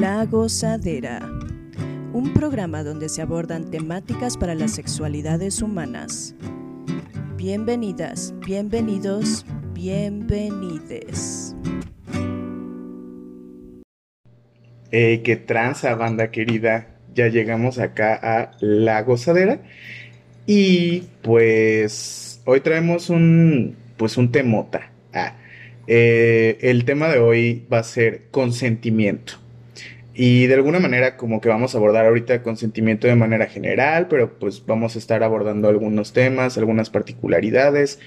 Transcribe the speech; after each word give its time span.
La 0.00 0.24
Gozadera, 0.24 1.20
un 2.14 2.32
programa 2.32 2.82
donde 2.82 3.10
se 3.10 3.20
abordan 3.20 3.70
temáticas 3.70 4.38
para 4.38 4.54
las 4.54 4.70
sexualidades 4.70 5.60
humanas. 5.60 6.34
Bienvenidas, 7.36 8.32
bienvenidos, 8.46 9.44
bienvenides. 9.74 11.54
Hey, 14.90 15.20
qué 15.22 15.36
tranza, 15.36 15.94
banda 15.96 16.30
querida. 16.30 16.96
Ya 17.14 17.28
llegamos 17.28 17.78
acá 17.78 18.18
a 18.22 18.52
La 18.60 19.02
Gozadera. 19.02 19.60
Y 20.46 21.02
pues 21.20 22.40
hoy 22.46 22.60
traemos 22.60 23.10
un, 23.10 23.76
pues 23.98 24.16
un 24.16 24.32
temota. 24.32 24.92
Ah, 25.12 25.36
eh, 25.86 26.56
el 26.62 26.86
tema 26.86 27.08
de 27.08 27.18
hoy 27.18 27.66
va 27.70 27.80
a 27.80 27.82
ser 27.82 28.28
consentimiento. 28.30 29.39
Y 30.22 30.48
de 30.48 30.54
alguna 30.54 30.80
manera 30.80 31.16
como 31.16 31.40
que 31.40 31.48
vamos 31.48 31.74
a 31.74 31.78
abordar 31.78 32.04
ahorita 32.04 32.42
consentimiento 32.42 33.06
de 33.06 33.14
manera 33.16 33.46
general, 33.46 34.06
pero 34.06 34.38
pues 34.38 34.62
vamos 34.66 34.94
a 34.94 34.98
estar 34.98 35.22
abordando 35.22 35.66
algunos 35.66 36.12
temas, 36.12 36.58
algunas 36.58 36.90
particularidades 36.90 38.00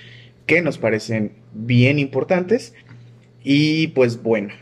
que 0.45 0.61
nos 0.61 0.77
parecen 0.77 1.31
bien 1.53 1.97
importantes. 1.97 2.75
Y 3.43 3.87
pues 3.87 4.21
bueno, 4.21 4.53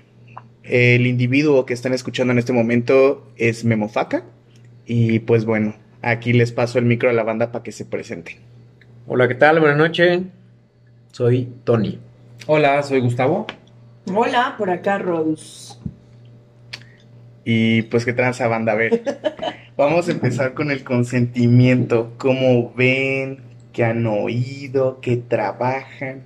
el 0.64 1.06
individuo 1.06 1.66
que 1.66 1.74
están 1.74 1.92
escuchando 1.94 2.32
en 2.32 2.40
este 2.40 2.54
momento 2.54 3.28
es 3.36 3.66
Memofaca. 3.66 4.24
Y 4.86 5.20
pues 5.20 5.44
bueno, 5.44 5.76
aquí 6.02 6.32
les 6.32 6.54
paso 6.54 6.80
el 6.80 6.86
micro 6.86 7.10
a 7.10 7.14
la 7.14 7.24
banda 7.24 7.52
para 7.52 7.64
que 7.64 7.74
se 7.74 7.84
presenten. 7.84 8.38
Hola, 9.08 9.28
¿qué 9.28 9.36
tal? 9.36 9.60
Buenas 9.60 9.78
noches. 9.78 10.22
Soy 11.12 11.50
Tony. 11.66 12.00
Hola, 12.48 12.82
soy 12.82 13.02
Gustavo. 13.02 13.46
Hola, 14.06 14.56
por 14.58 14.70
acá 14.70 15.00
Rose. 15.00 15.74
Y 17.44 17.84
pues 17.84 18.06
qué 18.06 18.14
tranza 18.14 18.48
banda, 18.48 18.74
a 18.74 18.76
ver. 18.76 19.02
Vamos 19.78 20.08
a 20.08 20.12
empezar 20.12 20.54
con 20.54 20.70
el 20.72 20.84
consentimiento. 20.84 22.14
¿Cómo 22.18 22.72
ven? 22.76 23.40
¿Qué 23.74 23.84
han 23.84 24.06
oído? 24.06 25.00
¿Qué 25.02 25.18
trabajan? 25.18 26.24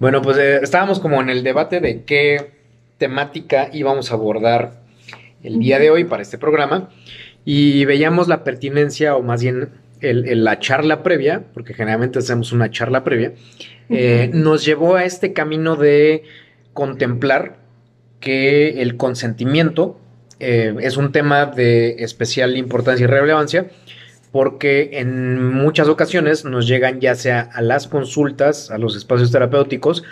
Bueno, 0.00 0.22
pues 0.22 0.36
eh, 0.38 0.58
estábamos 0.62 1.00
como 1.00 1.20
en 1.20 1.30
el 1.30 1.42
debate 1.42 1.80
de 1.80 2.02
qué 2.04 2.50
temática 2.98 3.68
íbamos 3.72 4.10
a 4.10 4.14
abordar 4.14 4.82
el 5.42 5.58
día 5.58 5.78
de 5.78 5.90
hoy 5.90 6.04
para 6.04 6.22
este 6.22 6.38
programa 6.38 6.90
y 7.44 7.84
veíamos 7.84 8.26
la 8.28 8.42
pertinencia 8.44 9.14
o 9.16 9.22
más 9.22 9.42
bien 9.42 9.68
el- 10.00 10.26
el- 10.28 10.44
la 10.44 10.58
charla 10.58 11.02
previa, 11.02 11.44
porque 11.54 11.74
generalmente 11.74 12.18
hacemos 12.18 12.52
una 12.52 12.70
charla 12.70 13.04
previa, 13.04 13.32
eh, 13.88 14.30
nos 14.34 14.64
llevó 14.64 14.96
a 14.96 15.04
este 15.04 15.32
camino 15.32 15.76
de 15.76 16.24
contemplar 16.72 17.56
que 18.20 18.82
el 18.82 18.96
consentimiento 18.96 19.98
eh, 20.40 20.74
es 20.80 20.96
un 20.96 21.12
tema 21.12 21.46
de 21.46 21.96
especial 21.98 22.56
importancia 22.56 23.04
y 23.04 23.06
relevancia 23.06 23.66
porque 24.32 24.90
en 24.92 25.54
muchas 25.54 25.88
ocasiones 25.88 26.44
nos 26.44 26.66
llegan 26.66 27.00
ya 27.00 27.14
sea 27.14 27.48
a 27.54 27.62
las 27.62 27.88
consultas, 27.88 28.70
a 28.70 28.76
los 28.76 28.94
espacios 28.94 29.32
terapéuticos, 29.32 30.04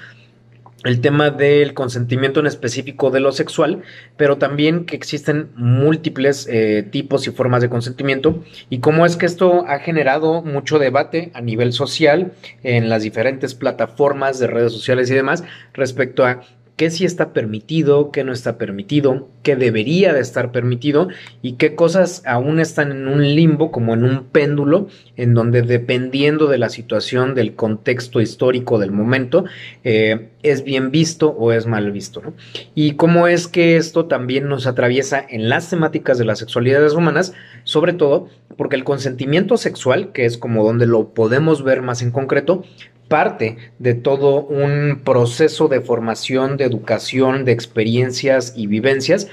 el 0.84 1.00
tema 1.00 1.30
del 1.30 1.74
consentimiento 1.74 2.40
en 2.40 2.46
específico 2.46 3.10
de 3.10 3.20
lo 3.20 3.32
sexual, 3.32 3.82
pero 4.16 4.36
también 4.36 4.84
que 4.84 4.96
existen 4.96 5.48
múltiples 5.56 6.46
eh, 6.50 6.86
tipos 6.90 7.26
y 7.26 7.30
formas 7.30 7.62
de 7.62 7.70
consentimiento. 7.70 8.44
Y 8.68 8.78
cómo 8.78 9.06
es 9.06 9.16
que 9.16 9.26
esto 9.26 9.64
ha 9.66 9.78
generado 9.78 10.42
mucho 10.42 10.78
debate 10.78 11.30
a 11.34 11.40
nivel 11.40 11.72
social 11.72 12.32
en 12.62 12.90
las 12.90 13.02
diferentes 13.02 13.54
plataformas 13.54 14.38
de 14.38 14.46
redes 14.46 14.72
sociales 14.72 15.10
y 15.10 15.14
demás 15.14 15.42
respecto 15.72 16.24
a 16.26 16.42
qué 16.76 16.90
sí 16.90 17.04
está 17.04 17.32
permitido, 17.32 18.10
qué 18.10 18.24
no 18.24 18.32
está 18.32 18.58
permitido, 18.58 19.28
qué 19.42 19.56
debería 19.56 20.12
de 20.12 20.20
estar 20.20 20.50
permitido 20.50 21.08
y 21.40 21.52
qué 21.52 21.74
cosas 21.74 22.22
aún 22.26 22.58
están 22.58 22.90
en 22.90 23.06
un 23.06 23.22
limbo, 23.22 23.70
como 23.70 23.94
en 23.94 24.04
un 24.04 24.24
péndulo, 24.24 24.88
en 25.16 25.34
donde 25.34 25.62
dependiendo 25.62 26.46
de 26.46 26.58
la 26.58 26.68
situación, 26.68 27.34
del 27.34 27.54
contexto 27.54 28.20
histórico 28.20 28.78
del 28.78 28.90
momento, 28.90 29.44
eh, 29.84 30.30
es 30.42 30.64
bien 30.64 30.90
visto 30.90 31.28
o 31.30 31.52
es 31.52 31.66
mal 31.66 31.90
visto. 31.92 32.20
¿no? 32.22 32.34
Y 32.74 32.92
cómo 32.92 33.28
es 33.28 33.46
que 33.46 33.76
esto 33.76 34.06
también 34.06 34.48
nos 34.48 34.66
atraviesa 34.66 35.24
en 35.28 35.48
las 35.48 35.70
temáticas 35.70 36.18
de 36.18 36.24
las 36.24 36.38
sexualidades 36.40 36.94
humanas, 36.94 37.34
sobre 37.62 37.92
todo 37.92 38.28
porque 38.56 38.76
el 38.76 38.84
consentimiento 38.84 39.56
sexual, 39.56 40.12
que 40.12 40.24
es 40.24 40.38
como 40.38 40.64
donde 40.64 40.86
lo 40.86 41.14
podemos 41.14 41.62
ver 41.62 41.82
más 41.82 42.02
en 42.02 42.10
concreto, 42.10 42.64
parte 43.08 43.56
de 43.78 43.94
todo 43.94 44.44
un 44.44 45.02
proceso 45.04 45.68
de 45.68 45.80
formación, 45.80 46.56
de 46.56 46.64
educación, 46.64 47.44
de 47.44 47.52
experiencias 47.52 48.54
y 48.56 48.66
vivencias 48.66 49.28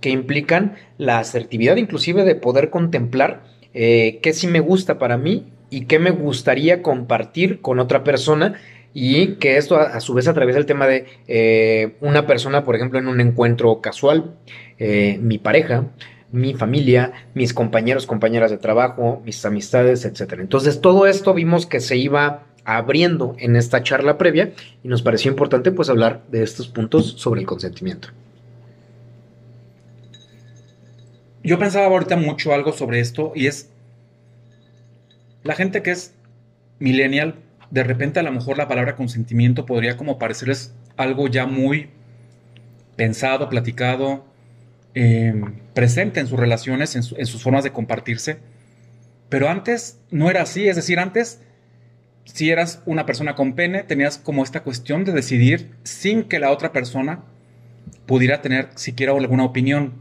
que 0.00 0.10
implican 0.10 0.74
la 0.98 1.18
asertividad 1.18 1.76
inclusive 1.76 2.24
de 2.24 2.34
poder 2.34 2.70
contemplar 2.70 3.44
eh, 3.74 4.18
qué 4.22 4.32
sí 4.32 4.48
me 4.48 4.60
gusta 4.60 4.98
para 4.98 5.16
mí 5.16 5.46
y 5.70 5.86
qué 5.86 5.98
me 5.98 6.10
gustaría 6.10 6.82
compartir 6.82 7.60
con 7.60 7.78
otra 7.78 8.04
persona 8.04 8.54
y 8.94 9.36
que 9.36 9.56
esto 9.56 9.78
a, 9.78 10.00
su 10.00 10.12
vez 10.12 10.28
atraviesa 10.28 10.58
el 10.58 10.66
tema 10.66 10.86
de 10.86 11.06
eh, 11.26 11.96
una 12.00 12.26
persona, 12.26 12.64
por 12.64 12.76
ejemplo, 12.76 12.98
en 12.98 13.08
un 13.08 13.20
encuentro 13.20 13.80
casual, 13.80 14.34
eh, 14.78 15.18
mi 15.22 15.38
pareja, 15.38 15.86
mi 16.32 16.54
familia, 16.54 17.12
mis 17.34 17.54
compañeros, 17.54 18.06
compañeras 18.06 18.50
de 18.50 18.58
trabajo, 18.58 19.22
mis 19.24 19.44
amistades, 19.44 20.04
etcétera. 20.04 20.42
Entonces 20.42 20.80
todo 20.80 21.06
esto 21.06 21.34
vimos 21.34 21.66
que 21.66 21.80
se 21.80 21.96
iba 21.96 22.46
abriendo 22.64 23.36
en 23.38 23.56
esta 23.56 23.82
charla 23.82 24.18
previa 24.18 24.52
y 24.82 24.88
nos 24.88 25.02
pareció 25.02 25.30
importante 25.30 25.72
pues 25.72 25.90
hablar 25.90 26.22
de 26.30 26.42
estos 26.42 26.68
puntos 26.68 27.14
sobre 27.18 27.40
el 27.42 27.46
consentimiento. 27.46 28.08
Yo 31.44 31.58
pensaba 31.58 31.86
ahorita 31.86 32.16
mucho 32.16 32.52
algo 32.54 32.72
sobre 32.72 33.00
esto 33.00 33.32
y 33.34 33.46
es 33.48 33.68
la 35.42 35.54
gente 35.54 35.82
que 35.82 35.90
es 35.90 36.14
millennial, 36.78 37.34
de 37.70 37.82
repente 37.82 38.20
a 38.20 38.22
lo 38.22 38.32
mejor 38.32 38.58
la 38.58 38.68
palabra 38.68 38.96
consentimiento 38.96 39.66
podría 39.66 39.96
como 39.96 40.18
parecerles 40.18 40.72
algo 40.96 41.26
ya 41.26 41.46
muy 41.46 41.90
pensado, 42.96 43.48
platicado, 43.48 44.24
eh, 44.94 45.34
presente 45.74 46.20
en 46.20 46.26
sus 46.26 46.38
relaciones, 46.38 46.94
en 46.96 47.26
sus 47.26 47.42
formas 47.42 47.64
de 47.64 47.72
compartirse. 47.72 48.38
Pero 49.28 49.48
antes 49.48 49.98
no 50.10 50.30
era 50.30 50.42
así, 50.42 50.68
es 50.68 50.76
decir, 50.76 50.98
antes 50.98 51.40
si 52.24 52.50
eras 52.50 52.82
una 52.86 53.06
persona 53.06 53.34
con 53.34 53.54
pene, 53.54 53.82
tenías 53.82 54.18
como 54.18 54.44
esta 54.44 54.62
cuestión 54.62 55.04
de 55.04 55.12
decidir 55.12 55.70
sin 55.82 56.24
que 56.24 56.38
la 56.38 56.50
otra 56.50 56.72
persona 56.72 57.24
pudiera 58.06 58.42
tener 58.42 58.68
siquiera 58.74 59.12
alguna 59.12 59.44
opinión. 59.44 59.94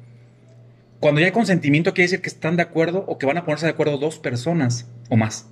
Cuando 1.00 1.20
ya 1.20 1.28
hay 1.28 1.32
consentimiento 1.32 1.94
quiere 1.94 2.06
decir 2.06 2.22
que 2.22 2.30
están 2.30 2.58
de 2.58 2.64
acuerdo 2.64 3.06
o 3.08 3.18
que 3.18 3.26
van 3.26 3.38
a 3.38 3.46
ponerse 3.46 3.66
de 3.66 3.72
acuerdo 3.72 3.98
dos 3.98 4.20
personas 4.20 4.88
o 5.10 5.18
más. 5.18 5.48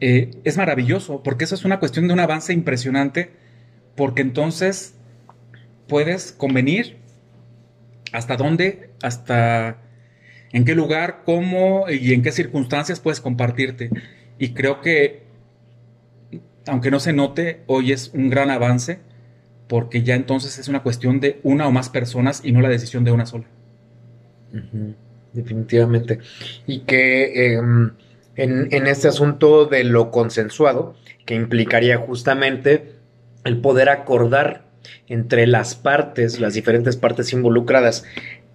Eh, 0.00 0.30
es 0.42 0.56
maravilloso 0.56 1.22
porque 1.22 1.44
eso 1.44 1.54
es 1.54 1.64
una 1.64 1.78
cuestión 1.78 2.08
de 2.08 2.14
un 2.14 2.20
avance 2.20 2.52
impresionante 2.52 3.30
porque 3.94 4.22
entonces 4.22 4.94
puedes 5.86 6.32
convenir 6.32 6.96
hasta 8.14 8.36
dónde, 8.36 8.90
hasta 9.02 9.78
en 10.52 10.64
qué 10.64 10.76
lugar, 10.76 11.22
cómo 11.24 11.90
y 11.90 12.14
en 12.14 12.22
qué 12.22 12.30
circunstancias 12.30 13.00
puedes 13.00 13.20
compartirte. 13.20 13.90
Y 14.38 14.54
creo 14.54 14.80
que, 14.80 15.24
aunque 16.66 16.92
no 16.92 17.00
se 17.00 17.12
note, 17.12 17.62
hoy 17.66 17.90
es 17.90 18.12
un 18.14 18.30
gran 18.30 18.50
avance 18.50 19.00
porque 19.66 20.04
ya 20.04 20.14
entonces 20.14 20.58
es 20.60 20.68
una 20.68 20.84
cuestión 20.84 21.18
de 21.18 21.40
una 21.42 21.66
o 21.66 21.72
más 21.72 21.88
personas 21.88 22.42
y 22.44 22.52
no 22.52 22.60
la 22.60 22.68
decisión 22.68 23.02
de 23.02 23.10
una 23.10 23.26
sola. 23.26 23.46
Definitivamente. 25.32 26.20
Y 26.68 26.80
que 26.80 27.54
em, 27.54 27.94
en, 28.36 28.68
en 28.72 28.86
este 28.86 29.08
asunto 29.08 29.66
de 29.66 29.82
lo 29.82 30.12
consensuado, 30.12 30.94
que 31.26 31.34
implicaría 31.34 31.98
justamente 31.98 32.92
el 33.42 33.60
poder 33.60 33.88
acordar 33.88 34.63
entre 35.08 35.46
las 35.46 35.74
partes, 35.74 36.40
las 36.40 36.54
diferentes 36.54 36.96
partes 36.96 37.32
involucradas, 37.32 38.04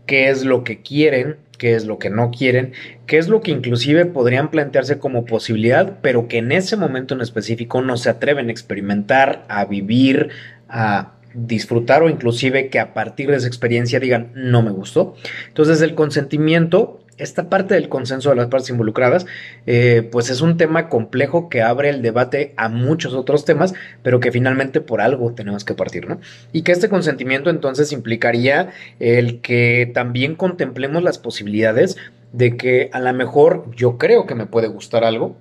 qué 0.06 0.30
es 0.30 0.44
lo 0.44 0.64
que 0.64 0.82
quieren, 0.82 1.38
qué 1.60 1.76
es 1.76 1.86
lo 1.86 2.00
que 2.00 2.10
no 2.10 2.32
quieren, 2.32 2.74
qué 3.06 3.20
es 3.20 3.28
lo 3.28 3.42
que 3.42 3.52
inclusive 3.52 4.06
podrían 4.06 4.50
plantearse 4.50 4.98
como 4.98 5.26
posibilidad, 5.26 6.00
pero 6.02 6.28
que 6.28 6.40
en 6.40 6.52
ese 6.52 6.78
momento 6.78 7.14
en 7.14 7.22
específico 7.22 7.82
no 7.82 7.98
se 7.98 8.10
atreven 8.10 8.48
a 8.48 8.52
experimentar, 8.52 9.46
a 9.50 9.66
vivir, 9.66 10.30
a 10.68 11.14
disfrutar 11.34 12.02
o 12.02 12.10
inclusive 12.10 12.70
que 12.70 12.80
a 12.80 12.94
partir 12.94 13.30
de 13.30 13.38
esa 13.38 13.48
experiencia 13.48 14.00
digan 14.00 14.32
no 14.34 14.64
me 14.64 14.72
gustó. 14.72 15.16
Entonces 15.48 15.82
el 15.82 15.94
consentimiento, 15.94 16.99
esta 17.20 17.50
parte 17.50 17.76
del 17.76 17.90
consenso 17.90 18.30
de 18.30 18.36
las 18.36 18.48
partes 18.48 18.70
involucradas, 18.70 19.26
eh, 19.68 20.08
pues 20.12 20.30
es 20.30 20.42
un 20.42 20.58
tema 20.58 20.90
complejo 20.90 21.50
que 21.50 21.62
abre 21.62 21.90
el 21.90 22.02
debate 22.02 22.54
a 22.58 22.70
muchos 22.70 23.14
otros 23.14 23.46
temas, 23.46 23.74
pero 24.02 24.20
que 24.20 24.32
finalmente 24.32 24.82
por 24.82 25.02
algo 25.02 25.34
tenemos 25.34 25.64
que 25.64 25.74
partir, 25.74 26.08
¿no? 26.08 26.20
Y 26.52 26.64
que 26.64 26.72
este 26.72 26.90
consentimiento 26.90 27.50
entonces 27.50 27.92
implicaría 27.92 28.72
el 29.00 29.42
que 29.42 29.92
también 29.94 30.36
contemplemos 30.36 31.04
las 31.04 31.18
posibilidades 31.18 31.98
de 32.32 32.58
que 32.58 32.90
a 32.94 33.00
lo 33.00 33.14
mejor 33.14 33.66
yo 33.76 33.98
creo 33.98 34.26
que 34.26 34.36
me 34.36 34.46
puede 34.46 34.68
gustar 34.68 35.04
algo 35.04 35.36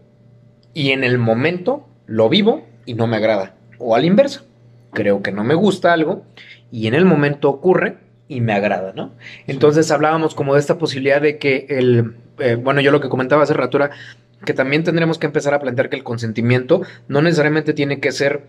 y 0.75 0.91
en 0.91 1.05
el 1.05 1.19
momento 1.19 1.87
lo 2.07 2.29
vivo 2.29 2.67
y 2.87 2.95
no 2.95 3.07
me 3.07 3.17
agrada. 3.17 3.55
O 3.79 3.95
al 3.95 4.05
inverso, 4.05 4.45
creo 4.93 5.23
que 5.23 5.33
no 5.33 5.45
me 5.45 5.55
gusta 5.55 5.93
algo 5.93 6.25
y 6.71 6.87
en 6.87 6.95
el 6.95 7.05
momento 7.05 7.49
ocurre 7.49 8.08
y 8.29 8.41
me 8.41 8.53
agrada, 8.53 8.93
¿no? 8.95 9.15
Entonces 9.47 9.91
hablábamos 9.91 10.35
como 10.35 10.55
de 10.55 10.61
esta 10.61 10.79
posibilidad 10.79 11.21
de 11.21 11.39
que 11.39 11.67
el, 11.69 12.17
eh, 12.39 12.57
bueno, 12.57 12.81
yo 12.81 12.91
lo 12.91 13.01
que 13.01 13.09
comentaba 13.09 13.43
hace 13.43 13.55
rato 13.55 13.79
era 13.79 13.91
que 14.45 14.55
también 14.55 14.85
tendremos 14.85 15.19
que 15.19 15.27
empezar 15.27 15.55
a 15.55 15.61
plantear 15.61 15.89
que 15.89 15.97
el 15.97 16.05
consentimiento 16.05 16.83
no 17.09 17.23
necesariamente 17.23 17.73
tiene 17.73 18.01
que 18.01 18.13
ser 18.13 18.45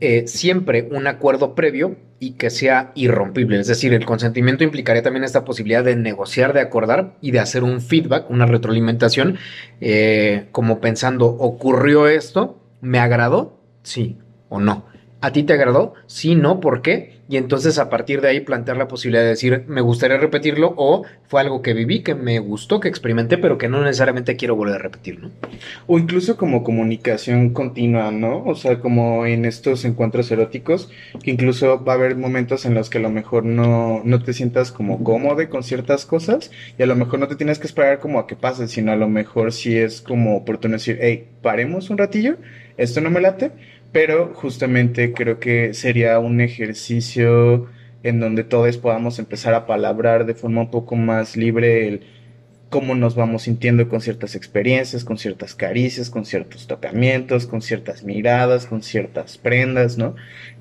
eh, 0.00 0.26
siempre 0.26 0.88
un 0.90 1.06
acuerdo 1.06 1.54
previo 1.54 1.96
y 2.18 2.32
que 2.32 2.50
sea 2.50 2.92
irrompible. 2.94 3.60
Es 3.60 3.68
decir, 3.68 3.94
el 3.94 4.04
consentimiento 4.04 4.64
implicaría 4.64 5.02
también 5.02 5.24
esta 5.24 5.44
posibilidad 5.44 5.84
de 5.84 5.96
negociar, 5.96 6.52
de 6.52 6.60
acordar 6.60 7.14
y 7.20 7.30
de 7.30 7.38
hacer 7.38 7.62
un 7.62 7.80
feedback, 7.80 8.30
una 8.30 8.46
retroalimentación, 8.46 9.38
eh, 9.80 10.48
como 10.52 10.80
pensando, 10.80 11.26
¿ocurrió 11.26 12.08
esto? 12.08 12.60
¿Me 12.80 12.98
agradó? 12.98 13.60
Sí 13.82 14.18
o 14.48 14.60
no. 14.60 14.86
¿A 15.20 15.32
ti 15.32 15.42
te 15.42 15.54
agradó? 15.54 15.94
Sí, 16.06 16.34
no, 16.34 16.60
¿por 16.60 16.82
qué? 16.82 17.15
Y 17.28 17.36
entonces 17.36 17.78
a 17.78 17.90
partir 17.90 18.20
de 18.20 18.28
ahí 18.28 18.40
plantear 18.40 18.76
la 18.76 18.88
posibilidad 18.88 19.22
de 19.22 19.30
decir, 19.30 19.64
me 19.66 19.80
gustaría 19.80 20.16
repetirlo 20.16 20.74
o 20.76 21.04
fue 21.28 21.40
algo 21.40 21.62
que 21.62 21.74
viví, 21.74 22.02
que 22.02 22.14
me 22.14 22.38
gustó, 22.38 22.80
que 22.80 22.88
experimenté, 22.88 23.38
pero 23.38 23.58
que 23.58 23.68
no 23.68 23.82
necesariamente 23.82 24.36
quiero 24.36 24.56
volver 24.56 24.76
a 24.76 24.78
repetir, 24.78 25.20
¿no? 25.20 25.30
O 25.86 25.98
incluso 25.98 26.36
como 26.36 26.62
comunicación 26.62 27.50
continua, 27.50 28.10
¿no? 28.12 28.44
O 28.44 28.54
sea, 28.54 28.78
como 28.78 29.26
en 29.26 29.44
estos 29.44 29.84
encuentros 29.84 30.30
eróticos, 30.30 30.90
que 31.22 31.30
incluso 31.30 31.84
va 31.84 31.92
a 31.92 31.96
haber 31.96 32.16
momentos 32.16 32.64
en 32.64 32.74
los 32.74 32.90
que 32.90 32.98
a 32.98 33.02
lo 33.02 33.10
mejor 33.10 33.44
no, 33.44 34.02
no 34.04 34.22
te 34.22 34.32
sientas 34.32 34.70
como 34.70 35.02
cómodo 35.02 35.36
con 35.50 35.62
ciertas 35.62 36.06
cosas 36.06 36.50
y 36.78 36.82
a 36.82 36.86
lo 36.86 36.94
mejor 36.94 37.18
no 37.18 37.28
te 37.28 37.36
tienes 37.36 37.58
que 37.58 37.66
esperar 37.66 37.98
como 37.98 38.18
a 38.18 38.26
que 38.26 38.36
pase, 38.36 38.68
sino 38.68 38.92
a 38.92 38.96
lo 38.96 39.08
mejor 39.08 39.52
sí 39.52 39.76
es 39.76 40.00
como 40.00 40.36
oportuno 40.36 40.74
decir, 40.74 40.98
hey, 41.00 41.28
paremos 41.42 41.90
un 41.90 41.98
ratillo, 41.98 42.36
esto 42.76 43.00
no 43.00 43.10
me 43.10 43.20
late 43.20 43.50
pero 43.92 44.34
justamente 44.34 45.12
creo 45.12 45.40
que 45.40 45.74
sería 45.74 46.18
un 46.18 46.40
ejercicio 46.40 47.68
en 48.02 48.20
donde 48.20 48.44
todos 48.44 48.76
podamos 48.78 49.18
empezar 49.18 49.54
a 49.54 49.66
palabrar 49.66 50.26
de 50.26 50.34
forma 50.34 50.62
un 50.62 50.70
poco 50.70 50.96
más 50.96 51.36
libre 51.36 51.88
el 51.88 52.00
cómo 52.70 52.94
nos 52.94 53.14
vamos 53.14 53.42
sintiendo 53.42 53.88
con 53.88 54.00
ciertas 54.00 54.34
experiencias, 54.34 55.04
con 55.04 55.18
ciertas 55.18 55.54
caricias, 55.54 56.10
con 56.10 56.24
ciertos 56.24 56.66
tocamientos, 56.66 57.46
con 57.46 57.62
ciertas 57.62 58.04
miradas, 58.04 58.66
con 58.66 58.82
ciertas 58.82 59.38
prendas, 59.38 59.98
¿no? 59.98 60.16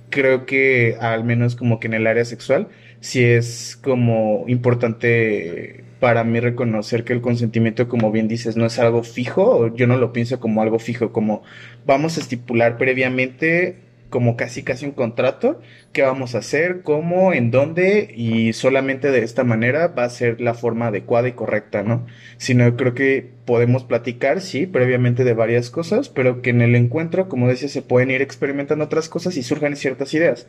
Creo 0.10 0.46
que 0.46 0.98
al 1.00 1.24
menos 1.24 1.56
como 1.56 1.80
que 1.80 1.88
en 1.88 1.96
el 1.96 2.08
área 2.08 2.26
sexual 2.26 2.68
sí 3.00 3.24
es 3.24 3.78
como 3.82 4.46
importante 4.48 5.85
para 6.00 6.24
mí 6.24 6.40
reconocer 6.40 7.04
que 7.04 7.14
el 7.14 7.22
consentimiento, 7.22 7.88
como 7.88 8.12
bien 8.12 8.28
dices, 8.28 8.58
no 8.58 8.66
es 8.66 8.80
algo 8.80 9.04
fijo, 9.04 9.74
yo 9.76 9.88
no 9.88 9.98
lo 9.98 10.14
pienso 10.14 10.40
como 10.40 10.62
algo 10.62 10.80
fijo, 10.80 11.12
como 11.12 11.44
vamos 11.86 12.18
a 12.18 12.22
estipular 12.22 12.78
previamente 12.78 13.78
como 14.10 14.38
casi 14.38 14.64
casi 14.64 14.86
un 14.86 14.94
contrato, 14.94 15.60
qué 15.92 16.02
vamos 16.02 16.36
a 16.36 16.38
hacer, 16.38 16.84
cómo, 16.84 17.34
en 17.34 17.52
dónde 17.52 18.14
y 18.16 18.54
solamente 18.54 19.12
de 19.12 19.24
esta 19.24 19.44
manera 19.44 19.88
va 19.88 20.06
a 20.06 20.10
ser 20.10 20.40
la 20.40 20.54
forma 20.54 20.88
adecuada 20.88 21.28
y 21.28 21.34
correcta, 21.34 21.84
¿no? 21.84 22.06
Sino 22.38 22.78
creo 22.78 22.94
que 22.94 23.30
podemos 23.46 23.84
platicar, 23.84 24.40
sí, 24.40 24.68
previamente 24.68 25.24
de 25.24 25.34
varias 25.34 25.70
cosas, 25.70 26.08
pero 26.08 26.42
que 26.42 26.52
en 26.52 26.62
el 26.62 26.76
encuentro, 26.76 27.28
como 27.28 27.50
decía, 27.50 27.68
se 27.68 27.82
pueden 27.82 28.12
ir 28.12 28.22
experimentando 28.22 28.86
otras 28.86 29.10
cosas 29.10 29.36
y 29.36 29.44
surjan 29.44 29.76
ciertas 29.76 30.14
ideas 30.14 30.48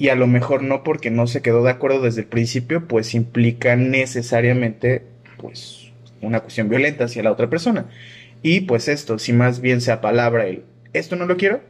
y 0.00 0.08
a 0.08 0.14
lo 0.14 0.26
mejor 0.26 0.62
no 0.62 0.82
porque 0.82 1.10
no 1.10 1.26
se 1.26 1.42
quedó 1.42 1.62
de 1.62 1.72
acuerdo 1.72 2.00
desde 2.00 2.22
el 2.22 2.26
principio, 2.26 2.88
pues 2.88 3.14
implica 3.14 3.76
necesariamente 3.76 5.02
pues 5.36 5.92
una 6.22 6.40
cuestión 6.40 6.70
violenta 6.70 7.04
hacia 7.04 7.22
la 7.22 7.30
otra 7.30 7.50
persona. 7.50 7.84
Y 8.40 8.62
pues 8.62 8.88
esto, 8.88 9.18
si 9.18 9.34
más 9.34 9.60
bien 9.60 9.82
se 9.82 9.92
apalabra 9.92 10.46
el 10.46 10.64
esto 10.94 11.16
no 11.16 11.26
lo 11.26 11.36
quiero, 11.36 11.60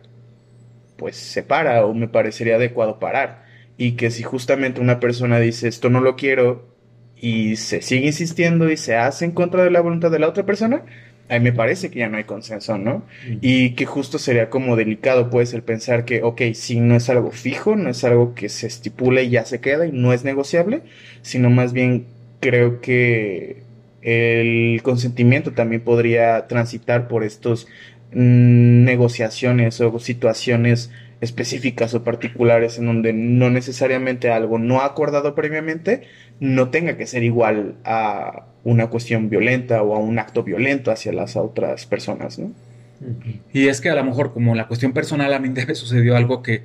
pues 0.97 1.17
se 1.17 1.43
para 1.43 1.85
o 1.85 1.93
me 1.93 2.07
parecería 2.07 2.55
adecuado 2.55 3.01
parar. 3.01 3.47
Y 3.77 3.97
que 3.97 4.13
si 4.13 4.23
justamente 4.23 4.81
una 4.81 5.01
persona 5.01 5.41
dice 5.41 5.67
esto 5.67 5.91
no 5.91 6.01
lo 6.01 6.15
quiero 6.15 6.69
y 7.17 7.57
se 7.57 7.83
sigue 7.83 8.07
insistiendo 8.07 8.71
y 8.71 8.77
se 8.77 8.95
hace 8.95 9.25
en 9.25 9.33
contra 9.33 9.65
de 9.65 9.73
la 9.73 9.81
voluntad 9.81 10.13
de 10.13 10.21
la 10.21 10.29
otra 10.29 10.47
persona, 10.47 10.85
ahí 11.31 11.41
me 11.41 11.53
parece 11.53 11.91
que 11.91 12.01
ya 12.01 12.09
no 12.09 12.17
hay 12.17 12.25
consenso, 12.25 12.77
¿no? 12.77 13.05
Y 13.41 13.71
que 13.71 13.87
justo 13.87 14.19
sería 14.19 14.51
como 14.51 14.75
delicado, 14.77 15.31
pues, 15.31 15.55
el 15.55 15.63
pensar 15.63 16.05
que, 16.05 16.23
ok, 16.23 16.43
si 16.55 16.81
no 16.81 16.97
es 16.97 17.09
algo 17.09 17.31
fijo, 17.31 17.77
no 17.77 17.89
es 17.89 18.03
algo 18.05 18.35
que 18.35 18.49
se 18.49 18.67
estipule 18.67 19.23
y 19.23 19.31
ya 19.31 19.45
se 19.45 19.61
queda 19.61 19.87
y 19.87 19.93
no 19.93 20.13
es 20.13 20.25
negociable, 20.25 20.83
sino 21.23 21.49
más 21.49 21.73
bien 21.73 22.07
creo 22.41 22.81
que 22.81 23.63
el 24.03 24.81
consentimiento 24.83 25.53
también 25.53 25.83
podría 25.83 26.49
transitar 26.49 27.07
por 27.07 27.23
estos 27.23 27.69
mm, 28.13 28.85
negociaciones 28.85 29.81
o 29.81 29.99
situaciones 30.01 30.91
específicas 31.21 31.93
o 31.95 32.03
particulares 32.03 32.79
en 32.79 32.87
donde 32.87 33.13
no 33.13 33.51
necesariamente 33.51 34.31
algo 34.31 34.59
no 34.59 34.81
acordado 34.81 35.35
previamente 35.35 36.03
no 36.41 36.71
tenga 36.71 36.97
que 36.97 37.07
ser 37.07 37.23
igual 37.23 37.77
a 37.85 38.47
una 38.65 38.89
cuestión 38.89 39.29
violenta 39.29 39.83
o 39.83 39.95
a 39.95 39.99
un 39.99 40.19
acto 40.19 40.43
violento 40.43 40.91
hacia 40.91 41.13
las 41.13 41.37
otras 41.37 41.87
personas, 41.87 42.39
¿no? 42.39 42.53
Y 43.53 43.69
es 43.69 43.81
que 43.81 43.89
a 43.89 43.95
lo 43.95 44.05
mejor 44.05 44.33
como 44.33 44.55
la 44.55 44.67
cuestión 44.67 44.93
personal 44.93 45.33
a 45.33 45.39
mí 45.39 45.49
me 45.67 45.75
sucedió 45.75 46.17
algo 46.17 46.43
que 46.43 46.63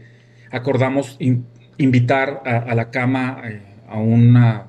acordamos 0.51 1.17
invitar 1.77 2.41
a, 2.45 2.75
la 2.75 2.89
cama 2.91 3.41
eh, 3.45 3.61
a 3.87 3.99
una 3.99 4.67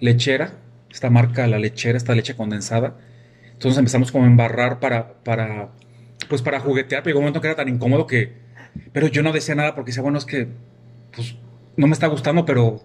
lechera, 0.00 0.54
esta 0.90 1.10
marca, 1.10 1.46
la 1.46 1.58
lechera, 1.58 1.96
esta 1.96 2.14
leche 2.14 2.36
condensada. 2.36 2.94
Entonces 3.52 3.78
empezamos 3.78 4.12
como 4.12 4.24
a 4.24 4.26
embarrar 4.26 4.80
para, 4.80 5.14
para, 5.24 5.68
pues 6.28 6.42
para 6.42 6.60
juguetear, 6.60 7.02
pero 7.02 7.12
llegó 7.12 7.18
un 7.20 7.24
momento 7.24 7.40
que 7.40 7.48
era 7.48 7.56
tan 7.56 7.68
incómodo 7.68 8.06
que, 8.06 8.32
pero 8.92 9.08
yo 9.08 9.22
no 9.22 9.32
decía 9.32 9.54
nada 9.54 9.74
porque 9.74 9.90
decía, 9.90 10.02
bueno, 10.02 10.18
es 10.18 10.24
que, 10.24 10.48
pues, 11.14 11.36
no 11.76 11.86
me 11.86 11.92
está 11.92 12.06
gustando, 12.06 12.44
pero 12.44 12.82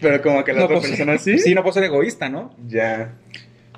pero 0.00 0.22
como 0.22 0.44
que 0.44 0.52
la 0.52 0.64
otra 0.64 0.80
persona 0.80 1.18
sí. 1.18 1.38
Sí, 1.38 1.54
no 1.54 1.62
puedo 1.62 1.74
ser 1.74 1.84
egoísta, 1.84 2.28
¿no? 2.28 2.54
Ya. 2.66 3.14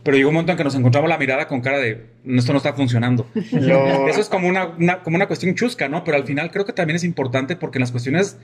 Pero 0.03 0.17
llegó 0.17 0.31
un 0.31 0.35
momento 0.35 0.53
en 0.53 0.59
que 0.59 0.65
nos 0.65 0.75
encontramos 0.75 1.09
la 1.09 1.19
mirada 1.19 1.47
con 1.49 1.61
cara 1.61 1.79
de 1.79 2.07
esto 2.27 2.53
no 2.53 2.59
está 2.59 2.73
funcionando. 2.73 3.27
Eso 3.35 4.21
es 4.21 4.29
como 4.29 4.49
una, 4.49 5.03
como 5.03 5.17
una 5.17 5.27
cuestión 5.27 5.55
chusca, 5.55 5.89
¿no? 5.89 6.05
Pero 6.05 6.17
al 6.17 6.25
final 6.25 6.51
creo 6.51 6.65
que 6.65 6.73
también 6.73 6.97
es 6.97 7.05
importante 7.05 7.57
porque 7.57 7.79
en 7.79 7.81
las 7.81 7.91
cuestiones 7.91 8.39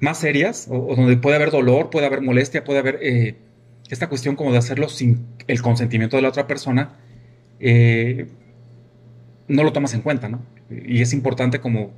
más 0.00 0.18
serias, 0.18 0.66
o, 0.68 0.94
donde 0.96 1.16
puede 1.16 1.36
haber 1.36 1.50
dolor, 1.50 1.90
puede 1.90 2.06
haber 2.06 2.22
molestia, 2.22 2.64
puede 2.64 2.80
haber 2.80 2.98
eh, 3.02 3.36
esta 3.88 4.08
cuestión 4.08 4.36
como 4.36 4.52
de 4.52 4.58
hacerlo 4.58 4.88
sin 4.88 5.26
el 5.46 5.62
consentimiento 5.62 6.16
de 6.16 6.22
la 6.22 6.28
otra 6.28 6.46
persona, 6.46 6.98
eh, 7.60 8.26
no 9.52 9.64
lo 9.64 9.72
tomas 9.72 9.94
en 9.94 10.00
cuenta, 10.00 10.28
¿no? 10.28 10.42
Y 10.70 11.02
es 11.02 11.12
importante 11.12 11.60
como 11.60 11.92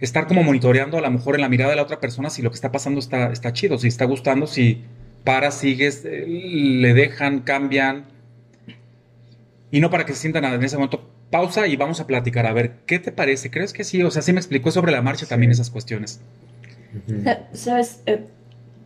estar 0.00 0.26
como 0.26 0.42
monitoreando 0.42 0.98
a 0.98 1.00
lo 1.00 1.10
mejor 1.10 1.36
en 1.36 1.40
la 1.40 1.48
mirada 1.48 1.70
de 1.70 1.76
la 1.76 1.82
otra 1.82 2.00
persona 2.00 2.28
si 2.28 2.42
lo 2.42 2.50
que 2.50 2.56
está 2.56 2.70
pasando 2.70 3.00
está, 3.00 3.32
está 3.32 3.52
chido, 3.52 3.78
si 3.78 3.88
está 3.88 4.04
gustando, 4.04 4.46
si 4.46 4.84
para, 5.24 5.50
sigues, 5.50 6.04
eh, 6.04 6.24
le 6.26 6.94
dejan, 6.94 7.40
cambian. 7.40 8.04
Y 9.70 9.80
no 9.80 9.90
para 9.90 10.06
que 10.06 10.12
se 10.12 10.20
sientan 10.20 10.44
en 10.44 10.62
ese 10.62 10.76
momento. 10.76 11.10
Pausa 11.30 11.66
y 11.66 11.74
vamos 11.74 12.00
a 12.00 12.06
platicar. 12.06 12.46
A 12.46 12.52
ver, 12.52 12.76
¿qué 12.86 13.00
te 13.00 13.10
parece? 13.10 13.50
¿Crees 13.50 13.72
que 13.72 13.82
sí? 13.82 14.00
O 14.04 14.10
sea, 14.12 14.22
sí 14.22 14.32
me 14.32 14.38
explicó 14.38 14.70
sobre 14.70 14.92
la 14.92 15.02
marcha 15.02 15.26
también 15.26 15.50
esas 15.50 15.70
cuestiones. 15.70 16.20
Sabes, 17.52 18.00
eh, 18.06 18.24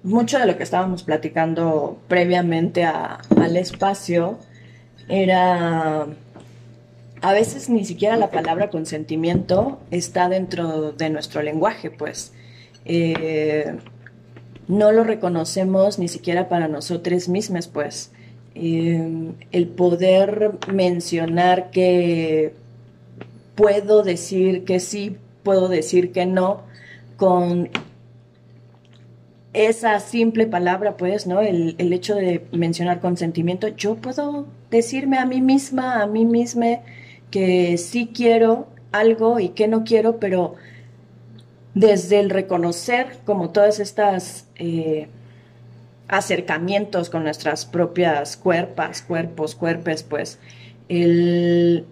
mucho 0.03 0.39
de 0.39 0.47
lo 0.47 0.57
que 0.57 0.63
estábamos 0.63 1.03
platicando 1.03 2.01
previamente 2.09 2.85
al 2.85 3.57
espacio 3.59 4.39
era 5.09 6.07
a 7.23 7.33
veces 7.33 7.69
ni 7.69 7.85
siquiera 7.85 8.17
la 8.17 8.31
palabra 8.31 8.71
consentimiento 8.71 9.79
está 9.91 10.29
dentro 10.29 10.93
de 10.93 11.11
nuestro 11.11 11.43
lenguaje, 11.43 11.91
pues. 11.91 12.33
Eh, 12.85 13.77
no 14.69 14.93
lo 14.93 15.05
reconocemos 15.05 15.99
ni 15.99 16.09
siquiera 16.09 16.49
para 16.49 16.69
nosotros 16.69 17.29
mismos, 17.29 17.69
pues. 17.69 18.13
Eh, 18.55 19.33
el 19.53 19.69
poder 19.69 20.53
mencionar 20.73 21.71
que 21.71 22.55
puedo 23.55 24.03
decir 24.03 24.65
que 24.65 24.81
sí, 24.81 25.17
puedo 25.43 25.69
decir 25.69 26.13
que 26.13 26.25
no, 26.25 26.63
con 27.17 27.69
esa 29.53 30.01
simple 30.01 30.47
palabra, 30.47 30.97
pues, 30.97 31.27
¿no? 31.27 31.41
El, 31.41 31.75
el 31.79 31.93
hecho 31.93 32.15
de 32.15 32.47
mencionar 32.53 33.01
consentimiento, 33.01 33.69
yo 33.69 33.97
puedo 33.97 34.47
decirme 34.71 35.19
a 35.19 35.27
mí 35.27 35.41
misma, 35.41 36.03
a 36.03 36.07
mí 36.07 36.25
misma, 36.25 36.81
que 37.31 37.79
sí 37.79 38.11
quiero 38.15 38.69
algo 38.93 39.41
y 39.41 39.51
que 39.51 39.69
no 39.69 39.85
quiero, 39.85 40.19
pero 40.19 40.57
desde 41.75 42.21
el 42.21 42.31
reconocer 42.31 43.19
como 43.25 43.51
todas 43.51 43.79
estas 43.79 44.47
eh, 44.57 45.09
acercamientos 46.09 47.11
con 47.11 47.23
nuestras 47.23 47.65
propias 47.67 48.37
cuerpas, 48.37 49.03
cuerpos, 49.03 49.55
cuerpes, 49.55 50.03
pues 50.03 50.39
el 50.89 51.87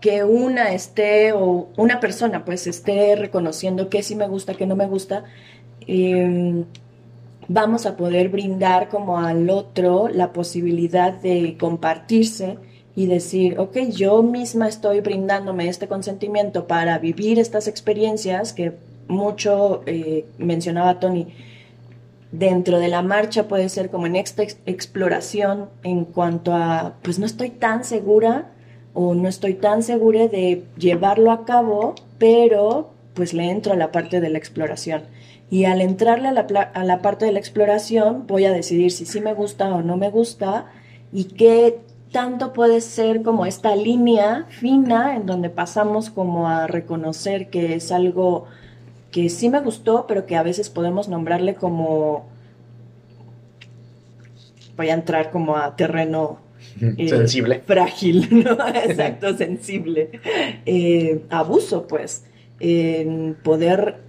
que 0.00 0.24
una 0.24 0.72
esté 0.72 1.32
o 1.32 1.68
una 1.76 2.00
persona 2.00 2.44
pues 2.44 2.66
esté 2.66 3.16
reconociendo 3.16 3.88
que 3.88 4.02
sí 4.02 4.14
me 4.14 4.28
gusta, 4.28 4.54
que 4.54 4.66
no 4.66 4.76
me 4.76 4.86
gusta, 4.86 5.24
em, 5.86 6.64
vamos 7.48 7.86
a 7.86 7.96
poder 7.96 8.28
brindar 8.28 8.88
como 8.88 9.18
al 9.18 9.50
otro 9.50 10.08
la 10.08 10.32
posibilidad 10.32 11.12
de 11.12 11.56
compartirse 11.58 12.58
y 12.96 13.06
decir, 13.06 13.58
ok, 13.58 13.76
yo 13.90 14.22
misma 14.22 14.68
estoy 14.68 15.00
brindándome 15.00 15.68
este 15.68 15.88
consentimiento 15.88 16.66
para 16.66 16.98
vivir 16.98 17.38
estas 17.38 17.66
experiencias 17.66 18.52
que 18.52 18.72
mucho, 19.08 19.82
eh, 19.86 20.26
mencionaba 20.38 21.00
Tony, 21.00 21.26
dentro 22.30 22.78
de 22.78 22.88
la 22.88 23.02
marcha 23.02 23.48
puede 23.48 23.68
ser 23.68 23.90
como 23.90 24.06
en 24.06 24.16
esta 24.16 24.42
exploración 24.42 25.68
en 25.82 26.04
cuanto 26.04 26.52
a, 26.52 26.94
pues 27.02 27.18
no 27.18 27.26
estoy 27.26 27.50
tan 27.50 27.84
segura 27.84 28.50
o 28.92 29.14
no 29.14 29.28
estoy 29.28 29.54
tan 29.54 29.82
segura 29.82 30.28
de 30.28 30.64
llevarlo 30.76 31.32
a 31.32 31.44
cabo, 31.44 31.94
pero 32.18 32.90
pues 33.14 33.34
le 33.34 33.50
entro 33.50 33.72
a 33.72 33.76
la 33.76 33.92
parte 33.92 34.20
de 34.20 34.30
la 34.30 34.38
exploración. 34.38 35.02
Y 35.54 35.66
al 35.66 35.80
entrarle 35.82 36.26
a 36.26 36.32
la, 36.32 36.40
a 36.40 36.82
la 36.82 37.00
parte 37.00 37.26
de 37.26 37.30
la 37.30 37.38
exploración 37.38 38.26
voy 38.26 38.44
a 38.44 38.50
decidir 38.50 38.90
si 38.90 39.06
sí 39.06 39.20
me 39.20 39.34
gusta 39.34 39.72
o 39.72 39.82
no 39.82 39.96
me 39.96 40.10
gusta 40.10 40.66
y 41.12 41.26
qué 41.26 41.78
tanto 42.10 42.52
puede 42.52 42.80
ser 42.80 43.22
como 43.22 43.46
esta 43.46 43.76
línea 43.76 44.46
fina 44.48 45.14
en 45.14 45.26
donde 45.26 45.50
pasamos 45.50 46.10
como 46.10 46.48
a 46.48 46.66
reconocer 46.66 47.50
que 47.50 47.76
es 47.76 47.92
algo 47.92 48.46
que 49.12 49.28
sí 49.28 49.48
me 49.48 49.60
gustó, 49.60 50.06
pero 50.08 50.26
que 50.26 50.34
a 50.34 50.42
veces 50.42 50.70
podemos 50.70 51.08
nombrarle 51.08 51.54
como 51.54 52.26
voy 54.76 54.88
a 54.88 54.94
entrar 54.94 55.30
como 55.30 55.56
a 55.56 55.76
terreno 55.76 56.40
eh, 56.80 57.08
sensible. 57.08 57.62
Frágil, 57.64 58.26
¿no? 58.44 58.58
Exacto, 58.74 59.36
sensible. 59.36 60.10
Eh, 60.66 61.22
abuso, 61.30 61.86
pues. 61.86 62.24
En 62.58 63.36
poder 63.44 64.02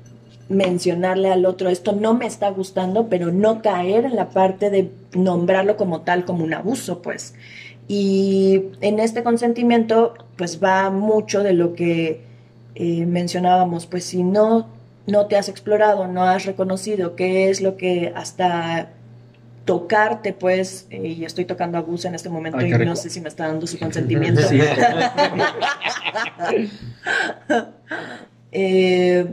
mencionarle 0.48 1.32
al 1.32 1.46
otro, 1.46 1.70
esto 1.70 1.94
no 1.94 2.14
me 2.14 2.28
está 2.28 2.50
gustando, 2.50 3.08
pero 3.08 3.32
no 3.32 3.62
caer 3.62 4.06
en 4.06 4.16
la 4.16 4.30
parte 4.30 4.70
de 4.70 4.92
nombrarlo 5.14 5.76
como 5.78 6.02
tal, 6.02 6.26
como 6.26 6.44
un 6.44 6.54
abuso, 6.54 7.02
pues. 7.02 7.34
Y 7.88 8.64
en 8.82 9.00
este 9.00 9.24
consentimiento, 9.24 10.14
pues 10.38 10.64
va 10.64 10.90
mucho 10.90 11.44
de 11.44 11.54
lo 11.54 11.74
que 11.74 12.22
eh, 12.76 13.06
mencionábamos, 13.06 13.86
pues 13.86 14.04
si 14.06 14.24
no, 14.24 14.68
no 15.08 15.28
te 15.28 15.38
has 15.38 15.50
explorado, 15.50 16.08
no 16.08 16.24
has 16.24 16.46
reconocido 16.46 17.16
qué 17.16 17.50
es 17.50 17.62
lo 17.62 17.78
que 17.78 18.12
hasta 18.16 18.90
tocarte, 19.66 20.34
pues, 20.34 20.88
eh, 20.92 21.08
y 21.08 21.26
estoy 21.26 21.46
tocando 21.46 21.78
abuso 21.78 22.08
en 22.08 22.16
este 22.16 22.30
momento 22.30 22.64
y 22.64 22.70
no 22.70 22.96
sé 22.96 23.10
si 23.10 23.20
me 23.20 23.30
está 23.30 23.48
dando 23.48 23.68
su 23.68 23.80
consentimiento. 23.80 24.42
Eh, 28.58 29.28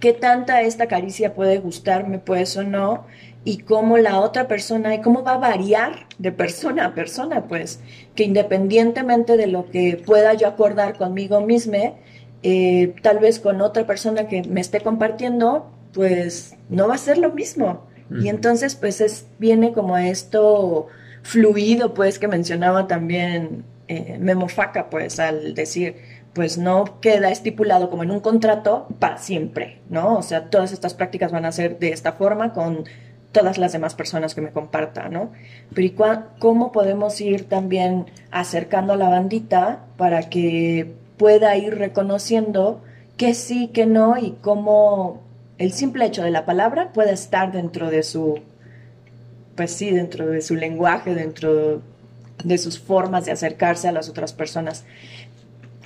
¿Qué 0.00 0.12
tanta 0.12 0.62
esta 0.62 0.86
caricia 0.86 1.34
puede 1.34 1.58
gustarme, 1.58 2.18
pues, 2.18 2.56
o 2.56 2.62
no? 2.62 3.06
Y 3.44 3.58
cómo 3.58 3.98
la 3.98 4.20
otra 4.20 4.46
persona, 4.46 4.94
y 4.94 5.00
cómo 5.00 5.24
va 5.24 5.34
a 5.34 5.38
variar 5.38 6.06
de 6.18 6.32
persona 6.32 6.86
a 6.86 6.94
persona, 6.94 7.48
pues, 7.48 7.80
que 8.14 8.24
independientemente 8.24 9.36
de 9.36 9.46
lo 9.46 9.70
que 9.70 10.00
pueda 10.04 10.34
yo 10.34 10.46
acordar 10.46 10.96
conmigo 10.96 11.40
misma, 11.40 11.94
eh, 12.42 12.94
tal 13.02 13.18
vez 13.18 13.40
con 13.40 13.60
otra 13.60 13.86
persona 13.86 14.28
que 14.28 14.42
me 14.42 14.60
esté 14.60 14.80
compartiendo, 14.80 15.70
pues 15.92 16.56
no 16.68 16.86
va 16.86 16.94
a 16.94 16.98
ser 16.98 17.18
lo 17.18 17.32
mismo. 17.32 17.86
Y 18.10 18.28
entonces, 18.28 18.74
pues 18.74 19.00
es, 19.02 19.26
viene 19.38 19.72
como 19.72 19.98
esto 19.98 20.86
fluido, 21.22 21.92
pues, 21.92 22.18
que 22.18 22.28
mencionaba 22.28 22.86
también 22.86 23.64
eh, 23.88 24.16
Memo 24.18 24.48
Faca, 24.48 24.88
pues, 24.88 25.18
al 25.18 25.54
decir, 25.54 25.96
pues 26.38 26.56
no 26.56 27.00
queda 27.00 27.32
estipulado 27.32 27.90
como 27.90 28.04
en 28.04 28.12
un 28.12 28.20
contrato 28.20 28.86
para 29.00 29.18
siempre, 29.18 29.80
¿no? 29.90 30.14
O 30.14 30.22
sea, 30.22 30.50
todas 30.50 30.70
estas 30.70 30.94
prácticas 30.94 31.32
van 31.32 31.44
a 31.44 31.50
ser 31.50 31.80
de 31.80 31.88
esta 31.88 32.12
forma 32.12 32.52
con 32.52 32.84
todas 33.32 33.58
las 33.58 33.72
demás 33.72 33.96
personas 33.96 34.36
que 34.36 34.40
me 34.40 34.52
compartan, 34.52 35.12
¿no? 35.14 35.32
Pero 35.74 35.84
¿y 35.84 35.96
cómo 36.38 36.70
podemos 36.70 37.20
ir 37.20 37.48
también 37.48 38.06
acercando 38.30 38.92
a 38.92 38.96
la 38.96 39.08
bandita 39.08 39.80
para 39.96 40.30
que 40.30 40.94
pueda 41.16 41.56
ir 41.56 41.76
reconociendo 41.76 42.82
que 43.16 43.34
sí, 43.34 43.66
que 43.66 43.86
no 43.86 44.16
y 44.16 44.36
cómo 44.40 45.20
el 45.58 45.72
simple 45.72 46.06
hecho 46.06 46.22
de 46.22 46.30
la 46.30 46.46
palabra 46.46 46.92
puede 46.92 47.14
estar 47.14 47.50
dentro 47.50 47.90
de 47.90 48.04
su, 48.04 48.38
pues 49.56 49.72
sí, 49.72 49.90
dentro 49.90 50.28
de 50.28 50.40
su 50.40 50.54
lenguaje, 50.54 51.16
dentro 51.16 51.82
de 52.44 52.58
sus 52.58 52.78
formas 52.78 53.24
de 53.24 53.32
acercarse 53.32 53.88
a 53.88 53.92
las 53.92 54.08
otras 54.08 54.32
personas. 54.32 54.84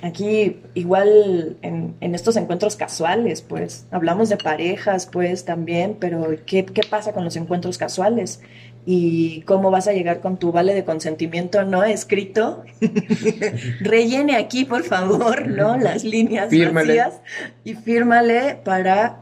Aquí, 0.03 0.59
igual 0.73 1.55
en, 1.61 1.95
estos 2.01 2.35
encuentros 2.35 2.75
casuales, 2.75 3.41
pues, 3.41 3.85
hablamos 3.89 4.27
de 4.27 4.35
parejas, 4.35 5.05
pues, 5.05 5.45
también, 5.45 5.95
pero 5.97 6.27
¿qué, 6.45 6.65
¿qué, 6.65 6.81
pasa 6.83 7.13
con 7.13 7.23
los 7.23 7.37
encuentros 7.37 7.77
casuales? 7.77 8.41
¿Y 8.85 9.43
cómo 9.43 9.71
vas 9.71 9.87
a 9.87 9.93
llegar 9.93 10.19
con 10.19 10.35
tu 10.35 10.51
vale 10.51 10.73
de 10.73 10.83
consentimiento 10.83 11.63
no 11.63 11.85
escrito? 11.85 12.65
Rellene 13.79 14.35
aquí, 14.35 14.65
por 14.65 14.83
favor, 14.83 15.47
¿no? 15.47 15.77
Las 15.77 16.03
líneas 16.03 16.49
vacías 16.73 17.21
y 17.63 17.75
fírmale 17.75 18.57
para 18.61 19.19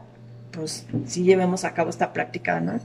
pues 0.50 0.86
sí 1.06 1.22
llevemos 1.22 1.64
a 1.64 1.74
cabo 1.74 1.90
esta 1.90 2.12
práctica, 2.12 2.58
¿no? 2.58 2.80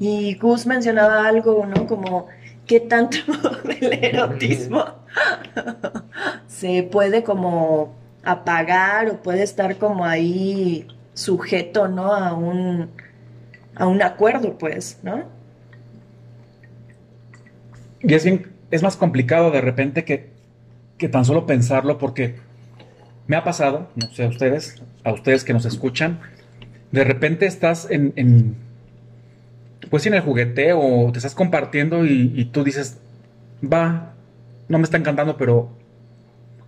Y 0.00 0.36
Gus 0.36 0.64
mencionaba 0.64 1.28
algo, 1.28 1.66
¿no? 1.66 1.86
Como 1.86 2.28
qué 2.66 2.80
tanto 2.80 3.18
del 3.64 3.92
erotismo 3.92 5.01
se 6.46 6.82
puede 6.82 7.22
como 7.22 7.94
apagar 8.22 9.08
o 9.08 9.22
puede 9.22 9.42
estar 9.42 9.76
como 9.76 10.04
ahí 10.04 10.86
sujeto, 11.14 11.88
¿no? 11.88 12.14
A 12.14 12.34
un, 12.34 12.90
a 13.74 13.86
un 13.86 14.02
acuerdo, 14.02 14.56
pues, 14.58 14.98
¿no? 15.02 15.24
Y 18.00 18.14
es, 18.14 18.26
es 18.70 18.82
más 18.82 18.96
complicado 18.96 19.50
de 19.50 19.60
repente 19.60 20.04
que, 20.04 20.30
que 20.98 21.08
tan 21.08 21.24
solo 21.24 21.46
pensarlo 21.46 21.98
porque 21.98 22.36
me 23.26 23.36
ha 23.36 23.44
pasado, 23.44 23.88
no 23.94 24.10
sé 24.10 24.24
a 24.24 24.28
ustedes, 24.28 24.82
a 25.04 25.12
ustedes 25.12 25.44
que 25.44 25.52
nos 25.52 25.64
escuchan, 25.64 26.20
de 26.90 27.04
repente 27.04 27.46
estás 27.46 27.88
en, 27.90 28.12
en 28.16 28.56
pues 29.90 30.06
en 30.06 30.14
el 30.14 30.20
jugueteo 30.20 30.80
o 30.80 31.12
te 31.12 31.18
estás 31.18 31.34
compartiendo 31.34 32.04
y, 32.06 32.44
tú 32.46 32.64
dices, 32.64 32.98
va, 33.62 34.11
no 34.68 34.78
me 34.78 34.84
está 34.84 34.96
encantando, 34.96 35.36
pero 35.36 35.70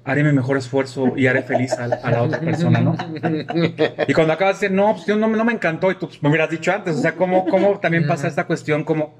haré 0.04 0.22
mi 0.22 0.32
mejor 0.32 0.58
esfuerzo 0.58 1.14
y 1.16 1.26
haré 1.26 1.42
feliz 1.42 1.72
a, 1.72 1.86
la 1.86 2.22
otra 2.22 2.40
persona, 2.40 2.80
¿no? 2.80 2.94
Y 4.06 4.12
cuando 4.12 4.34
acabas 4.34 4.60
de 4.60 4.68
decir, 4.68 4.76
no, 4.76 4.94
pues 4.94 5.08
no, 5.08 5.28
no 5.28 5.44
me 5.44 5.52
encantó 5.52 5.90
y 5.90 5.94
tú 5.94 6.08
pues, 6.08 6.22
me 6.22 6.28
hubieras 6.28 6.50
dicho 6.50 6.72
antes, 6.72 6.96
o 6.96 7.00
sea, 7.00 7.14
¿cómo, 7.14 7.46
también 7.80 8.06
pasa 8.06 8.28
esta 8.28 8.46
cuestión, 8.46 8.84
como 8.84 9.14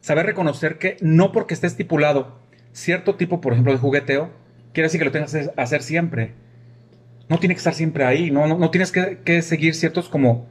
saber 0.00 0.26
reconocer 0.26 0.78
que 0.78 0.96
no 1.00 1.30
porque 1.30 1.54
esté 1.54 1.66
estipulado 1.66 2.38
cierto 2.72 3.14
tipo, 3.14 3.40
por 3.40 3.52
ejemplo, 3.52 3.72
de 3.72 3.78
jugueteo, 3.78 4.30
quiere 4.72 4.86
decir 4.86 5.00
que 5.00 5.04
lo 5.04 5.12
tengas 5.12 5.32
que 5.32 5.50
hacer 5.56 5.82
siempre 5.82 6.34
no 7.30 7.38
tiene 7.38 7.54
que 7.54 7.58
estar 7.58 7.74
siempre 7.74 8.04
ahí, 8.04 8.32
no, 8.32 8.48
no, 8.48 8.70
tienes 8.70 8.90
que, 8.90 9.42
seguir 9.42 9.76
ciertos 9.76 10.08
como 10.08 10.48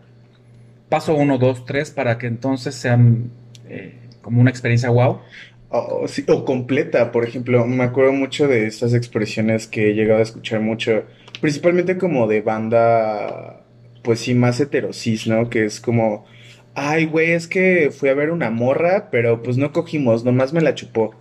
paso 0.87 1.13
uno, 1.13 1.37
dos, 1.37 1.65
tres, 1.65 1.91
para 1.91 2.17
que 2.17 2.25
entonces 2.25 2.73
sean 2.73 3.31
eh, 3.67 3.99
como 4.21 4.39
una 4.39 4.49
experiencia 4.49 4.89
wow. 4.89 5.19
O, 5.69 6.05
o 6.27 6.45
completa, 6.45 7.11
por 7.11 7.25
ejemplo, 7.25 7.65
me 7.67 7.83
acuerdo 7.83 8.11
mucho 8.11 8.47
de 8.47 8.65
estas 8.65 8.93
expresiones 8.93 9.67
que 9.67 9.89
he 9.89 9.93
llegado 9.93 10.19
a 10.19 10.23
escuchar 10.23 10.61
mucho, 10.61 11.03
principalmente 11.41 11.97
como 11.97 12.27
de 12.27 12.41
banda, 12.41 13.63
pues 14.01 14.19
sí, 14.19 14.33
más 14.33 14.59
heterosis, 14.59 15.27
¿no? 15.27 15.49
Que 15.49 15.65
es 15.65 15.79
como, 15.79 16.25
ay, 16.73 17.05
güey, 17.05 17.31
es 17.31 17.47
que 17.47 17.91
fui 17.91 18.09
a 18.09 18.15
ver 18.15 18.31
una 18.31 18.49
morra, 18.49 19.09
pero 19.11 19.43
pues 19.43 19.57
no 19.57 19.71
cogimos, 19.71 20.23
nomás 20.25 20.53
me 20.53 20.61
la 20.61 20.75
chupó. 20.75 21.15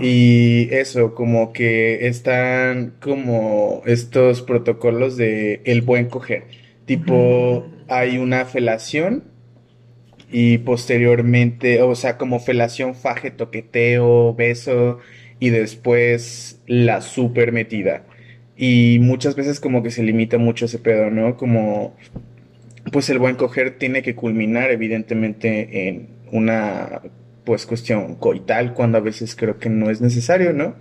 Y 0.00 0.68
eso, 0.72 1.14
como 1.14 1.52
que 1.52 2.06
están 2.06 2.94
como 3.00 3.82
estos 3.86 4.42
protocolos 4.42 5.16
de 5.16 5.62
el 5.64 5.82
buen 5.82 6.06
coger. 6.06 6.44
Tipo, 6.84 7.66
hay 7.88 8.18
una 8.18 8.44
felación 8.44 9.24
y 10.30 10.58
posteriormente, 10.58 11.82
o 11.82 11.94
sea, 11.94 12.18
como 12.18 12.40
felación, 12.40 12.94
faje, 12.94 13.30
toqueteo, 13.30 14.34
beso 14.34 14.98
y 15.40 15.50
después 15.50 16.60
la 16.66 17.00
super 17.00 17.52
metida. 17.52 18.04
Y 18.56 18.98
muchas 19.00 19.36
veces 19.36 19.60
como 19.60 19.82
que 19.82 19.90
se 19.90 20.02
limita 20.02 20.38
mucho 20.38 20.66
ese 20.66 20.78
pedo, 20.78 21.10
¿no? 21.10 21.36
Como, 21.36 21.96
pues 22.92 23.10
el 23.10 23.18
buen 23.18 23.36
coger 23.36 23.78
tiene 23.78 24.02
que 24.02 24.14
culminar 24.14 24.70
evidentemente 24.70 25.88
en 25.88 26.08
una 26.32 27.02
pues 27.44 27.66
cuestión 27.66 28.14
coital 28.16 28.74
cuando 28.74 28.98
a 28.98 29.02
veces 29.02 29.36
creo 29.36 29.58
que 29.58 29.68
no 29.68 29.90
es 29.90 30.00
necesario, 30.00 30.52
¿no? 30.52 30.76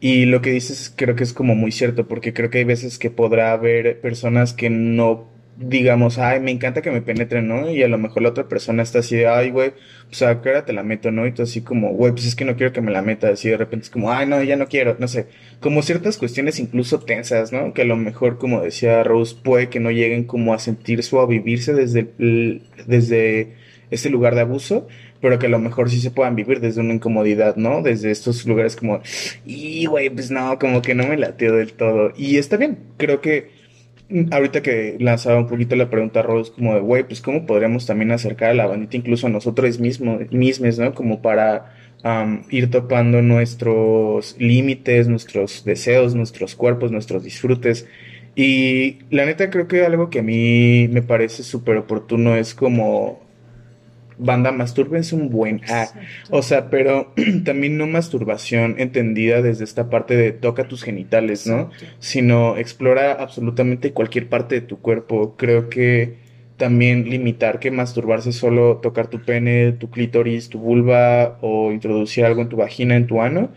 Y 0.00 0.26
lo 0.26 0.42
que 0.42 0.50
dices 0.50 0.92
creo 0.94 1.16
que 1.16 1.24
es 1.24 1.32
como 1.32 1.54
muy 1.54 1.72
cierto, 1.72 2.06
porque 2.06 2.34
creo 2.34 2.50
que 2.50 2.58
hay 2.58 2.64
veces 2.64 2.98
que 2.98 3.10
podrá 3.10 3.52
haber 3.52 4.00
personas 4.00 4.52
que 4.52 4.68
no 4.70 5.33
digamos, 5.56 6.18
ay, 6.18 6.40
me 6.40 6.50
encanta 6.50 6.82
que 6.82 6.90
me 6.90 7.02
penetren, 7.02 7.46
¿no? 7.46 7.70
Y 7.70 7.82
a 7.82 7.88
lo 7.88 7.98
mejor 7.98 8.22
la 8.22 8.30
otra 8.30 8.48
persona 8.48 8.82
está 8.82 9.00
así 9.00 9.24
ay, 9.24 9.50
güey, 9.50 9.72
pues 10.06 10.22
a 10.22 10.40
qué 10.40 10.50
hora 10.50 10.64
te 10.64 10.72
la 10.72 10.82
meto, 10.82 11.10
¿no? 11.10 11.26
Y 11.26 11.32
tú 11.32 11.42
así 11.42 11.62
como, 11.62 11.92
güey, 11.92 12.12
pues 12.12 12.26
es 12.26 12.34
que 12.34 12.44
no 12.44 12.56
quiero 12.56 12.72
que 12.72 12.80
me 12.80 12.90
la 12.90 13.02
meta, 13.02 13.28
así 13.28 13.48
de 13.48 13.56
repente 13.56 13.84
es 13.84 13.90
como, 13.90 14.10
ay, 14.10 14.26
no, 14.26 14.42
ya 14.42 14.56
no 14.56 14.66
quiero, 14.66 14.96
no 14.98 15.08
sé, 15.08 15.28
como 15.60 15.82
ciertas 15.82 16.18
cuestiones 16.18 16.58
incluso 16.58 16.98
tensas, 17.00 17.52
¿no? 17.52 17.72
Que 17.72 17.82
a 17.82 17.86
lo 17.86 17.96
mejor, 17.96 18.38
como 18.38 18.62
decía 18.62 19.02
Rose, 19.04 19.36
puede 19.42 19.68
que 19.68 19.80
no 19.80 19.90
lleguen 19.90 20.24
como 20.24 20.54
a 20.54 20.58
sentirse 20.58 21.14
o 21.14 21.20
a 21.20 21.26
vivirse 21.26 21.72
desde, 21.72 22.08
desde 22.86 23.54
este 23.90 24.10
lugar 24.10 24.34
de 24.34 24.40
abuso, 24.42 24.88
pero 25.20 25.38
que 25.38 25.46
a 25.46 25.50
lo 25.50 25.58
mejor 25.58 25.88
sí 25.90 26.00
se 26.00 26.10
puedan 26.10 26.36
vivir 26.36 26.60
desde 26.60 26.80
una 26.80 26.94
incomodidad, 26.94 27.56
¿no? 27.56 27.80
Desde 27.80 28.10
estos 28.10 28.44
lugares 28.46 28.76
como, 28.76 29.00
y 29.46 29.86
güey, 29.86 30.10
pues 30.10 30.30
no, 30.30 30.58
como 30.58 30.82
que 30.82 30.94
no 30.94 31.06
me 31.06 31.16
lateo 31.16 31.54
del 31.54 31.72
todo. 31.72 32.12
Y 32.16 32.38
está 32.38 32.56
bien, 32.56 32.78
creo 32.98 33.20
que 33.20 33.50
ahorita 34.30 34.62
que 34.62 34.96
lanzaba 35.00 35.38
un 35.38 35.46
poquito 35.46 35.76
la 35.76 35.90
pregunta 35.90 36.20
a 36.20 36.22
Rose, 36.22 36.52
como 36.52 36.74
de, 36.74 36.80
güey, 36.80 37.04
pues 37.04 37.20
cómo 37.20 37.46
podríamos 37.46 37.86
también 37.86 38.12
acercar 38.12 38.50
a 38.50 38.54
la 38.54 38.66
bandita 38.66 38.96
incluso 38.96 39.26
a 39.26 39.30
nosotros 39.30 39.78
mismos, 39.80 40.30
mismos 40.30 40.78
¿no? 40.78 40.94
Como 40.94 41.22
para 41.22 41.74
ir 42.50 42.70
topando 42.70 43.22
nuestros 43.22 44.36
límites, 44.38 45.08
nuestros 45.08 45.64
deseos, 45.64 46.14
nuestros 46.14 46.54
cuerpos, 46.54 46.92
nuestros 46.92 47.24
disfrutes. 47.24 47.88
Y 48.36 48.98
la 49.10 49.24
neta 49.24 49.48
creo 49.48 49.68
que 49.68 49.84
algo 49.84 50.10
que 50.10 50.18
a 50.18 50.22
mí 50.22 50.88
me 50.88 51.02
parece 51.02 51.42
súper 51.42 51.78
oportuno 51.78 52.36
es 52.36 52.54
como 52.54 53.23
banda, 54.18 54.52
mastúrbense 54.52 55.14
un 55.14 55.30
buen 55.30 55.60
A. 55.68 55.88
O 56.30 56.42
sea, 56.42 56.70
pero 56.70 57.12
también 57.44 57.78
no 57.78 57.86
masturbación 57.86 58.76
entendida 58.78 59.42
desde 59.42 59.64
esta 59.64 59.90
parte 59.90 60.16
de 60.16 60.32
toca 60.32 60.68
tus 60.68 60.82
genitales, 60.82 61.46
¿no? 61.46 61.70
Sino 61.98 62.56
explora 62.56 63.12
absolutamente 63.12 63.92
cualquier 63.92 64.28
parte 64.28 64.56
de 64.56 64.60
tu 64.60 64.78
cuerpo. 64.80 65.36
Creo 65.36 65.68
que 65.68 66.16
también 66.56 67.10
limitar 67.10 67.58
que 67.58 67.70
masturbarse 67.70 68.32
solo 68.32 68.76
tocar 68.76 69.08
tu 69.08 69.22
pene, 69.22 69.72
tu 69.72 69.90
clítoris, 69.90 70.48
tu 70.48 70.58
vulva 70.58 71.38
o 71.40 71.72
introducir 71.72 72.24
algo 72.24 72.42
en 72.42 72.48
tu 72.48 72.56
vagina, 72.56 72.96
en 72.96 73.06
tu 73.06 73.20
ano 73.20 73.50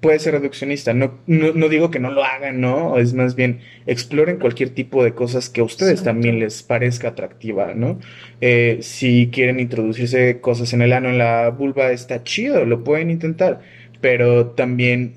puede 0.00 0.18
ser 0.18 0.34
reduccionista. 0.34 0.94
No, 0.94 1.18
no, 1.26 1.52
no, 1.52 1.68
digo 1.68 1.90
que 1.90 1.98
no 1.98 2.10
lo 2.10 2.24
hagan, 2.24 2.60
¿no? 2.60 2.98
Es 2.98 3.14
más 3.14 3.34
bien, 3.34 3.60
exploren 3.86 4.38
cualquier 4.38 4.70
tipo 4.70 5.04
de 5.04 5.14
cosas 5.14 5.48
que 5.48 5.60
a 5.60 5.64
ustedes 5.64 6.02
también 6.02 6.38
les 6.38 6.62
parezca 6.62 7.08
atractiva, 7.08 7.74
¿no? 7.74 7.98
Eh, 8.40 8.78
si 8.82 9.30
quieren 9.32 9.60
introducirse 9.60 10.40
cosas 10.40 10.72
en 10.72 10.82
el 10.82 10.92
ano, 10.92 11.08
en 11.10 11.18
la 11.18 11.50
vulva, 11.50 11.92
está 11.92 12.22
chido, 12.22 12.64
lo 12.64 12.84
pueden 12.84 13.10
intentar. 13.10 13.60
Pero 14.00 14.48
también 14.50 15.14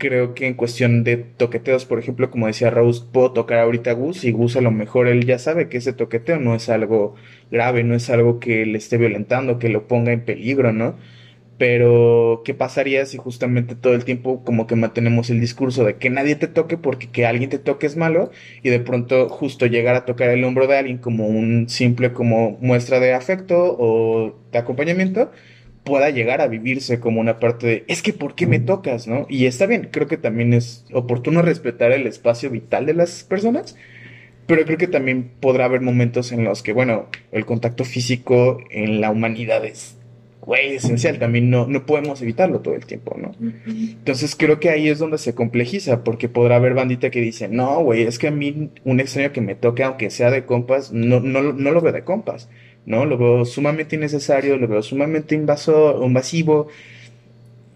creo 0.00 0.34
que 0.34 0.46
en 0.46 0.54
cuestión 0.54 1.04
de 1.04 1.16
toqueteos, 1.18 1.84
por 1.84 2.00
ejemplo, 2.00 2.30
como 2.30 2.48
decía 2.48 2.70
Rose, 2.70 3.04
puedo 3.12 3.32
tocar 3.32 3.58
ahorita 3.58 3.90
a 3.90 3.94
Gus 3.94 4.24
y 4.24 4.32
Gus 4.32 4.56
a 4.56 4.60
lo 4.60 4.72
mejor 4.72 5.06
él 5.06 5.26
ya 5.26 5.38
sabe 5.38 5.68
que 5.68 5.78
ese 5.78 5.92
toqueteo 5.92 6.40
no 6.40 6.54
es 6.56 6.68
algo 6.68 7.14
grave, 7.50 7.84
no 7.84 7.94
es 7.94 8.10
algo 8.10 8.40
que 8.40 8.66
le 8.66 8.78
esté 8.78 8.96
violentando, 8.96 9.58
que 9.58 9.68
lo 9.68 9.86
ponga 9.86 10.12
en 10.12 10.24
peligro, 10.24 10.72
¿no? 10.72 10.96
Pero, 11.60 12.40
¿qué 12.42 12.54
pasaría 12.54 13.04
si 13.04 13.18
justamente 13.18 13.74
todo 13.74 13.92
el 13.92 14.06
tiempo 14.06 14.42
como 14.44 14.66
que 14.66 14.76
mantenemos 14.76 15.28
el 15.28 15.40
discurso 15.40 15.84
de 15.84 15.96
que 15.96 16.08
nadie 16.08 16.34
te 16.34 16.46
toque 16.46 16.78
porque 16.78 17.08
que 17.10 17.26
alguien 17.26 17.50
te 17.50 17.58
toque 17.58 17.86
es 17.86 17.98
malo 17.98 18.30
y 18.62 18.70
de 18.70 18.80
pronto 18.80 19.28
justo 19.28 19.66
llegar 19.66 19.94
a 19.94 20.06
tocar 20.06 20.30
el 20.30 20.42
hombro 20.44 20.66
de 20.66 20.78
alguien 20.78 20.96
como 20.96 21.26
un 21.26 21.68
simple 21.68 22.14
como 22.14 22.56
muestra 22.62 22.98
de 22.98 23.12
afecto 23.12 23.76
o 23.78 24.38
de 24.50 24.58
acompañamiento 24.58 25.32
pueda 25.84 26.08
llegar 26.08 26.40
a 26.40 26.48
vivirse 26.48 26.98
como 26.98 27.20
una 27.20 27.38
parte 27.38 27.66
de 27.66 27.84
es 27.88 28.00
que 28.00 28.14
¿por 28.14 28.34
qué 28.34 28.46
me 28.46 28.60
tocas? 28.60 29.06
¿no? 29.06 29.26
Y 29.28 29.44
está 29.44 29.66
bien, 29.66 29.90
creo 29.92 30.06
que 30.08 30.16
también 30.16 30.54
es 30.54 30.86
oportuno 30.94 31.42
respetar 31.42 31.92
el 31.92 32.06
espacio 32.06 32.48
vital 32.48 32.86
de 32.86 32.94
las 32.94 33.22
personas, 33.22 33.76
pero 34.46 34.64
creo 34.64 34.78
que 34.78 34.88
también 34.88 35.30
podrá 35.40 35.66
haber 35.66 35.82
momentos 35.82 36.32
en 36.32 36.42
los 36.42 36.62
que, 36.62 36.72
bueno, 36.72 37.08
el 37.32 37.44
contacto 37.44 37.84
físico 37.84 38.60
en 38.70 39.02
la 39.02 39.10
humanidad 39.10 39.62
es 39.66 39.99
güey, 40.40 40.74
esencial, 40.74 41.18
también 41.18 41.50
no, 41.50 41.66
no 41.66 41.84
podemos 41.84 42.20
evitarlo 42.22 42.60
todo 42.60 42.74
el 42.74 42.86
tiempo, 42.86 43.16
¿no? 43.18 43.32
Entonces 43.66 44.34
creo 44.34 44.58
que 44.58 44.70
ahí 44.70 44.88
es 44.88 44.98
donde 44.98 45.18
se 45.18 45.34
complejiza, 45.34 46.02
porque 46.02 46.28
podrá 46.28 46.56
haber 46.56 46.74
bandita 46.74 47.10
que 47.10 47.20
dice, 47.20 47.48
no, 47.48 47.82
güey, 47.82 48.02
es 48.02 48.18
que 48.18 48.28
a 48.28 48.30
mí 48.30 48.70
un 48.84 49.00
extraño 49.00 49.32
que 49.32 49.40
me 49.40 49.54
toque, 49.54 49.84
aunque 49.84 50.10
sea 50.10 50.30
de 50.30 50.46
compas, 50.46 50.92
no, 50.92 51.20
no, 51.20 51.42
no 51.52 51.70
lo 51.70 51.80
veo 51.80 51.92
de 51.92 52.04
compas, 52.04 52.48
¿no? 52.86 53.04
Lo 53.04 53.18
veo 53.18 53.44
sumamente 53.44 53.96
innecesario, 53.96 54.56
lo 54.56 54.66
veo 54.66 54.82
sumamente 54.82 55.34
invaso, 55.34 56.02
invasivo, 56.04 56.68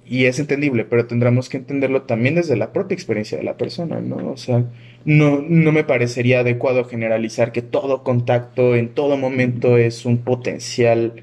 y 0.07 0.27
es 0.27 0.39
entendible, 0.39 0.85
pero 0.85 1.07
tendremos 1.07 1.49
que 1.49 1.57
entenderlo 1.57 2.03
también 2.03 2.35
desde 2.35 2.57
la 2.57 2.73
propia 2.73 2.95
experiencia 2.95 3.39
de 3.39 3.45
la 3.45 3.57
persona, 3.57 4.01
¿no? 4.01 4.33
O 4.33 4.37
sea, 4.37 4.65
no, 5.05 5.43
no 5.47 5.73
me 5.73 5.85
parecería 5.85 6.41
adecuado 6.41 6.85
generalizar 6.85 7.53
que 7.53 7.63
todo 7.63 8.03
contacto 8.03 8.75
en 8.75 8.89
todo 8.89 9.17
momento 9.17 9.79
es 9.79 10.05
un 10.05 10.19
potencial 10.19 11.23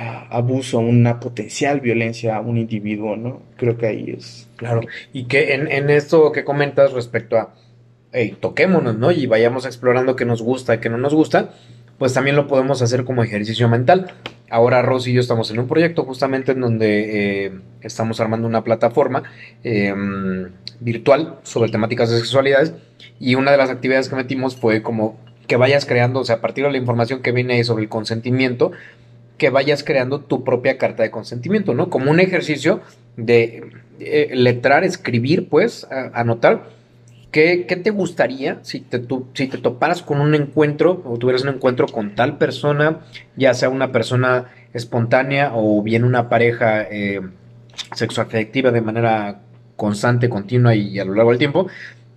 abuso, 0.00 0.78
una 0.78 1.20
potencial 1.20 1.80
violencia 1.80 2.36
a 2.36 2.40
un 2.40 2.56
individuo, 2.56 3.16
¿no? 3.16 3.42
Creo 3.56 3.76
que 3.76 3.86
ahí 3.86 4.14
es. 4.16 4.48
Claro, 4.56 4.80
y 5.12 5.24
que 5.24 5.54
en, 5.54 5.70
en 5.70 5.90
esto 5.90 6.32
que 6.32 6.44
comentas 6.44 6.92
respecto 6.92 7.36
a, 7.38 7.54
toquémonos, 8.40 8.96
¿no? 8.96 9.10
Y 9.10 9.26
vayamos 9.26 9.66
explorando 9.66 10.16
qué 10.16 10.24
nos 10.24 10.42
gusta 10.42 10.74
y 10.74 10.78
qué 10.78 10.88
no 10.88 10.98
nos 10.98 11.14
gusta, 11.14 11.50
pues 11.98 12.14
también 12.14 12.36
lo 12.36 12.46
podemos 12.46 12.82
hacer 12.82 13.04
como 13.04 13.22
ejercicio 13.22 13.68
mental. 13.68 14.12
Ahora 14.48 14.82
Rosy 14.82 15.10
y 15.12 15.14
yo 15.14 15.20
estamos 15.20 15.50
en 15.50 15.60
un 15.60 15.68
proyecto 15.68 16.04
justamente 16.04 16.52
en 16.52 16.60
donde 16.60 17.44
eh, 17.46 17.52
estamos 17.82 18.18
armando 18.20 18.48
una 18.48 18.64
plataforma 18.64 19.22
eh, 19.62 19.94
virtual 20.80 21.36
sobre 21.44 21.70
temáticas 21.70 22.10
de 22.10 22.18
sexualidades 22.18 22.74
y 23.20 23.36
una 23.36 23.52
de 23.52 23.58
las 23.58 23.70
actividades 23.70 24.08
que 24.08 24.16
metimos 24.16 24.56
fue 24.56 24.82
como 24.82 25.18
que 25.46 25.56
vayas 25.56 25.84
creando, 25.84 26.20
o 26.20 26.24
sea, 26.24 26.36
a 26.36 26.40
partir 26.40 26.64
de 26.64 26.70
la 26.70 26.78
información 26.78 27.22
que 27.22 27.32
viene 27.32 27.62
sobre 27.64 27.82
el 27.82 27.88
consentimiento, 27.88 28.72
que 29.40 29.48
vayas 29.48 29.82
creando 29.82 30.20
tu 30.20 30.44
propia 30.44 30.76
carta 30.76 31.02
de 31.02 31.10
consentimiento, 31.10 31.72
¿no? 31.72 31.88
Como 31.88 32.10
un 32.10 32.20
ejercicio 32.20 32.82
de 33.16 33.70
eh, 33.98 34.28
letrar, 34.34 34.84
escribir, 34.84 35.48
pues, 35.48 35.88
a, 35.90 36.10
anotar. 36.20 36.64
¿Qué, 37.32 37.64
¿Qué, 37.66 37.76
te 37.76 37.88
gustaría 37.88 38.58
si 38.62 38.80
te, 38.80 38.98
tu, 38.98 39.28
si 39.32 39.46
te 39.48 39.56
toparas 39.56 40.02
con 40.02 40.20
un 40.20 40.34
encuentro 40.34 41.02
o 41.06 41.16
tuvieras 41.16 41.42
un 41.42 41.48
encuentro 41.48 41.86
con 41.86 42.14
tal 42.14 42.36
persona, 42.36 42.98
ya 43.34 43.54
sea 43.54 43.70
una 43.70 43.92
persona 43.92 44.50
espontánea 44.74 45.52
o 45.54 45.82
bien 45.82 46.04
una 46.04 46.28
pareja 46.28 46.82
eh, 46.82 47.22
sexoafectiva 47.94 48.72
de 48.72 48.82
manera 48.82 49.40
constante, 49.76 50.28
continua 50.28 50.74
y 50.74 50.98
a 50.98 51.04
lo 51.06 51.14
largo 51.14 51.30
del 51.30 51.38
tiempo? 51.38 51.66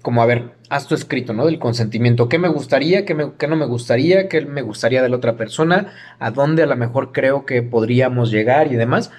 Como, 0.03 0.21
a 0.21 0.27
ver, 0.27 0.51
haz 0.69 0.85
tu 0.85 0.93
escrito, 0.93 1.33
¿no? 1.33 1.45
Del 1.45 1.57
consentimiento. 1.57 2.29
¿Qué 2.29 2.37
me 2.37 2.49
gustaría? 2.49 3.05
¿Qué, 3.05 3.15
me, 3.15 3.31
qué 3.39 3.47
no 3.47 3.55
me 3.55 3.65
gustaría? 3.65 4.27
¿Qué 4.27 4.41
me 4.41 4.61
gustaría 4.61 5.01
de 5.01 5.09
la 5.09 5.15
otra 5.15 5.37
persona? 5.37 5.93
¿A 6.19 6.29
dónde 6.29 6.61
a 6.61 6.67
lo 6.67 6.75
mejor 6.75 7.11
creo 7.11 7.45
que 7.45 7.63
podríamos 7.63 8.29
llegar 8.29 8.71
y 8.71 8.75
demás? 8.75 9.11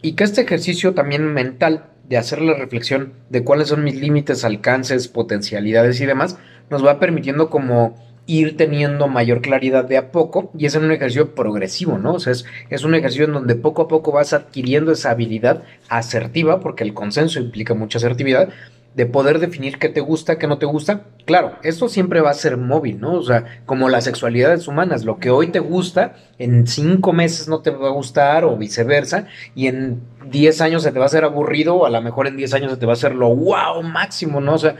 Y 0.00 0.12
que 0.12 0.24
este 0.24 0.42
ejercicio 0.42 0.94
también 0.94 1.34
mental 1.34 1.86
de 2.08 2.18
hacer 2.18 2.40
la 2.40 2.54
reflexión 2.54 3.14
de 3.28 3.44
cuáles 3.44 3.68
son 3.68 3.84
mis 3.84 3.96
límites, 3.96 4.44
alcances, 4.44 5.08
potencialidades 5.08 6.00
y 6.00 6.06
demás, 6.06 6.38
nos 6.70 6.86
va 6.86 7.00
permitiendo 7.00 7.50
como 7.50 7.96
ir 8.28 8.56
teniendo 8.56 9.08
mayor 9.08 9.40
claridad 9.40 9.86
de 9.86 9.96
a 9.96 10.12
poco 10.12 10.52
y 10.56 10.66
es 10.66 10.74
en 10.74 10.84
un 10.84 10.92
ejercicio 10.92 11.34
progresivo, 11.34 11.98
¿no? 11.98 12.14
O 12.14 12.20
sea, 12.20 12.32
es, 12.32 12.44
es, 12.68 12.84
un 12.84 12.94
ejercicio 12.94 13.24
en 13.24 13.32
donde 13.32 13.56
poco 13.56 13.82
a 13.82 13.88
poco 13.88 14.12
vas 14.12 14.34
adquiriendo 14.34 14.92
esa 14.92 15.10
habilidad 15.10 15.64
asertiva, 15.88 16.60
porque 16.60 16.84
el 16.84 16.94
consenso 16.94 17.40
implica 17.40 17.74
mucha 17.74 17.98
asertividad, 17.98 18.50
de 18.98 19.06
poder 19.06 19.38
definir 19.38 19.78
qué 19.78 19.88
te 19.88 20.00
gusta, 20.00 20.38
qué 20.38 20.48
no 20.48 20.58
te 20.58 20.66
gusta. 20.66 21.04
Claro, 21.24 21.52
esto 21.62 21.88
siempre 21.88 22.20
va 22.20 22.30
a 22.30 22.34
ser 22.34 22.56
móvil, 22.56 22.98
¿no? 23.00 23.12
O 23.12 23.22
sea, 23.22 23.62
como 23.64 23.88
las 23.88 24.02
sexualidades 24.02 24.66
humanas, 24.66 25.04
lo 25.04 25.18
que 25.18 25.30
hoy 25.30 25.46
te 25.52 25.60
gusta, 25.60 26.16
en 26.40 26.66
cinco 26.66 27.12
meses 27.12 27.46
no 27.46 27.60
te 27.60 27.70
va 27.70 27.86
a 27.86 27.92
gustar 27.92 28.44
o 28.44 28.56
viceversa, 28.56 29.28
y 29.54 29.68
en 29.68 30.00
diez 30.32 30.60
años 30.60 30.82
se 30.82 30.90
te 30.90 30.98
va 30.98 31.04
a 31.04 31.06
hacer 31.06 31.22
aburrido 31.22 31.76
o 31.76 31.86
a 31.86 31.90
lo 31.90 32.02
mejor 32.02 32.26
en 32.26 32.36
diez 32.36 32.52
años 32.54 32.72
se 32.72 32.76
te 32.76 32.86
va 32.86 32.92
a 32.92 32.94
hacer 32.94 33.14
lo 33.14 33.28
wow 33.28 33.84
máximo, 33.84 34.40
¿no? 34.40 34.54
O 34.54 34.58
sea, 34.58 34.74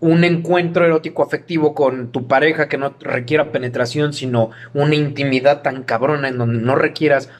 un 0.00 0.22
encuentro 0.24 0.84
erótico 0.84 1.22
afectivo 1.22 1.74
con 1.74 2.12
tu 2.12 2.26
pareja 2.26 2.68
que 2.68 2.76
no 2.76 2.94
requiera 3.00 3.52
penetración, 3.52 4.12
sino 4.12 4.50
una 4.74 4.96
intimidad 4.96 5.62
tan 5.62 5.82
cabrona 5.82 6.28
en 6.28 6.36
donde 6.36 6.60
no 6.60 6.74
requieras 6.74 7.30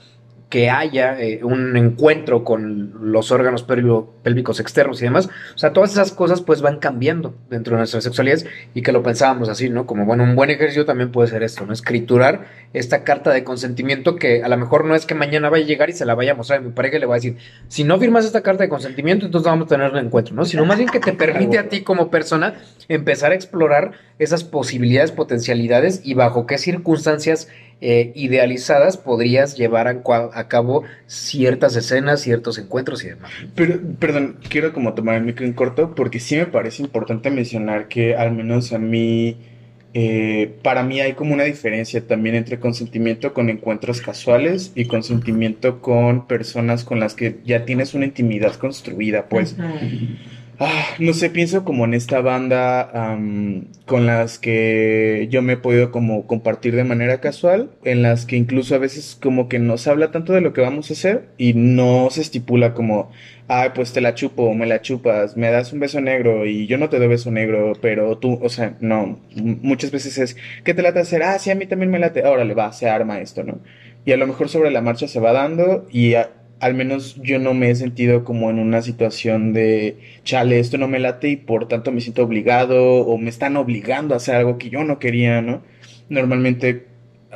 que 0.52 0.68
haya 0.68 1.18
eh, 1.18 1.40
un 1.42 1.74
encuentro 1.78 2.44
con 2.44 3.10
los 3.10 3.32
órganos 3.32 3.62
pélvicos 3.62 4.60
externos 4.60 5.00
y 5.00 5.04
demás. 5.06 5.30
O 5.54 5.58
sea, 5.58 5.72
todas 5.72 5.92
esas 5.92 6.12
cosas 6.12 6.42
pues 6.42 6.60
van 6.60 6.78
cambiando 6.78 7.34
dentro 7.48 7.74
de 7.74 7.78
nuestras 7.78 8.04
sexualidades 8.04 8.44
y 8.74 8.82
que 8.82 8.92
lo 8.92 9.02
pensábamos 9.02 9.48
así, 9.48 9.70
¿no? 9.70 9.86
Como, 9.86 10.04
bueno, 10.04 10.24
un 10.24 10.36
buen 10.36 10.50
ejercicio 10.50 10.84
también 10.84 11.10
puede 11.10 11.30
ser 11.30 11.42
esto, 11.42 11.64
¿no? 11.64 11.72
Escriturar 11.72 12.48
esta 12.74 13.02
carta 13.02 13.30
de 13.30 13.44
consentimiento 13.44 14.16
que 14.16 14.42
a 14.44 14.48
lo 14.48 14.58
mejor 14.58 14.84
no 14.84 14.94
es 14.94 15.06
que 15.06 15.14
mañana 15.14 15.48
vaya 15.48 15.64
a 15.64 15.68
llegar 15.68 15.88
y 15.88 15.94
se 15.94 16.04
la 16.04 16.14
vaya 16.14 16.32
a 16.32 16.34
mostrar 16.34 16.58
a 16.58 16.62
mi 16.62 16.70
pareja 16.70 16.98
y 16.98 17.00
le 17.00 17.06
va 17.06 17.14
a 17.14 17.16
decir, 17.16 17.38
si 17.68 17.82
no 17.82 17.98
firmas 17.98 18.26
esta 18.26 18.42
carta 18.42 18.62
de 18.62 18.68
consentimiento, 18.68 19.24
entonces 19.24 19.50
vamos 19.50 19.64
a 19.64 19.68
tener 19.70 19.90
un 19.90 19.96
encuentro, 19.96 20.34
¿no? 20.34 20.44
Sino 20.44 20.66
más 20.66 20.76
bien 20.76 20.90
que 20.90 21.00
te 21.00 21.14
permite 21.14 21.58
a 21.58 21.70
ti 21.70 21.80
como 21.80 22.10
persona 22.10 22.56
empezar 22.88 23.32
a 23.32 23.36
explorar 23.36 23.92
esas 24.18 24.44
posibilidades, 24.44 25.12
potencialidades 25.12 26.02
y 26.04 26.12
bajo 26.12 26.46
qué 26.46 26.58
circunstancias 26.58 27.48
eh, 27.84 28.12
idealizadas 28.14 28.96
podrías 28.96 29.56
llevar 29.56 29.88
a, 29.88 30.02
a, 30.34 30.46
cabo 30.46 30.84
ciertas 31.08 31.74
escenas, 31.74 32.20
ciertos 32.20 32.56
encuentros 32.58 33.02
y 33.02 33.08
demás. 33.08 33.32
Pero, 33.56 33.80
perdón, 33.98 34.36
quiero 34.48 34.72
como 34.72 34.94
tomar 34.94 35.16
el 35.16 35.24
micro 35.24 35.44
en 35.44 35.52
corto 35.52 35.92
porque 35.96 36.20
sí 36.20 36.36
me 36.36 36.46
parece 36.46 36.84
importante 36.84 37.28
mencionar 37.28 37.88
que 37.88 38.14
al 38.14 38.30
menos 38.30 38.72
a 38.72 38.78
mí, 38.78 39.36
eh, 39.94 40.54
para 40.62 40.84
mí 40.84 41.00
hay 41.00 41.14
como 41.14 41.34
una 41.34 41.42
diferencia 41.42 42.06
también 42.06 42.36
entre 42.36 42.60
consentimiento 42.60 43.34
con 43.34 43.50
encuentros 43.50 44.00
casuales 44.00 44.70
y 44.76 44.84
consentimiento 44.84 45.80
con 45.80 46.28
personas 46.28 46.84
con 46.84 47.00
las 47.00 47.14
que 47.14 47.40
ya 47.44 47.64
tienes 47.64 47.94
una 47.94 48.04
intimidad 48.04 48.54
construida, 48.54 49.26
pues. 49.28 49.54
Uh 49.58 49.62
-huh 49.62 50.41
Ah, 50.64 50.94
no 51.00 51.12
sé, 51.12 51.28
pienso 51.28 51.64
como 51.64 51.86
en 51.86 51.92
esta 51.94 52.20
banda 52.20 52.88
con 53.84 54.06
las 54.06 54.38
que 54.38 55.26
yo 55.28 55.42
me 55.42 55.54
he 55.54 55.56
podido 55.56 55.90
como 55.90 56.28
compartir 56.28 56.76
de 56.76 56.84
manera 56.84 57.20
casual, 57.20 57.70
en 57.82 58.02
las 58.02 58.26
que 58.26 58.36
incluso 58.36 58.76
a 58.76 58.78
veces 58.78 59.18
como 59.20 59.48
que 59.48 59.58
no 59.58 59.76
se 59.76 59.90
habla 59.90 60.12
tanto 60.12 60.32
de 60.32 60.40
lo 60.40 60.52
que 60.52 60.60
vamos 60.60 60.88
a 60.90 60.92
hacer 60.92 61.24
y 61.36 61.54
no 61.54 62.08
se 62.10 62.20
estipula 62.20 62.74
como, 62.74 63.10
ay, 63.48 63.70
pues 63.74 63.92
te 63.92 64.00
la 64.00 64.14
chupo, 64.14 64.54
me 64.54 64.66
la 64.66 64.80
chupas, 64.82 65.36
me 65.36 65.50
das 65.50 65.72
un 65.72 65.80
beso 65.80 66.00
negro 66.00 66.46
y 66.46 66.68
yo 66.68 66.78
no 66.78 66.88
te 66.88 66.98
doy 67.00 67.08
beso 67.08 67.32
negro, 67.32 67.72
pero 67.80 68.18
tú, 68.18 68.38
o 68.40 68.48
sea, 68.48 68.76
no, 68.80 69.18
muchas 69.34 69.90
veces 69.90 70.16
es, 70.18 70.36
¿qué 70.64 70.74
te 70.74 70.82
late 70.82 71.00
hacer? 71.00 71.24
Ah, 71.24 71.40
sí, 71.40 71.50
a 71.50 71.56
mí 71.56 71.66
también 71.66 71.90
me 71.90 71.98
late, 71.98 72.24
órale, 72.24 72.54
va, 72.54 72.72
se 72.72 72.88
arma 72.88 73.20
esto, 73.20 73.42
¿no? 73.42 73.58
Y 74.04 74.12
a 74.12 74.16
lo 74.16 74.26
mejor 74.28 74.48
sobre 74.48 74.70
la 74.70 74.80
marcha 74.80 75.08
se 75.08 75.20
va 75.20 75.32
dando 75.32 75.86
y 75.90 76.14
a- 76.14 76.30
al 76.62 76.74
menos 76.74 77.16
yo 77.20 77.40
no 77.40 77.54
me 77.54 77.70
he 77.70 77.74
sentido 77.74 78.22
como 78.24 78.48
en 78.48 78.60
una 78.60 78.82
situación 78.82 79.52
de, 79.52 79.98
chale, 80.22 80.60
esto 80.60 80.78
no 80.78 80.86
me 80.86 81.00
late 81.00 81.28
y 81.28 81.36
por 81.36 81.66
tanto 81.66 81.90
me 81.90 82.00
siento 82.00 82.22
obligado 82.22 83.00
o 83.00 83.18
me 83.18 83.30
están 83.30 83.56
obligando 83.56 84.14
a 84.14 84.18
hacer 84.18 84.36
algo 84.36 84.58
que 84.58 84.70
yo 84.70 84.84
no 84.84 85.00
quería, 85.00 85.42
¿no? 85.42 85.62
Normalmente, 86.08 86.86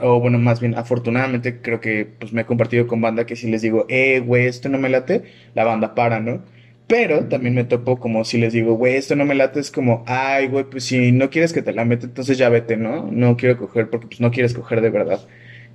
o 0.01 0.21
bueno, 0.21 0.39
más 0.39 0.61
bien 0.61 0.77
afortunadamente 0.77 1.61
creo 1.61 1.81
que 1.81 2.07
pues 2.07 2.33
me 2.33 2.43
he 2.43 2.47
compartido 2.47 2.87
con 2.87 3.01
banda 3.01 3.27
que 3.27 3.35
si 3.35 3.51
les 3.51 3.63
digo, 3.63 3.85
eh, 3.89 4.21
güey, 4.21 4.47
esto 4.47 4.69
no 4.69 4.79
me 4.79 4.89
late, 4.91 5.25
la 5.55 5.65
banda 5.65 5.97
para, 5.97 6.21
¿no? 6.21 6.45
Pero 6.87 7.27
también 7.27 7.55
me 7.57 7.65
topo 7.65 7.99
como 7.99 8.25
si 8.25 8.39
les 8.39 8.53
digo, 8.53 8.75
güey, 8.75 8.95
esto 8.95 9.17
no 9.17 9.25
me 9.25 9.35
late, 9.35 9.59
es 9.59 9.73
como, 9.73 10.05
ay, 10.07 10.47
güey, 10.47 10.67
pues 10.71 10.85
si 10.85 11.11
no 11.11 11.31
quieres 11.31 11.53
que 11.53 11.63
te 11.63 11.73
la 11.73 11.85
meta, 11.85 12.07
entonces 12.07 12.39
ya 12.39 12.49
vete, 12.49 12.77
¿no? 12.77 13.11
No 13.11 13.37
quiero 13.37 13.59
coger 13.59 13.91
porque 13.91 14.07
pues 14.07 14.21
no 14.21 14.31
quieres 14.31 14.55
coger 14.55 14.81
de 14.83 14.91
verdad. 14.91 15.21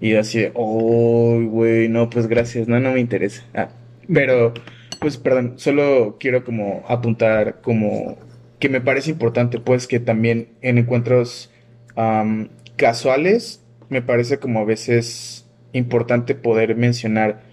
Y 0.01 0.15
así 0.15 0.39
de, 0.39 0.51
oh, 0.55 1.39
güey, 1.41 1.87
no, 1.87 2.09
pues 2.09 2.27
gracias, 2.27 2.67
no, 2.67 2.79
no 2.79 2.91
me 2.91 2.99
interesa. 2.99 3.43
Ah, 3.53 3.69
pero, 4.11 4.53
pues, 4.99 5.17
perdón, 5.17 5.53
solo 5.57 6.17
quiero 6.19 6.43
como 6.43 6.83
apuntar 6.87 7.61
como 7.61 8.17
que 8.59 8.67
me 8.67 8.81
parece 8.81 9.11
importante, 9.11 9.59
pues, 9.59 9.87
que 9.87 9.99
también 9.99 10.49
en 10.61 10.79
encuentros 10.79 11.51
am, 11.95 12.49
casuales, 12.77 13.63
me 13.89 14.01
parece 14.01 14.39
como 14.39 14.59
a 14.59 14.65
veces 14.65 15.47
importante 15.73 16.35
poder 16.35 16.75
mencionar 16.75 17.43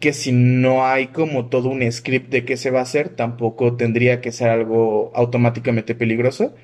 que 0.00 0.12
si 0.12 0.32
no 0.32 0.86
hay 0.86 1.08
como 1.08 1.46
todo 1.46 1.68
un 1.68 1.90
script 1.90 2.30
de 2.30 2.44
qué 2.44 2.56
se 2.56 2.70
va 2.70 2.80
a 2.80 2.82
hacer, 2.82 3.10
tampoco 3.10 3.76
tendría 3.76 4.20
que 4.20 4.32
ser 4.32 4.50
algo 4.50 5.12
automáticamente 5.14 5.94
peligroso. 5.94 6.54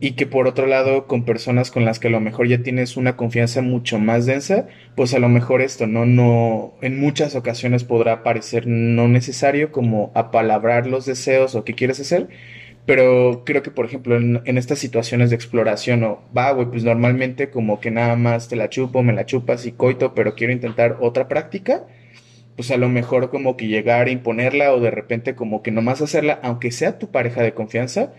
Y 0.00 0.12
que 0.12 0.26
por 0.26 0.48
otro 0.48 0.66
lado, 0.66 1.06
con 1.06 1.24
personas 1.24 1.70
con 1.70 1.84
las 1.84 1.98
que 1.98 2.08
a 2.08 2.10
lo 2.10 2.20
mejor 2.20 2.48
ya 2.48 2.62
tienes 2.62 2.96
una 2.96 3.16
confianza 3.16 3.62
mucho 3.62 3.98
más 3.98 4.26
densa, 4.26 4.66
pues 4.96 5.14
a 5.14 5.18
lo 5.18 5.28
mejor 5.28 5.62
esto, 5.62 5.86
¿no? 5.86 6.04
No, 6.04 6.74
en 6.82 6.98
muchas 6.98 7.36
ocasiones 7.36 7.84
podrá 7.84 8.22
parecer 8.22 8.66
no 8.66 9.08
necesario 9.08 9.72
como 9.72 10.10
apalabrar 10.14 10.86
los 10.86 11.06
deseos 11.06 11.54
o 11.54 11.64
qué 11.64 11.74
quieres 11.74 12.00
hacer, 12.00 12.28
pero 12.86 13.44
creo 13.46 13.62
que, 13.62 13.70
por 13.70 13.86
ejemplo, 13.86 14.16
en, 14.16 14.58
estas 14.58 14.78
situaciones 14.78 15.30
de 15.30 15.36
exploración 15.36 16.02
o, 16.04 16.22
va, 16.36 16.50
güey, 16.52 16.68
pues 16.68 16.84
normalmente 16.84 17.48
como 17.50 17.80
que 17.80 17.90
nada 17.90 18.16
más 18.16 18.48
te 18.48 18.56
la 18.56 18.68
chupo, 18.68 19.02
me 19.02 19.14
la 19.14 19.24
chupas 19.26 19.64
y 19.66 19.72
coito, 19.72 20.14
pero 20.14 20.34
quiero 20.34 20.52
intentar 20.52 20.98
otra 21.00 21.28
práctica, 21.28 21.86
pues 22.56 22.70
a 22.70 22.76
lo 22.76 22.88
mejor 22.88 23.30
como 23.30 23.56
que 23.56 23.68
llegar 23.68 24.06
a 24.08 24.10
imponerla 24.10 24.72
o 24.74 24.80
de 24.80 24.90
repente 24.90 25.34
como 25.34 25.62
que 25.62 25.70
nomás 25.70 26.02
hacerla, 26.02 26.38
aunque 26.42 26.70
sea 26.72 26.98
tu 26.98 27.10
pareja 27.10 27.42
de 27.42 27.54
confianza, 27.54 28.12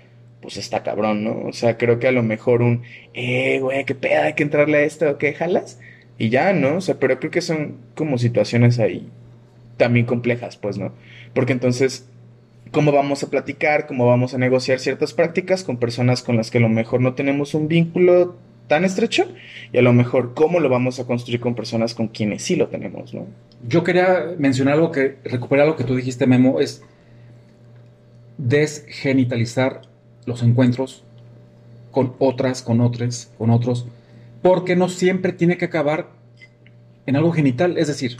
pues 0.45 0.57
está 0.57 0.83
cabrón, 0.83 1.23
¿no? 1.23 1.41
O 1.47 1.53
sea, 1.53 1.75
creo 1.75 1.97
que 1.97 2.07
a 2.07 2.11
lo 2.11 2.21
mejor 2.21 2.61
un, 2.61 2.83
eh, 3.15 3.57
güey, 3.59 3.83
qué 3.83 3.95
pedo, 3.95 4.21
hay 4.21 4.33
que 4.33 4.43
entrarle 4.43 4.77
a 4.77 4.81
esto, 4.81 5.09
¿o 5.09 5.17
qué 5.17 5.33
jalas? 5.33 5.79
Y 6.19 6.29
ya, 6.29 6.53
¿no? 6.53 6.77
O 6.77 6.81
sea, 6.81 6.99
pero 6.99 7.19
creo 7.19 7.31
que 7.31 7.41
son 7.41 7.77
como 7.95 8.19
situaciones 8.19 8.77
ahí 8.77 9.09
también 9.77 10.05
complejas, 10.05 10.55
pues, 10.55 10.77
¿no? 10.77 10.93
Porque 11.33 11.51
entonces, 11.51 12.07
¿cómo 12.71 12.91
vamos 12.91 13.23
a 13.23 13.31
platicar? 13.31 13.87
¿Cómo 13.87 14.05
vamos 14.05 14.35
a 14.35 14.37
negociar 14.37 14.77
ciertas 14.77 15.13
prácticas 15.13 15.63
con 15.63 15.77
personas 15.77 16.21
con 16.21 16.37
las 16.37 16.51
que 16.51 16.59
a 16.59 16.61
lo 16.61 16.69
mejor 16.69 17.01
no 17.01 17.15
tenemos 17.15 17.55
un 17.55 17.67
vínculo 17.67 18.35
tan 18.67 18.85
estrecho? 18.85 19.27
Y 19.73 19.79
a 19.79 19.81
lo 19.81 19.93
mejor, 19.93 20.35
¿cómo 20.35 20.59
lo 20.59 20.69
vamos 20.69 20.99
a 20.99 21.05
construir 21.05 21.39
con 21.39 21.55
personas 21.55 21.95
con 21.95 22.09
quienes 22.09 22.43
sí 22.43 22.55
lo 22.55 22.67
tenemos, 22.67 23.15
¿no? 23.15 23.25
Yo 23.67 23.83
quería 23.83 24.35
mencionar 24.37 24.75
algo 24.75 24.91
que, 24.91 25.15
recuperar 25.23 25.65
lo 25.65 25.75
que 25.75 25.85
tú 25.85 25.95
dijiste, 25.95 26.27
Memo, 26.27 26.59
es 26.59 26.83
desgenitalizar 28.37 29.81
los 30.25 30.43
encuentros 30.43 31.03
con 31.91 32.13
otras, 32.19 32.61
con 32.61 32.81
otros, 32.81 33.29
con 33.37 33.49
otros, 33.49 33.87
porque 34.41 34.75
no 34.75 34.89
siempre 34.89 35.31
tiene 35.33 35.57
que 35.57 35.65
acabar 35.65 36.09
en 37.05 37.15
algo 37.15 37.31
genital. 37.31 37.77
Es 37.77 37.87
decir, 37.87 38.17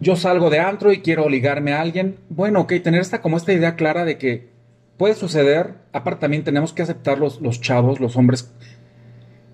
yo 0.00 0.16
salgo 0.16 0.50
de 0.50 0.60
antro 0.60 0.92
y 0.92 1.00
quiero 1.00 1.28
ligarme 1.28 1.72
a 1.72 1.80
alguien. 1.80 2.16
Bueno, 2.28 2.60
ok, 2.60 2.74
tener 2.82 3.00
esta 3.00 3.20
como 3.20 3.36
esta 3.36 3.52
idea 3.52 3.76
clara 3.76 4.04
de 4.04 4.18
que 4.18 4.48
puede 4.96 5.14
suceder. 5.14 5.74
Aparte 5.92 6.20
también 6.20 6.44
tenemos 6.44 6.72
que 6.72 6.82
aceptar 6.82 7.18
los, 7.18 7.40
los 7.40 7.60
chavos, 7.60 8.00
los 8.00 8.16
hombres, 8.16 8.52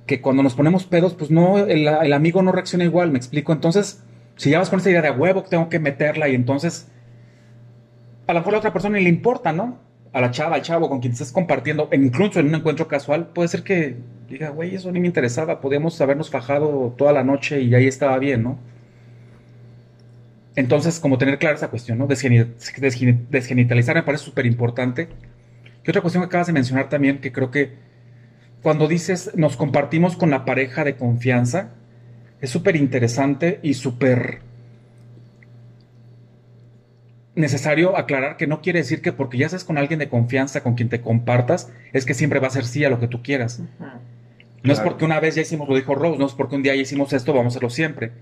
que 0.07 0.21
cuando 0.21 0.43
nos 0.43 0.55
ponemos 0.55 0.85
pedos, 0.85 1.14
pues 1.14 1.31
no, 1.31 1.59
el, 1.59 2.12
amigo 2.12 2.43
no 2.43 2.53
reacciona 2.53 2.85
igual, 2.85 3.11
me 3.11 3.19
explico. 3.19 3.53
Entonces, 3.53 4.03
si 4.37 4.51
ya 4.51 4.59
vas 4.59 4.71
con 4.71 4.79
esta 4.79 4.90
idea 4.90 5.03
de 5.03 5.09
"A 5.09 5.12
huevo, 5.12 5.43
tengo 5.43 5.69
que 5.69 5.79
meterla 5.79 6.29
y 6.29 6.35
entonces 6.35 6.88
a 8.27 8.33
lo 8.33 8.40
mejor 8.40 8.53
a 8.53 8.57
la 8.57 8.59
otra 8.59 8.73
persona 8.73 8.97
ni 8.99 9.05
le 9.05 9.11
importa, 9.11 9.53
¿no? 9.53 9.79
A 10.14 10.20
la 10.22 10.31
chava, 10.31 10.57
al 10.57 10.62
chavo 10.62 10.88
con 10.88 11.00
quien 11.00 11.12
estás 11.12 11.33
compartiendo, 11.33 11.88
e 11.90 11.96
incluso 11.96 12.40
en 12.40 12.46
un 12.46 12.55
encuentro 12.55 12.88
casual, 12.88 13.27
puede 13.35 13.48
ser 13.48 13.62
que 13.64 13.96
diga, 14.31 14.48
güey, 14.50 14.74
eso 14.74 14.90
ni 14.92 15.00
me 15.00 15.07
interesaba, 15.09 15.61
podíamos 15.61 16.00
habernos 16.00 16.31
fajado 16.31 16.94
toda 16.96 17.12
la 17.12 17.24
noche 17.24 17.61
y 17.61 17.74
ahí 17.74 17.87
estaba 17.87 18.18
bien, 18.18 18.42
¿no? 18.44 18.59
Entonces, 20.57 21.00
como 21.00 21.18
tener 21.18 21.38
clara 21.38 21.57
esa 21.57 21.68
cuestión, 21.68 21.98
¿no? 21.98 22.07
Desgeni- 22.07 22.46
desgeni- 22.81 23.27
desgenitalizar 23.29 23.96
me 23.96 24.05
parece 24.05 24.24
súper 24.24 24.46
importante. 24.46 25.09
Y 25.85 25.90
otra 25.90 26.00
cuestión 26.00 26.22
que 26.22 26.27
acabas 26.27 26.46
de 26.46 26.53
mencionar 26.53 26.88
también, 26.88 27.18
que 27.20 27.33
creo 27.33 27.50
que 27.50 27.72
cuando 28.62 28.87
dices 28.88 29.33
nos 29.35 29.57
compartimos 29.57 30.16
con 30.16 30.31
la 30.31 30.44
pareja 30.44 30.85
de 30.85 30.96
confianza, 30.96 31.70
es 32.40 32.50
súper 32.50 32.77
interesante 32.77 33.59
y 33.62 33.74
súper 33.74 34.40
necesario 37.35 37.97
aclarar 37.97 38.37
que 38.37 38.47
no 38.47 38.61
quiere 38.61 38.81
decir 38.81 39.03
que 39.03 39.12
porque 39.12 39.38
ya 39.38 39.49
seas 39.49 39.64
con 39.64 39.79
alguien 39.79 39.99
de 39.99 40.09
confianza, 40.09 40.62
con 40.62 40.75
quien 40.75 40.88
te 40.88 41.01
compartas, 41.01 41.73
es 41.92 42.05
que 42.05 42.14
siempre 42.14 42.40
va 42.40 42.49
a 42.49 42.51
ser 42.51 42.64
sí 42.64 42.85
a 42.85 42.90
lo 42.90 43.01
que 43.01 43.09
tú 43.09 43.23
quieras. 43.23 43.62
No 44.62 44.73
es 44.73 44.81
porque 44.81 45.05
una 45.05 45.20
vez 45.20 45.35
ya 45.35 45.42
hicimos, 45.42 45.68
lo 45.68 45.77
dijo 45.77 45.94
Rose, 45.94 46.18
no 46.18 46.27
es 46.27 46.33
porque 46.33 46.57
un 46.57 46.62
día 46.62 46.75
ya 46.75 46.83
hicimos 46.83 47.12
esto, 47.12 47.33
vamos 47.33 47.47
a 47.47 47.53
hacerlo 47.53 47.70
siempre. 47.70 48.12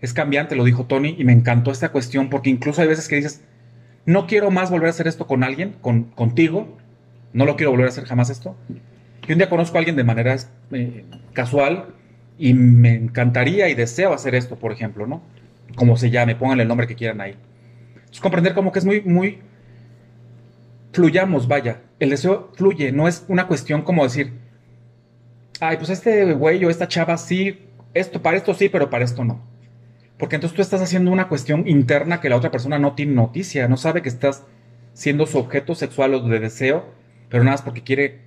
Es 0.00 0.12
cambiante, 0.12 0.56
lo 0.56 0.64
dijo 0.64 0.86
Tony, 0.86 1.14
y 1.18 1.24
me 1.24 1.32
encantó 1.32 1.70
esta 1.70 1.90
cuestión, 1.90 2.30
porque 2.30 2.50
incluso 2.50 2.80
hay 2.82 2.88
veces 2.88 3.06
que 3.08 3.16
dices, 3.16 3.42
no 4.06 4.26
quiero 4.26 4.50
más 4.50 4.70
volver 4.70 4.88
a 4.88 4.90
hacer 4.90 5.06
esto 5.06 5.26
con 5.26 5.44
alguien, 5.44 5.76
con, 5.80 6.04
contigo, 6.04 6.78
no 7.32 7.44
lo 7.44 7.56
quiero 7.56 7.70
volver 7.70 7.86
a 7.86 7.90
hacer 7.90 8.06
jamás 8.06 8.30
esto. 8.30 8.56
Y 9.26 9.32
un 9.32 9.38
día 9.38 9.50
conozco 9.50 9.76
a 9.76 9.80
alguien 9.80 9.96
de 9.96 10.04
manera 10.04 10.36
eh, 10.72 11.04
casual 11.34 11.94
y 12.38 12.54
me 12.54 12.94
encantaría 12.94 13.68
y 13.68 13.74
deseo 13.74 14.14
hacer 14.14 14.34
esto, 14.34 14.56
por 14.56 14.72
ejemplo, 14.72 15.06
¿no? 15.06 15.22
Como 15.76 15.96
se 15.96 16.10
llame, 16.10 16.34
pongan 16.34 16.60
el 16.60 16.68
nombre 16.68 16.86
que 16.86 16.94
quieran 16.94 17.20
ahí. 17.20 17.34
Es 18.12 18.20
comprender 18.20 18.54
como 18.54 18.72
que 18.72 18.78
es 18.78 18.84
muy, 18.84 19.02
muy... 19.02 19.40
Fluyamos, 20.92 21.48
vaya. 21.48 21.82
El 21.98 22.10
deseo 22.10 22.50
fluye, 22.54 22.92
no 22.92 23.08
es 23.08 23.24
una 23.28 23.46
cuestión 23.46 23.82
como 23.82 24.04
decir, 24.04 24.32
ay, 25.60 25.76
pues 25.76 25.90
este 25.90 26.32
güey 26.32 26.64
o 26.64 26.70
esta 26.70 26.88
chava 26.88 27.16
sí, 27.18 27.68
esto 27.94 28.22
para 28.22 28.36
esto 28.36 28.54
sí, 28.54 28.68
pero 28.68 28.90
para 28.90 29.04
esto 29.04 29.24
no. 29.24 29.40
Porque 30.18 30.36
entonces 30.36 30.56
tú 30.56 30.62
estás 30.62 30.80
haciendo 30.80 31.10
una 31.10 31.28
cuestión 31.28 31.68
interna 31.68 32.20
que 32.20 32.28
la 32.28 32.36
otra 32.36 32.50
persona 32.50 32.78
no 32.78 32.94
tiene 32.94 33.14
noticia, 33.14 33.68
no 33.68 33.76
sabe 33.76 34.02
que 34.02 34.08
estás 34.08 34.44
siendo 34.92 35.26
su 35.26 35.38
objeto 35.38 35.74
sexual 35.74 36.14
o 36.14 36.20
de 36.20 36.40
deseo, 36.40 36.86
pero 37.28 37.44
nada 37.44 37.54
más 37.54 37.62
porque 37.62 37.82
quiere, 37.82 38.20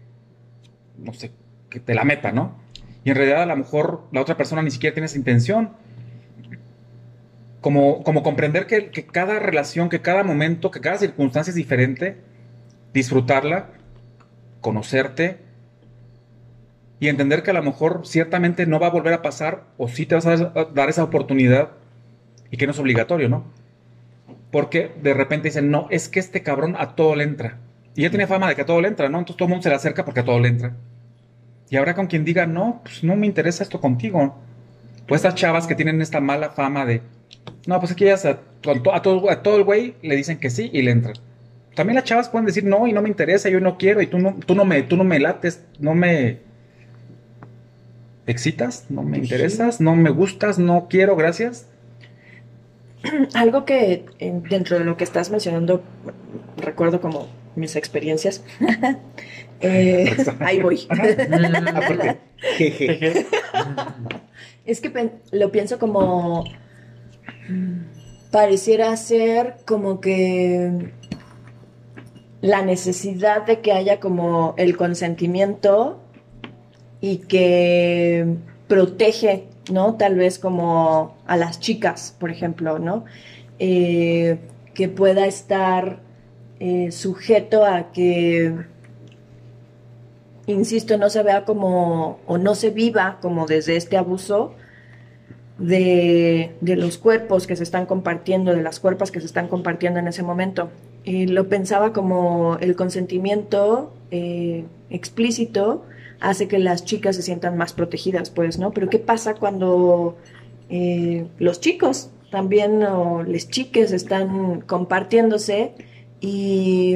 no 0.97 1.13
sé, 1.13 1.31
que 1.69 1.79
te 1.79 1.93
la 1.93 2.05
meta, 2.05 2.31
¿no? 2.31 2.59
Y 3.03 3.09
en 3.09 3.15
realidad 3.15 3.43
a 3.43 3.45
lo 3.47 3.57
mejor 3.57 4.07
la 4.11 4.21
otra 4.21 4.37
persona 4.37 4.61
ni 4.61 4.71
siquiera 4.71 4.93
tiene 4.93 5.07
esa 5.07 5.17
intención. 5.17 5.71
Como, 7.62 8.04
como 8.04 8.24
comprender 8.24 8.65
que, 8.65 8.89
cada 9.12 9.39
relación, 9.39 9.89
que 9.89 10.02
cada 10.02 10.24
momento, 10.24 10.71
que 10.71 10.82
cada 10.82 10.97
circunstancia 10.97 11.52
es 11.52 11.56
diferente, 11.56 12.17
disfrutarla, 12.93 13.69
conocerte 14.62 15.38
y 17.00 17.08
entender 17.08 17.43
que 17.43 17.52
a 17.52 17.54
lo 17.54 17.63
mejor 17.63 18.02
ciertamente 18.06 18.65
no 18.65 18.80
va 18.80 18.88
a 18.88 18.91
volver 18.91 19.13
a 19.13 19.21
pasar 19.21 19.63
o 19.78 19.88
sí 19.88 20.06
te 20.06 20.15
vas 20.15 20.26
a 20.26 20.36
dar 20.74 20.89
esa 20.89 21.04
oportunidad 21.04 21.71
y 22.50 22.58
que 22.58 22.65
no 22.65 22.71
es 22.71 22.80
obligatorio, 22.80 23.30
¿no? 23.30 23.45
Porque 24.52 24.91
de 25.02 25.13
repente 25.13 25.47
dicen, 25.47 25.71
no, 25.71 25.88
es 25.89 26.10
que 26.10 26.19
este 26.19 26.43
cabrón 26.43 26.76
a 26.78 26.95
todo 26.95 27.15
le 27.15 27.24
entra. 27.24 27.58
Y 27.95 28.04
ya 28.04 28.10
tiene 28.10 28.28
fama 28.28 28.50
de 28.50 28.56
que 28.56 28.62
a 28.62 28.65
todo 28.65 28.82
le 28.82 28.88
entra, 28.88 29.10
¿no? 29.10 29.19
Entonces 29.19 29.38
todo 29.38 29.47
el 29.47 29.52
mundo 29.52 29.63
se 29.63 29.69
le 29.69 29.76
acerca 29.76 30.04
porque 30.04 30.19
a 30.19 30.26
todo 30.26 30.39
le 30.39 30.50
entra. 30.50 30.76
Y 31.69 31.78
habrá 31.78 31.95
con 31.95 32.08
quien 32.08 32.26
diga, 32.26 32.45
no, 32.45 32.82
pues 32.84 33.04
no 33.04 33.15
me 33.15 33.26
interesa 33.26 33.63
esto 33.63 33.80
contigo. 33.80 34.38
Pues 35.08 35.19
estas 35.19 35.36
chavas 35.36 35.67
que 35.67 35.76
tienen 35.76 36.02
esta 36.02 36.19
mala 36.19 36.50
fama 36.50 36.86
de, 36.86 37.02
no, 37.71 37.79
pues 37.79 37.91
aquí 37.91 38.03
ellas 38.03 38.25
a, 38.25 38.29
a, 38.29 38.95
a 38.95 39.01
todo, 39.01 39.29
a 39.29 39.41
todo 39.41 39.57
el 39.57 39.63
güey 39.63 39.95
le 40.01 40.15
dicen 40.15 40.39
que 40.39 40.49
sí 40.49 40.69
y 40.73 40.81
le 40.81 40.91
entran. 40.91 41.15
También 41.75 41.95
las 41.95 42.03
chavas 42.03 42.29
pueden 42.29 42.45
decir, 42.45 42.65
no, 42.65 42.86
y 42.88 42.93
no 42.93 43.01
me 43.01 43.10
interesa, 43.10 43.49
yo 43.49 43.60
no 43.62 43.77
quiero, 43.77 44.01
y 44.01 44.07
tú 44.07 44.19
no, 44.19 44.36
tú 44.45 44.55
no, 44.55 44.65
me, 44.65 44.84
tú 44.84 44.97
no 44.97 45.03
me 45.03 45.19
lates, 45.19 45.63
no 45.79 45.95
me 45.95 46.39
excitas, 48.27 48.86
no 48.89 49.03
me 49.03 49.17
interesas, 49.17 49.79
no 49.79 49.95
me 49.95 50.10
gustas, 50.10 50.60
no 50.60 50.88
quiero, 50.89 51.15
gracias. 51.15 51.67
Algo 53.34 53.65
que 53.65 54.05
dentro 54.19 54.79
de 54.79 54.86
lo 54.86 54.97
que 54.97 55.03
estás 55.03 55.31
mencionando 55.31 55.81
recuerdo 56.57 56.99
como 57.01 57.27
mis 57.55 57.75
experiencias. 57.75 58.43
Eh, 59.63 60.17
ahí 60.39 60.60
voy. 60.60 60.88
Aparte, 60.89 62.17
jeje. 62.57 63.27
Es 64.65 64.81
que 64.81 65.12
lo 65.31 65.51
pienso 65.51 65.77
como. 65.77 66.45
Pareciera 68.31 68.95
ser 68.97 69.57
como 69.65 69.99
que. 69.99 70.93
La 72.41 72.63
necesidad 72.63 73.45
de 73.45 73.59
que 73.61 73.71
haya 73.71 73.99
como 73.99 74.55
el 74.57 74.75
consentimiento 74.75 75.99
y 76.99 77.17
que 77.17 78.25
protege, 78.67 79.47
¿no? 79.71 79.95
Tal 79.95 80.15
vez 80.15 80.39
como 80.39 81.17
a 81.27 81.37
las 81.37 81.59
chicas, 81.59 82.15
por 82.19 82.31
ejemplo, 82.31 82.79
¿no? 82.79 83.05
Eh, 83.59 84.39
que 84.73 84.89
pueda 84.89 85.27
estar 85.27 85.99
eh, 86.59 86.91
sujeto 86.91 87.63
a 87.63 87.91
que 87.91 88.55
insisto, 90.47 90.97
no 90.97 91.09
se 91.09 91.23
vea 91.23 91.45
como, 91.45 92.19
o 92.25 92.37
no 92.37 92.55
se 92.55 92.69
viva 92.69 93.19
como 93.21 93.45
desde 93.45 93.75
este 93.75 93.97
abuso 93.97 94.53
de, 95.62 96.56
los 96.62 96.97
cuerpos 96.97 97.47
que 97.47 97.56
se 97.56 97.63
están 97.63 97.86
compartiendo, 97.86 98.54
de 98.54 98.62
las 98.62 98.80
cuerpos 98.80 99.12
que 99.12 99.19
se 99.19 99.26
están 99.26 99.47
compartiendo 99.47 100.00
en 100.00 100.08
ese 100.08 100.24
momento. 100.24 100.69
Y 101.04 101.28
lo 101.28 101.47
pensaba 101.47 101.93
como 101.93 102.58
el 102.60 102.76
consentimiento 102.76 103.93
eh, 104.12 104.65
explícito 104.89 105.84
hace 106.19 106.47
que 106.47 106.60
las 106.60 106.86
chicas 106.86 107.15
se 107.15 107.21
sientan 107.21 107.58
más 107.58 107.74
protegidas, 107.74 108.30
pues, 108.30 108.60
¿no? 108.60 108.71
Pero 108.71 108.89
¿qué 108.89 109.00
pasa 109.00 109.36
cuando 109.36 110.17
eh, 110.69 111.28
los 111.39 111.60
chicos 111.60 112.12
también 112.30 112.84
o 112.84 113.24
les 113.24 113.50
chiques 113.50 113.91
están 113.91 114.62
compartiéndose 114.62 115.74
y 116.21 116.95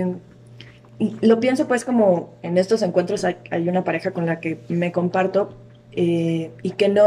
lo 1.21 1.39
pienso 1.41 1.67
pues 1.67 1.83
como 1.83 2.35
en 2.41 2.57
estos 2.57 2.81
encuentros 2.83 3.25
hay 3.25 3.67
una 3.67 3.83
pareja 3.83 4.11
con 4.11 4.25
la 4.25 4.39
que 4.39 4.59
me 4.69 4.93
comparto 4.93 5.49
eh, 5.95 6.51
y 6.61 6.71
que 6.71 6.89
no, 6.89 7.05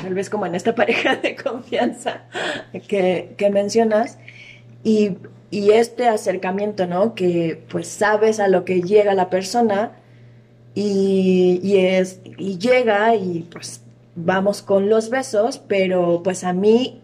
tal 0.00 0.14
vez 0.14 0.30
como 0.30 0.46
en 0.46 0.54
esta 0.54 0.74
pareja 0.76 1.16
de 1.16 1.36
confianza 1.36 2.24
que, 2.88 3.34
que 3.36 3.50
mencionas, 3.50 4.18
y, 4.84 5.18
y 5.50 5.70
este 5.72 6.08
acercamiento, 6.08 6.86
¿no? 6.86 7.14
Que 7.14 7.62
pues 7.68 7.88
sabes 7.88 8.40
a 8.40 8.48
lo 8.48 8.64
que 8.64 8.82
llega 8.82 9.14
la 9.14 9.30
persona 9.30 9.92
y, 10.74 11.60
y 11.62 11.78
es, 11.78 12.20
y 12.36 12.58
llega 12.58 13.14
y 13.16 13.46
pues 13.50 13.82
vamos 14.14 14.62
con 14.62 14.88
los 14.88 15.10
besos, 15.10 15.58
pero 15.58 16.22
pues 16.22 16.44
a 16.44 16.52
mí 16.52 17.02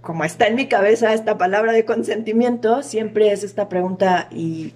como 0.00 0.24
está 0.24 0.46
en 0.46 0.54
mi 0.54 0.66
cabeza 0.68 1.12
esta 1.12 1.36
palabra 1.38 1.72
de 1.72 1.84
consentimiento, 1.84 2.82
siempre 2.82 3.32
es 3.32 3.44
esta 3.44 3.68
pregunta 3.68 4.28
y, 4.30 4.72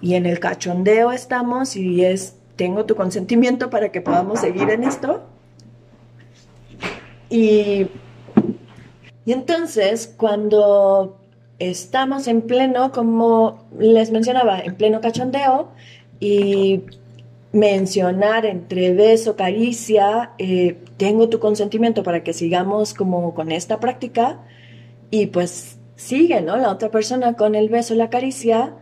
y 0.00 0.14
en 0.14 0.26
el 0.26 0.38
cachondeo 0.38 1.12
estamos 1.12 1.76
y 1.76 2.04
es, 2.04 2.36
¿tengo 2.60 2.84
tu 2.84 2.94
consentimiento 2.94 3.70
para 3.70 3.90
que 3.90 4.02
podamos 4.02 4.40
seguir 4.40 4.68
en 4.68 4.84
esto? 4.84 5.22
Y, 7.30 7.86
y 9.24 9.32
entonces, 9.32 10.14
cuando 10.14 11.16
estamos 11.58 12.28
en 12.28 12.42
pleno, 12.42 12.92
como 12.92 13.64
les 13.78 14.10
mencionaba, 14.10 14.60
en 14.60 14.74
pleno 14.74 15.00
cachondeo 15.00 15.70
y 16.20 16.82
mencionar 17.52 18.44
entre 18.44 18.92
beso, 18.92 19.36
caricia, 19.36 20.32
eh, 20.36 20.76
tengo 20.98 21.30
tu 21.30 21.38
consentimiento 21.38 22.02
para 22.02 22.22
que 22.22 22.34
sigamos 22.34 22.92
como 22.92 23.32
con 23.32 23.52
esta 23.52 23.80
práctica 23.80 24.38
y 25.10 25.28
pues 25.28 25.78
sigue, 25.96 26.42
¿no? 26.42 26.58
La 26.58 26.70
otra 26.70 26.90
persona 26.90 27.36
con 27.36 27.54
el 27.54 27.70
beso, 27.70 27.94
la 27.94 28.10
caricia, 28.10 28.74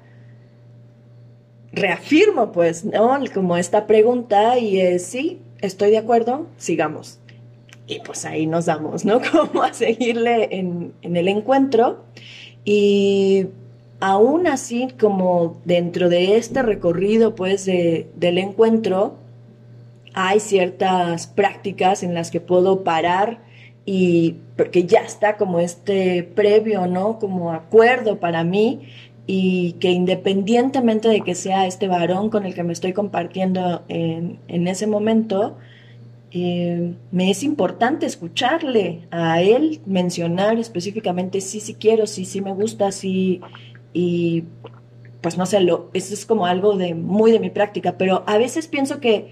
reafirmo 1.72 2.52
pues, 2.52 2.84
¿no? 2.84 3.18
Como 3.34 3.56
esta 3.56 3.86
pregunta 3.86 4.58
y 4.58 4.80
es, 4.80 5.04
sí, 5.04 5.40
estoy 5.60 5.90
de 5.90 5.98
acuerdo, 5.98 6.46
sigamos. 6.56 7.18
Y 7.86 8.00
pues 8.00 8.24
ahí 8.24 8.46
nos 8.46 8.66
damos, 8.66 9.04
¿no? 9.04 9.20
Como 9.32 9.62
a 9.62 9.72
seguirle 9.72 10.48
en, 10.58 10.92
en 11.02 11.16
el 11.16 11.28
encuentro. 11.28 12.04
Y 12.64 13.46
aún 14.00 14.46
así, 14.46 14.88
como 15.00 15.58
dentro 15.64 16.08
de 16.10 16.36
este 16.36 16.62
recorrido 16.62 17.34
pues 17.34 17.64
de- 17.64 18.08
del 18.16 18.36
encuentro, 18.38 19.16
hay 20.14 20.40
ciertas 20.40 21.26
prácticas 21.28 22.02
en 22.02 22.12
las 22.14 22.30
que 22.30 22.40
puedo 22.40 22.84
parar 22.84 23.40
y 23.86 24.36
porque 24.56 24.84
ya 24.84 25.00
está 25.00 25.36
como 25.38 25.60
este 25.60 26.22
previo, 26.22 26.86
¿no? 26.86 27.18
Como 27.18 27.52
acuerdo 27.52 28.18
para 28.20 28.44
mí 28.44 28.88
y 29.30 29.74
que 29.74 29.90
independientemente 29.90 31.06
de 31.06 31.20
que 31.20 31.34
sea 31.34 31.66
este 31.66 31.86
varón 31.86 32.30
con 32.30 32.46
el 32.46 32.54
que 32.54 32.62
me 32.62 32.72
estoy 32.72 32.94
compartiendo 32.94 33.84
en, 33.88 34.40
en 34.48 34.66
ese 34.66 34.86
momento, 34.86 35.58
eh, 36.30 36.94
me 37.10 37.30
es 37.30 37.42
importante 37.42 38.06
escucharle 38.06 39.06
a 39.10 39.42
él 39.42 39.82
mencionar 39.84 40.58
específicamente 40.58 41.42
sí, 41.42 41.60
sí 41.60 41.74
quiero, 41.74 42.06
sí, 42.06 42.24
sí 42.24 42.40
me 42.40 42.54
gusta, 42.54 42.90
sí, 42.90 43.42
y 43.92 44.44
pues 45.20 45.36
no 45.36 45.44
sé, 45.44 45.60
lo, 45.60 45.90
eso 45.92 46.14
es 46.14 46.24
como 46.24 46.46
algo 46.46 46.78
de 46.78 46.94
muy 46.94 47.30
de 47.30 47.38
mi 47.38 47.50
práctica, 47.50 47.98
pero 47.98 48.24
a 48.26 48.38
veces 48.38 48.66
pienso 48.66 48.98
que 48.98 49.30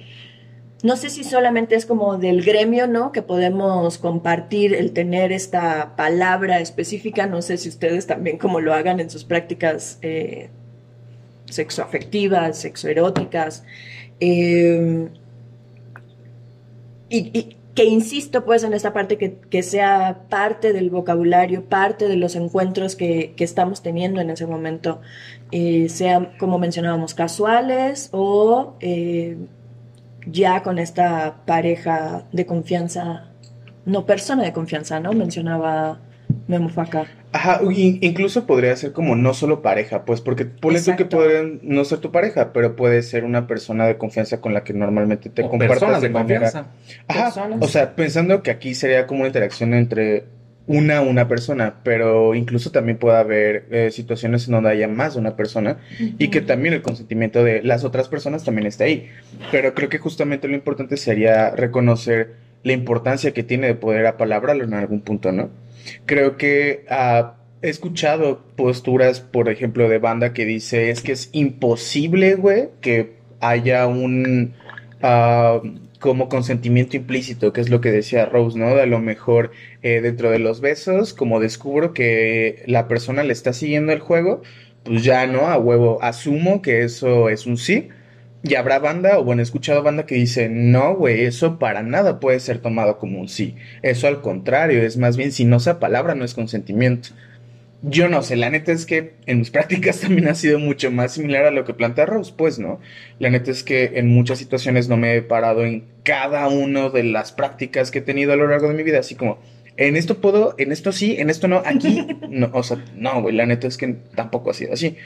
no 0.82 0.96
sé 0.96 1.10
si 1.10 1.24
solamente 1.24 1.74
es 1.74 1.86
como 1.86 2.18
del 2.18 2.42
gremio, 2.42 2.86
¿no? 2.86 3.12
Que 3.12 3.22
podemos 3.22 3.98
compartir 3.98 4.74
el 4.74 4.92
tener 4.92 5.32
esta 5.32 5.96
palabra 5.96 6.60
específica, 6.60 7.26
no 7.26 7.42
sé 7.42 7.56
si 7.56 7.68
ustedes 7.68 8.06
también 8.06 8.38
como 8.38 8.60
lo 8.60 8.74
hagan 8.74 9.00
en 9.00 9.08
sus 9.08 9.24
prácticas 9.24 9.98
eh, 10.02 10.50
sexoafectivas, 11.46 12.58
sexoeróticas. 12.58 13.64
Eh, 14.20 15.08
y, 17.08 17.56
que 17.76 17.84
insisto 17.84 18.46
pues 18.46 18.64
en 18.64 18.72
esta 18.72 18.94
parte 18.94 19.18
que, 19.18 19.34
que 19.34 19.62
sea 19.62 20.22
parte 20.30 20.72
del 20.72 20.88
vocabulario, 20.88 21.66
parte 21.66 22.08
de 22.08 22.16
los 22.16 22.34
encuentros 22.34 22.96
que, 22.96 23.34
que 23.36 23.44
estamos 23.44 23.82
teniendo 23.82 24.22
en 24.22 24.30
ese 24.30 24.46
momento, 24.46 25.02
eh, 25.52 25.90
sean 25.90 26.30
como 26.38 26.58
mencionábamos 26.58 27.12
casuales 27.12 28.08
o 28.12 28.76
eh, 28.80 29.36
ya 30.26 30.62
con 30.62 30.78
esta 30.78 31.36
pareja 31.46 32.24
de 32.32 32.46
confianza, 32.46 33.24
no 33.84 34.04
persona 34.06 34.42
de 34.42 34.52
confianza, 34.52 35.00
¿no? 35.00 35.12
Mencionaba 35.12 36.00
Memo 36.48 36.68
Faca. 36.68 37.04
Ajá, 37.32 37.60
in- 37.70 37.98
incluso 38.00 38.46
podría 38.46 38.74
ser 38.76 38.92
como 38.92 39.14
no 39.14 39.34
solo 39.34 39.60
pareja, 39.62 40.04
pues 40.04 40.20
porque 40.20 40.44
ponle 40.46 40.80
tú 40.80 40.96
que 40.96 41.04
pueden 41.04 41.60
no 41.62 41.84
ser 41.84 41.98
tu 41.98 42.10
pareja, 42.10 42.52
pero 42.52 42.76
puede 42.76 43.02
ser 43.02 43.24
una 43.24 43.46
persona 43.46 43.86
de 43.86 43.98
confianza 43.98 44.40
con 44.40 44.54
la 44.54 44.64
que 44.64 44.72
normalmente 44.72 45.28
te 45.28 45.42
O 45.42 45.50
compartas 45.50 45.78
personas 45.78 46.02
de 46.02 46.08
manera- 46.10 46.40
confianza. 46.50 46.70
Ajá, 47.08 47.24
Personas. 47.24 47.58
o 47.60 47.68
sea, 47.68 47.94
pensando 47.94 48.42
que 48.42 48.50
aquí 48.50 48.74
sería 48.74 49.06
como 49.06 49.20
una 49.20 49.28
interacción 49.28 49.74
entre 49.74 50.24
una 50.66 51.00
una 51.00 51.28
persona, 51.28 51.76
pero 51.82 52.34
incluso 52.34 52.70
también 52.70 52.98
puede 52.98 53.18
haber 53.18 53.66
eh, 53.70 53.90
situaciones 53.90 54.46
en 54.46 54.52
donde 54.52 54.70
haya 54.70 54.88
más 54.88 55.14
de 55.14 55.20
una 55.20 55.36
persona 55.36 55.78
y 55.98 56.28
que 56.28 56.40
también 56.40 56.74
el 56.74 56.82
consentimiento 56.82 57.44
de 57.44 57.62
las 57.62 57.84
otras 57.84 58.08
personas 58.08 58.44
también 58.44 58.66
esté 58.66 58.84
ahí. 58.84 59.08
Pero 59.52 59.74
creo 59.74 59.88
que 59.88 59.98
justamente 59.98 60.48
lo 60.48 60.54
importante 60.54 60.96
sería 60.96 61.50
reconocer 61.50 62.34
la 62.64 62.72
importancia 62.72 63.32
que 63.32 63.44
tiene 63.44 63.68
de 63.68 63.74
poder 63.74 64.06
apalabrarlo 64.06 64.64
en 64.64 64.74
algún 64.74 65.00
punto, 65.00 65.30
¿no? 65.30 65.50
Creo 66.04 66.36
que 66.36 66.84
ah, 66.90 67.36
he 67.62 67.68
escuchado 67.68 68.42
posturas, 68.56 69.20
por 69.20 69.48
ejemplo, 69.48 69.88
de 69.88 69.98
banda 69.98 70.32
que 70.32 70.44
dice 70.44 70.90
es 70.90 71.00
que 71.00 71.12
es 71.12 71.28
imposible, 71.32 72.34
güey, 72.34 72.70
que 72.80 73.14
haya 73.40 73.86
un 73.86 74.54
ah, 75.00 75.60
como 76.06 76.28
consentimiento 76.28 76.96
implícito, 76.96 77.52
que 77.52 77.60
es 77.60 77.68
lo 77.68 77.80
que 77.80 77.90
decía 77.90 78.26
Rose, 78.26 78.56
¿no? 78.56 78.76
De 78.76 78.82
a 78.82 78.86
lo 78.86 79.00
mejor 79.00 79.50
eh, 79.82 80.00
dentro 80.00 80.30
de 80.30 80.38
los 80.38 80.60
besos, 80.60 81.12
como 81.12 81.40
descubro 81.40 81.92
que 81.92 82.62
la 82.66 82.86
persona 82.86 83.24
le 83.24 83.32
está 83.32 83.52
siguiendo 83.52 83.92
el 83.92 83.98
juego, 83.98 84.40
pues 84.84 85.02
ya 85.02 85.26
no, 85.26 85.48
a 85.48 85.58
huevo, 85.58 86.00
asumo 86.02 86.62
que 86.62 86.84
eso 86.84 87.28
es 87.28 87.44
un 87.46 87.56
sí. 87.56 87.88
Y 88.44 88.54
habrá 88.54 88.78
banda, 88.78 89.18
o 89.18 89.24
bueno, 89.24 89.42
he 89.42 89.42
escuchado 89.42 89.82
banda 89.82 90.06
que 90.06 90.14
dice, 90.14 90.48
no, 90.48 90.94
güey, 90.94 91.24
eso 91.24 91.58
para 91.58 91.82
nada 91.82 92.20
puede 92.20 92.38
ser 92.38 92.58
tomado 92.58 92.98
como 92.98 93.20
un 93.20 93.28
sí. 93.28 93.56
Eso 93.82 94.06
al 94.06 94.20
contrario, 94.20 94.82
es 94.82 94.96
más 94.96 95.16
bien, 95.16 95.32
si 95.32 95.44
no 95.44 95.58
se 95.58 95.74
palabra, 95.74 96.14
no 96.14 96.24
es 96.24 96.34
consentimiento. 96.34 97.08
Yo 97.88 98.08
no 98.08 98.20
sé, 98.22 98.34
la 98.34 98.50
neta 98.50 98.72
es 98.72 98.84
que 98.84 99.14
en 99.26 99.38
mis 99.38 99.50
prácticas 99.52 100.00
también 100.00 100.26
ha 100.28 100.34
sido 100.34 100.58
mucho 100.58 100.90
más 100.90 101.12
similar 101.12 101.44
a 101.44 101.50
lo 101.52 101.64
que 101.64 101.72
plantea 101.72 102.06
Rose, 102.06 102.32
pues, 102.36 102.58
¿no? 102.58 102.80
La 103.20 103.30
neta 103.30 103.52
es 103.52 103.62
que 103.62 103.92
en 103.94 104.08
muchas 104.08 104.38
situaciones 104.38 104.88
no 104.88 104.96
me 104.96 105.14
he 105.16 105.22
parado 105.22 105.64
en 105.64 105.84
cada 106.02 106.48
una 106.48 106.88
de 106.88 107.04
las 107.04 107.30
prácticas 107.30 107.90
que 107.90 108.00
he 108.00 108.02
tenido 108.02 108.32
a 108.32 108.36
lo 108.36 108.48
largo 108.48 108.68
de 108.68 108.74
mi 108.74 108.82
vida, 108.82 108.98
así 108.98 109.14
como, 109.14 109.38
en 109.76 109.94
esto 109.96 110.20
puedo, 110.20 110.54
en 110.58 110.72
esto 110.72 110.90
sí, 110.90 111.16
en 111.18 111.30
esto 111.30 111.46
no, 111.48 111.62
aquí 111.64 112.06
no, 112.28 112.50
o 112.52 112.62
sea, 112.62 112.84
no, 112.96 113.22
güey, 113.22 113.34
la 113.36 113.46
neta 113.46 113.68
es 113.68 113.76
que 113.76 113.94
tampoco 114.14 114.50
ha 114.50 114.54
sido 114.54 114.72
así. 114.72 114.96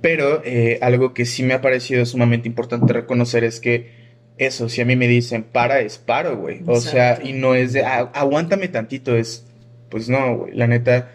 Pero 0.00 0.42
eh, 0.44 0.78
algo 0.82 1.14
que 1.14 1.26
sí 1.26 1.42
me 1.42 1.54
ha 1.54 1.60
parecido 1.60 2.06
sumamente 2.06 2.48
importante 2.48 2.92
reconocer 2.92 3.44
es 3.44 3.60
que 3.60 3.90
eso, 4.38 4.68
si 4.68 4.80
a 4.80 4.84
mí 4.84 4.96
me 4.96 5.08
dicen 5.08 5.42
para, 5.42 5.80
es 5.80 5.98
paro, 5.98 6.36
güey. 6.36 6.60
O 6.66 6.80
sea, 6.80 7.18
y 7.22 7.32
no 7.32 7.54
es 7.54 7.72
de, 7.72 7.84
"Ah, 7.84 8.10
aguántame 8.14 8.68
tantito, 8.68 9.16
es, 9.16 9.46
pues 9.90 10.08
no, 10.08 10.36
güey, 10.36 10.54
la 10.54 10.66
neta, 10.66 11.10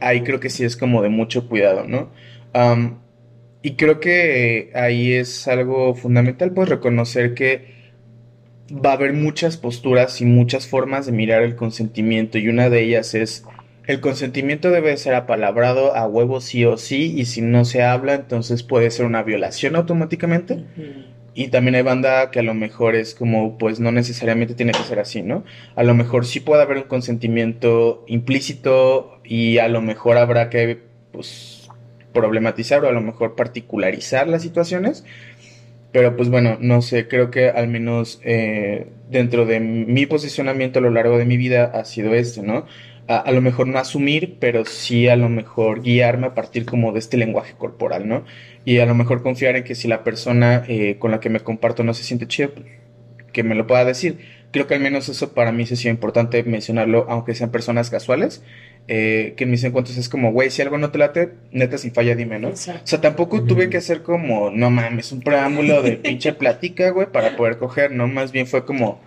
ahí 0.00 0.22
creo 0.22 0.40
que 0.40 0.50
sí 0.50 0.64
es 0.64 0.76
como 0.76 1.02
de 1.02 1.08
mucho 1.08 1.48
cuidado, 1.48 1.84
¿no? 1.84 2.10
Am, 2.52 2.98
y 3.62 3.72
creo 3.72 4.00
que 4.00 4.70
ahí 4.74 5.12
es 5.12 5.46
algo 5.46 5.94
fundamental, 5.94 6.52
pues 6.52 6.68
reconocer 6.68 7.34
que 7.34 7.80
va 8.72 8.90
a 8.90 8.94
haber 8.94 9.12
muchas 9.12 9.56
posturas 9.56 10.20
y 10.20 10.24
muchas 10.24 10.66
formas 10.66 11.06
de 11.06 11.12
mirar 11.12 11.42
el 11.42 11.56
consentimiento 11.56 12.38
y 12.38 12.48
una 12.48 12.70
de 12.70 12.82
ellas 12.82 13.14
es 13.14 13.44
el 13.86 14.00
consentimiento 14.00 14.70
debe 14.70 14.96
ser 14.96 15.14
apalabrado 15.14 15.96
a 15.96 16.06
huevo 16.06 16.40
sí 16.40 16.64
o 16.64 16.76
sí 16.76 17.12
y 17.16 17.24
si 17.24 17.42
no 17.42 17.64
se 17.64 17.82
habla 17.82 18.14
entonces 18.14 18.62
puede 18.62 18.90
ser 18.90 19.06
una 19.06 19.22
violación 19.22 19.74
automáticamente. 19.74 20.64
Y 21.34 21.48
también 21.48 21.76
hay 21.76 21.82
banda 21.82 22.30
que 22.30 22.40
a 22.40 22.42
lo 22.42 22.54
mejor 22.54 22.96
es 22.96 23.14
como 23.14 23.56
pues 23.58 23.80
no 23.80 23.92
necesariamente 23.92 24.54
tiene 24.54 24.72
que 24.72 24.82
ser 24.82 24.98
así, 24.98 25.22
¿no? 25.22 25.44
A 25.76 25.82
lo 25.82 25.94
mejor 25.94 26.26
sí 26.26 26.40
puede 26.40 26.62
haber 26.62 26.78
un 26.78 26.84
consentimiento 26.84 28.04
implícito 28.08 29.20
y 29.24 29.58
a 29.58 29.68
lo 29.68 29.80
mejor 29.80 30.16
habrá 30.16 30.50
que 30.50 30.80
pues 31.12 31.68
problematizar 32.12 32.84
o 32.84 32.88
a 32.88 32.92
lo 32.92 33.00
mejor 33.00 33.36
particularizar 33.36 34.28
las 34.28 34.42
situaciones. 34.42 35.04
Pero 35.92 36.16
pues 36.16 36.28
bueno, 36.28 36.56
no 36.60 36.82
sé, 36.82 37.08
creo 37.08 37.30
que 37.30 37.48
al 37.48 37.66
menos 37.66 38.20
eh, 38.22 38.86
dentro 39.10 39.44
de 39.44 39.58
mi 39.58 40.06
posicionamiento 40.06 40.78
a 40.78 40.82
lo 40.82 40.90
largo 40.90 41.18
de 41.18 41.24
mi 41.24 41.36
vida 41.36 41.64
ha 41.74 41.84
sido 41.84 42.14
este, 42.14 42.42
¿no? 42.42 42.66
A, 43.10 43.18
a 43.18 43.32
lo 43.32 43.40
mejor 43.40 43.66
no 43.66 43.78
asumir, 43.78 44.36
pero 44.38 44.64
sí 44.64 45.08
a 45.08 45.16
lo 45.16 45.28
mejor 45.28 45.82
guiarme 45.82 46.28
a 46.28 46.34
partir 46.34 46.64
como 46.64 46.92
de 46.92 47.00
este 47.00 47.16
lenguaje 47.16 47.54
corporal, 47.58 48.08
¿no? 48.08 48.24
Y 48.64 48.78
a 48.78 48.86
lo 48.86 48.94
mejor 48.94 49.22
confiar 49.22 49.56
en 49.56 49.64
que 49.64 49.74
si 49.74 49.88
la 49.88 50.04
persona 50.04 50.64
eh, 50.68 50.96
con 50.98 51.10
la 51.10 51.20
que 51.20 51.30
me 51.30 51.40
comparto 51.40 51.82
no 51.82 51.94
se 51.94 52.04
siente 52.04 52.26
chido, 52.28 52.54
pues, 52.54 52.66
que 53.32 53.42
me 53.42 53.54
lo 53.54 53.66
pueda 53.66 53.84
decir. 53.84 54.18
Creo 54.52 54.66
que 54.66 54.74
al 54.74 54.80
menos 54.80 55.08
eso 55.08 55.32
para 55.32 55.52
mí 55.52 55.64
sí 55.64 55.74
ha 55.74 55.76
sido 55.76 55.94
importante 55.94 56.42
mencionarlo, 56.42 57.06
aunque 57.08 57.34
sean 57.34 57.50
personas 57.50 57.88
casuales, 57.88 58.42
eh, 58.88 59.34
que 59.36 59.44
en 59.44 59.50
mis 59.50 59.62
encuentros 59.62 59.96
es 59.96 60.08
como, 60.08 60.32
güey, 60.32 60.50
si 60.50 60.60
algo 60.60 60.76
no 60.76 60.90
te 60.90 60.98
late, 60.98 61.34
neta 61.52 61.78
sin 61.78 61.92
falla 61.92 62.16
dime, 62.16 62.40
¿no? 62.40 62.48
O 62.48 62.56
sea, 62.56 63.00
tampoco 63.00 63.44
tuve 63.44 63.70
que 63.70 63.76
hacer 63.76 64.02
como, 64.02 64.50
no 64.50 64.70
mames, 64.70 65.12
un 65.12 65.20
preámbulo 65.20 65.82
de 65.82 65.92
pinche 65.96 66.32
plática, 66.32 66.90
güey, 66.90 67.06
para 67.12 67.36
poder 67.36 67.58
coger, 67.58 67.92
¿no? 67.92 68.08
Más 68.08 68.32
bien 68.32 68.48
fue 68.48 68.64
como, 68.64 69.00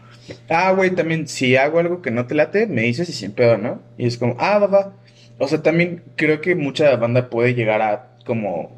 ah, 0.50 0.72
güey, 0.74 0.92
también 0.92 1.28
si 1.28 1.56
hago 1.56 1.80
algo 1.80 2.02
que 2.02 2.12
no 2.12 2.28
te 2.28 2.36
late, 2.36 2.68
me 2.68 2.84
dices 2.84 3.10
y 3.10 3.14
sin 3.14 3.32
pedo, 3.34 3.58
¿no? 3.58 3.82
Y 3.98 4.06
es 4.08 4.18
como, 4.18 4.36
ah, 4.40 4.60
va, 4.60 4.68
va. 4.68 4.94
O 5.40 5.48
sea, 5.48 5.62
también 5.64 6.04
creo 6.16 6.42
que 6.42 6.56
mucha 6.56 6.96
banda 6.98 7.30
puede 7.30 7.54
llegar 7.56 7.82
a 7.82 8.10
como 8.26 8.72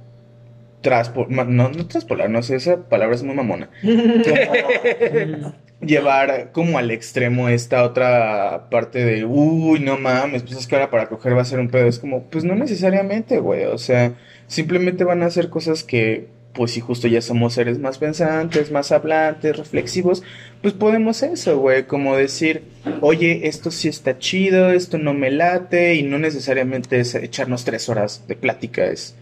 traspo, 0.82 1.26
ma- 1.30 1.44
no, 1.46 1.70
no 1.70 1.88
traspolar, 1.88 2.30
no 2.30 2.44
sé, 2.44 2.56
esa 2.58 2.88
palabra 2.90 3.16
es 3.16 3.24
muy 3.24 3.36
mamona. 3.36 3.70
Llevar 5.82 6.52
como 6.54 6.78
al 6.78 6.90
extremo 6.90 7.50
esta 7.50 7.84
otra 7.84 8.70
parte 8.72 9.04
de, 9.06 9.26
uy, 9.26 9.80
no 9.82 9.98
mames, 9.98 10.42
pues 10.44 10.58
es 10.58 10.68
que 10.68 10.76
ahora 10.76 10.90
para 10.90 11.08
coger 11.10 11.36
va 11.38 11.42
a 11.42 11.46
ser 11.46 11.60
un 11.60 11.68
pedo. 11.70 11.86
Es 11.88 12.00
como, 12.00 12.24
pues 12.24 12.44
no 12.46 12.56
necesariamente, 12.56 13.40
güey. 13.40 13.66
O 13.66 13.78
sea, 13.78 14.14
simplemente 14.48 15.04
van 15.04 15.22
a 15.22 15.26
hacer 15.28 15.50
cosas 15.50 15.84
que, 15.84 16.28
pues 16.56 16.72
si 16.72 16.80
justo 16.80 17.08
ya 17.08 17.22
somos 17.22 17.54
seres 17.54 17.80
más 17.80 17.98
pensantes, 17.98 18.72
más 18.72 18.92
hablantes, 18.92 19.58
reflexivos, 19.58 20.24
pues 20.62 20.74
podemos 20.74 21.22
eso, 21.22 21.60
güey. 21.60 21.86
Como 21.86 22.16
decir, 22.16 22.64
oye, 23.02 23.48
esto 23.48 23.72
sí 23.72 23.90
está 23.90 24.18
chido, 24.18 24.72
esto 24.72 24.98
no 24.98 25.14
me 25.14 25.30
late, 25.32 25.96
y 25.96 26.04
no 26.04 26.18
necesariamente 26.18 27.00
es 27.00 27.14
echarnos 27.16 27.66
tres 27.66 27.90
horas 27.90 28.24
de 28.28 28.36
plática, 28.36 28.86
es, 28.86 29.16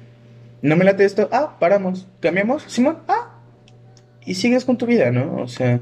no 0.61 0.75
me 0.75 0.85
late 0.85 1.03
esto, 1.05 1.27
ah, 1.31 1.57
paramos, 1.59 2.07
cambiamos, 2.19 2.63
Simón, 2.67 2.99
ah, 3.07 3.39
y 4.25 4.35
sigues 4.35 4.63
con 4.63 4.77
tu 4.77 4.85
vida, 4.85 5.11
¿no? 5.11 5.41
O 5.41 5.47
sea, 5.47 5.81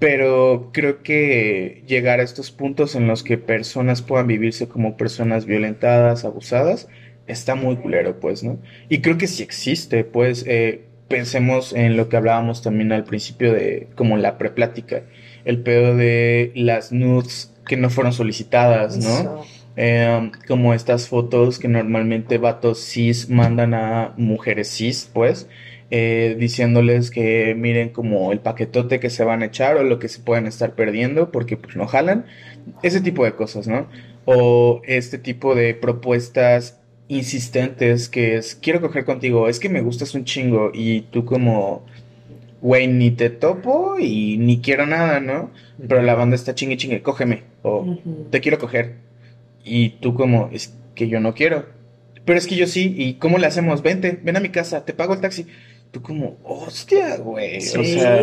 pero 0.00 0.70
creo 0.72 1.02
que 1.02 1.84
llegar 1.86 2.20
a 2.20 2.24
estos 2.24 2.50
puntos 2.50 2.96
en 2.96 3.06
los 3.06 3.22
que 3.22 3.36
personas 3.36 4.02
puedan 4.02 4.26
vivirse 4.26 4.66
como 4.66 4.96
personas 4.96 5.44
violentadas, 5.44 6.24
abusadas, 6.24 6.88
está 7.30 7.54
muy 7.54 7.76
culero, 7.76 8.20
pues, 8.20 8.42
¿no? 8.42 8.58
Y 8.88 9.00
creo 9.00 9.18
que 9.18 9.26
sí 9.26 9.42
existe, 9.42 10.04
pues, 10.04 10.44
eh, 10.46 10.84
pensemos 11.08 11.72
en 11.72 11.96
lo 11.96 12.08
que 12.08 12.16
hablábamos 12.16 12.62
también 12.62 12.92
al 12.92 13.04
principio 13.04 13.52
de, 13.52 13.88
como 13.94 14.16
la 14.16 14.38
preplática, 14.38 15.02
el 15.44 15.62
pedo 15.62 15.96
de 15.96 16.52
las 16.54 16.92
nudes 16.92 17.54
que 17.66 17.76
no 17.76 17.90
fueron 17.90 18.12
solicitadas, 18.12 18.96
¿no? 18.98 19.42
Eh, 19.76 20.30
como 20.46 20.74
estas 20.74 21.08
fotos 21.08 21.58
que 21.58 21.68
normalmente 21.68 22.38
vatos 22.38 22.80
cis 22.80 23.30
mandan 23.30 23.74
a 23.74 24.12
mujeres 24.16 24.68
cis, 24.68 25.10
pues, 25.12 25.48
eh, 25.92 26.36
diciéndoles 26.38 27.10
que 27.10 27.54
miren 27.56 27.88
como 27.88 28.30
el 28.30 28.38
paquetote 28.38 29.00
que 29.00 29.10
se 29.10 29.24
van 29.24 29.42
a 29.42 29.46
echar 29.46 29.76
o 29.76 29.82
lo 29.82 29.98
que 29.98 30.08
se 30.08 30.20
pueden 30.20 30.46
estar 30.46 30.76
perdiendo 30.76 31.32
porque 31.32 31.56
pues 31.56 31.74
no 31.74 31.88
jalan, 31.88 32.26
ese 32.84 33.00
tipo 33.00 33.24
de 33.24 33.32
cosas, 33.34 33.66
¿no? 33.66 33.88
O 34.24 34.82
este 34.84 35.18
tipo 35.18 35.56
de 35.56 35.74
propuestas 35.74 36.79
insistentes 37.10 38.08
que 38.08 38.36
es, 38.36 38.54
quiero 38.54 38.80
coger 38.80 39.04
contigo, 39.04 39.48
es 39.48 39.58
que 39.60 39.68
me 39.68 39.82
gustas 39.82 40.14
un 40.14 40.24
chingo 40.24 40.70
y 40.72 41.02
tú 41.02 41.24
como, 41.24 41.84
güey, 42.62 42.86
ni 42.86 43.10
te 43.10 43.30
topo 43.30 43.96
y 43.98 44.36
ni 44.38 44.60
quiero 44.60 44.86
nada, 44.86 45.20
¿no? 45.20 45.50
Pero 45.88 46.02
la 46.02 46.14
banda 46.14 46.36
está 46.36 46.54
chingue 46.54 46.76
chingue, 46.76 47.02
cógeme, 47.02 47.42
o 47.62 47.98
te 48.30 48.40
quiero 48.40 48.58
coger. 48.58 48.94
Y 49.64 49.90
tú 50.00 50.14
como, 50.14 50.48
es 50.52 50.74
que 50.94 51.08
yo 51.08 51.20
no 51.20 51.34
quiero. 51.34 51.66
Pero 52.24 52.38
es 52.38 52.46
que 52.46 52.56
yo 52.56 52.66
sí, 52.66 52.94
¿y 52.96 53.14
cómo 53.14 53.38
le 53.38 53.46
hacemos? 53.46 53.82
Vente, 53.82 54.18
ven 54.22 54.36
a 54.36 54.40
mi 54.40 54.50
casa, 54.50 54.84
te 54.84 54.92
pago 54.94 55.14
el 55.14 55.20
taxi. 55.20 55.46
Tú 55.90 56.02
como, 56.02 56.36
hostia, 56.44 57.16
güey. 57.16 57.58
O 57.58 57.60
Sí. 57.60 57.84
sea, 57.98 58.22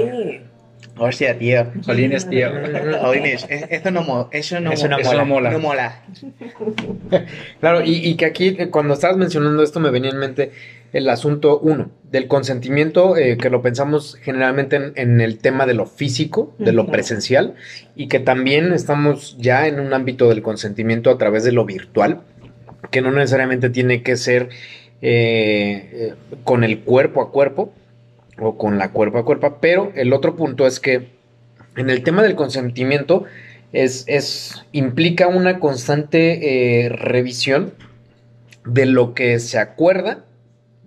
hostia, 0.98 1.38
tío. 1.38 1.68
Jolines, 1.86 2.30
tío. 2.30 2.50
Jolines, 3.02 3.46
e- 3.50 3.68
esto 3.70 3.92
no, 3.92 4.02
mo- 4.04 4.30
eso 4.32 4.60
no, 4.60 4.72
Eso 4.72 4.88
no 4.88 4.98
mo- 4.98 5.04
mola. 5.04 5.26
mola. 5.26 5.52
No 5.52 5.60
mola. 5.60 6.02
Claro, 7.60 7.84
y, 7.84 7.96
y 8.08 8.16
que 8.16 8.26
aquí 8.26 8.56
eh, 8.60 8.70
cuando 8.70 8.94
estabas 8.94 9.18
mencionando 9.18 9.64
esto 9.64 9.80
me 9.80 9.90
venía 9.92 10.12
en 10.12 10.18
mente 10.18 10.52
el 10.94 11.10
asunto 11.10 11.60
uno, 11.60 11.90
del 12.12 12.28
consentimiento, 12.28 13.18
eh, 13.18 13.38
que 13.38 13.50
lo 13.50 13.62
pensamos 13.62 14.18
generalmente 14.22 14.78
en, 14.78 14.94
en 14.96 15.22
el 15.22 15.38
tema 15.40 15.66
de 15.66 15.74
lo 15.74 15.86
físico, 15.86 16.54
de 16.60 16.72
lo 16.72 16.88
presencial, 16.88 17.56
y 17.96 18.08
que 18.08 18.20
también 18.20 18.72
estamos 18.72 19.36
ya 19.38 19.68
en 19.68 19.80
un 19.82 19.94
ámbito 19.94 20.30
del 20.30 20.42
consentimiento 20.42 21.10
a 21.12 21.18
través 21.18 21.44
de 21.44 21.52
lo 21.52 21.66
virtual, 21.66 22.22
que 22.90 23.02
no 23.02 23.12
necesariamente 23.12 23.70
tiene 23.70 24.02
que 24.02 24.16
ser 24.16 24.50
eh, 25.02 25.90
eh, 25.92 26.14
con 26.44 26.64
el 26.64 26.80
cuerpo 26.80 27.22
a 27.22 27.32
cuerpo 27.32 27.74
o 28.40 28.58
con 28.58 28.78
la 28.78 28.92
cuerpo 28.92 29.20
a 29.20 29.26
cuerpo, 29.26 29.58
pero 29.60 29.92
el 29.96 30.14
otro 30.14 30.36
punto 30.36 30.68
es 30.68 30.80
que 30.80 31.10
en 31.76 31.90
el 31.90 32.04
tema 32.04 32.24
del 32.24 32.36
consentimiento 32.36 33.26
es, 33.74 34.04
es 34.08 34.66
implica 34.72 35.28
una 35.28 35.60
constante 35.60 36.86
eh, 36.86 36.90
revisión 36.90 37.74
de 38.66 38.86
lo 38.86 39.14
que 39.14 39.40
se 39.40 39.60
acuerda, 39.60 40.26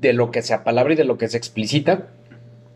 de 0.00 0.12
lo 0.12 0.30
que 0.30 0.42
se 0.42 0.54
apalabra 0.54 0.94
y 0.94 0.96
de 0.96 1.04
lo 1.04 1.18
que 1.18 1.28
se 1.28 1.36
explicita 1.36 2.08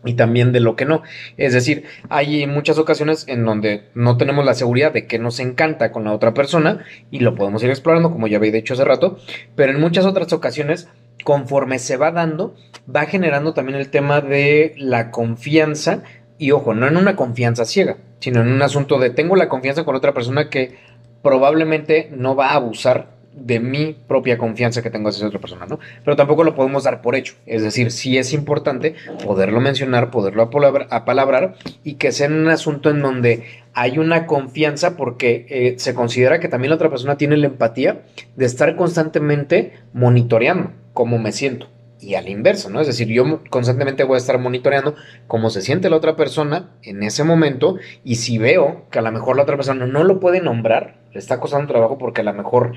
y 0.05 0.13
también 0.13 0.51
de 0.51 0.59
lo 0.59 0.75
que 0.75 0.85
no. 0.85 1.01
Es 1.37 1.53
decir, 1.53 1.85
hay 2.09 2.45
muchas 2.47 2.77
ocasiones 2.77 3.25
en 3.27 3.43
donde 3.43 3.89
no 3.95 4.17
tenemos 4.17 4.45
la 4.45 4.53
seguridad 4.53 4.93
de 4.93 5.07
que 5.07 5.19
nos 5.19 5.39
encanta 5.39 5.91
con 5.91 6.03
la 6.03 6.13
otra 6.13 6.33
persona 6.33 6.85
y 7.11 7.19
lo 7.19 7.35
podemos 7.35 7.63
ir 7.63 7.69
explorando, 7.69 8.11
como 8.11 8.27
ya 8.27 8.37
había 8.37 8.51
dicho 8.51 8.75
hace 8.75 8.85
rato, 8.85 9.17
pero 9.55 9.71
en 9.71 9.81
muchas 9.81 10.05
otras 10.05 10.31
ocasiones, 10.31 10.87
conforme 11.23 11.79
se 11.79 11.97
va 11.97 12.11
dando, 12.11 12.55
va 12.93 13.05
generando 13.05 13.53
también 13.53 13.77
el 13.77 13.89
tema 13.89 14.21
de 14.21 14.73
la 14.77 15.11
confianza. 15.11 16.03
Y 16.37 16.51
ojo, 16.51 16.73
no 16.73 16.87
en 16.87 16.97
una 16.97 17.15
confianza 17.15 17.65
ciega, 17.65 17.97
sino 18.19 18.41
en 18.41 18.51
un 18.51 18.61
asunto 18.61 18.99
de 18.99 19.09
tengo 19.09 19.35
la 19.35 19.49
confianza 19.49 19.85
con 19.85 19.95
otra 19.95 20.13
persona 20.13 20.49
que 20.49 20.77
probablemente 21.21 22.09
no 22.15 22.35
va 22.35 22.49
a 22.49 22.55
abusar 22.55 23.14
de 23.35 23.59
mi 23.59 23.95
propia 24.07 24.37
confianza 24.37 24.81
que 24.81 24.89
tengo 24.89 25.09
hacia 25.09 25.19
esa 25.19 25.27
otra 25.27 25.39
persona, 25.39 25.65
¿no? 25.65 25.79
Pero 26.03 26.15
tampoco 26.15 26.43
lo 26.43 26.55
podemos 26.55 26.83
dar 26.83 27.01
por 27.01 27.15
hecho. 27.15 27.35
Es 27.45 27.61
decir, 27.63 27.91
sí 27.91 28.17
es 28.17 28.33
importante 28.33 28.95
poderlo 29.23 29.59
mencionar, 29.59 30.09
poderlo 30.09 30.49
apalabrar, 30.89 31.55
y 31.83 31.95
que 31.95 32.11
sea 32.11 32.27
un 32.27 32.47
asunto 32.47 32.89
en 32.89 33.01
donde 33.01 33.43
hay 33.73 33.97
una 33.99 34.25
confianza 34.25 34.95
porque 34.95 35.45
eh, 35.49 35.75
se 35.77 35.93
considera 35.93 36.39
que 36.39 36.47
también 36.47 36.69
la 36.69 36.75
otra 36.75 36.89
persona 36.89 37.17
tiene 37.17 37.37
la 37.37 37.47
empatía 37.47 38.03
de 38.35 38.45
estar 38.45 38.75
constantemente 38.75 39.73
monitoreando 39.93 40.71
cómo 40.93 41.19
me 41.19 41.31
siento. 41.31 41.67
Y 41.99 42.15
al 42.15 42.27
inverso, 42.27 42.69
¿no? 42.69 42.81
Es 42.81 42.87
decir, 42.87 43.07
yo 43.07 43.41
constantemente 43.49 44.03
voy 44.03 44.15
a 44.15 44.17
estar 44.17 44.37
monitoreando 44.37 44.95
cómo 45.27 45.49
se 45.49 45.61
siente 45.61 45.89
la 45.89 45.95
otra 45.95 46.15
persona 46.15 46.71
en 46.83 47.03
ese 47.03 47.23
momento 47.23 47.77
y 48.03 48.15
si 48.15 48.37
veo 48.37 48.85
que 48.91 48.99
a 48.99 49.01
lo 49.01 49.11
mejor 49.11 49.37
la 49.37 49.43
otra 49.43 49.55
persona 49.55 49.85
no 49.85 50.03
lo 50.03 50.19
puede 50.19 50.41
nombrar, 50.41 50.95
le 51.13 51.19
está 51.19 51.39
costando 51.39 51.71
trabajo 51.71 51.97
porque 51.97 52.21
a 52.21 52.25
lo 52.25 52.33
mejor 52.33 52.73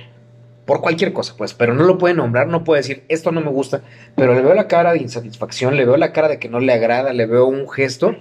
por 0.69 0.83
cualquier 0.83 1.15
cosa, 1.15 1.33
pues, 1.35 1.55
pero 1.55 1.73
no 1.73 1.85
lo 1.85 1.97
puede 1.97 2.15
nombrar, 2.15 2.47
no 2.47 2.63
puede 2.63 2.81
decir 2.81 3.03
esto 3.09 3.33
no 3.33 3.41
me 3.41 3.49
gusta, 3.49 3.81
pero 4.15 4.35
le 4.35 4.43
veo 4.43 4.53
la 4.53 4.69
cara 4.69 4.93
de 4.93 4.99
insatisfacción, 4.99 5.79
le 5.79 5.87
veo 5.87 5.97
la 5.97 6.13
cara 6.13 6.29
de 6.29 6.39
que 6.39 6.51
no 6.51 6.61
le 6.61 6.75
agrada, 6.75 7.15
le 7.15 7.25
veo 7.25 7.47
un 7.47 7.67
gesto. 7.71 8.17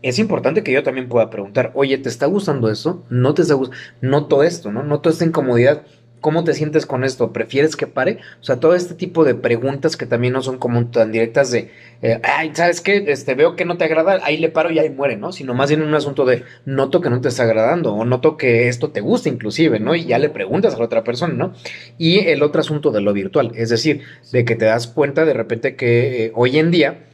Es 0.00 0.20
importante 0.20 0.62
que 0.62 0.70
yo 0.70 0.84
también 0.84 1.08
pueda 1.08 1.28
preguntar, 1.28 1.72
oye, 1.74 1.98
¿te 1.98 2.08
está 2.08 2.26
gustando 2.26 2.70
esto? 2.70 3.02
¿No 3.10 3.34
te 3.34 3.42
está 3.42 3.54
gustando? 3.54 3.82
Noto 4.00 4.44
esto, 4.44 4.70
¿no? 4.70 4.84
Noto 4.84 5.10
esta 5.10 5.24
incomodidad. 5.24 5.82
¿Cómo 6.20 6.42
te 6.44 6.54
sientes 6.54 6.84
con 6.84 7.04
esto? 7.04 7.32
¿Prefieres 7.32 7.76
que 7.76 7.86
pare? 7.86 8.18
O 8.40 8.44
sea, 8.44 8.56
todo 8.56 8.74
este 8.74 8.94
tipo 8.94 9.24
de 9.24 9.34
preguntas 9.34 9.96
que 9.96 10.06
también 10.06 10.32
no 10.32 10.42
son 10.42 10.58
como 10.58 10.84
tan 10.86 11.12
directas 11.12 11.50
de, 11.50 11.70
eh, 12.02 12.20
ay, 12.24 12.50
¿sabes 12.54 12.80
qué? 12.80 13.04
Este, 13.06 13.34
veo 13.34 13.54
que 13.54 13.64
no 13.64 13.76
te 13.76 13.84
agrada, 13.84 14.18
ahí 14.22 14.36
le 14.36 14.48
paro 14.48 14.70
y 14.70 14.78
ahí 14.78 14.90
muere, 14.90 15.16
¿no? 15.16 15.30
Sino 15.32 15.54
más 15.54 15.68
bien 15.68 15.82
un 15.82 15.94
asunto 15.94 16.24
de, 16.24 16.42
noto 16.64 17.00
que 17.00 17.10
no 17.10 17.20
te 17.20 17.28
está 17.28 17.44
agradando 17.44 17.94
o 17.94 18.04
noto 18.04 18.36
que 18.36 18.68
esto 18.68 18.90
te 18.90 19.00
gusta 19.00 19.28
inclusive, 19.28 19.78
¿no? 19.78 19.94
Y 19.94 20.06
ya 20.06 20.18
le 20.18 20.28
preguntas 20.28 20.74
a 20.74 20.78
la 20.78 20.84
otra 20.84 21.04
persona, 21.04 21.34
¿no? 21.34 21.54
Y 21.98 22.18
el 22.18 22.42
otro 22.42 22.60
asunto 22.60 22.90
de 22.90 23.00
lo 23.00 23.12
virtual, 23.12 23.52
es 23.54 23.68
decir, 23.68 24.02
de 24.32 24.44
que 24.44 24.56
te 24.56 24.64
das 24.64 24.88
cuenta 24.88 25.24
de 25.24 25.34
repente 25.34 25.76
que 25.76 26.26
eh, 26.26 26.32
hoy 26.34 26.58
en 26.58 26.70
día, 26.70 27.06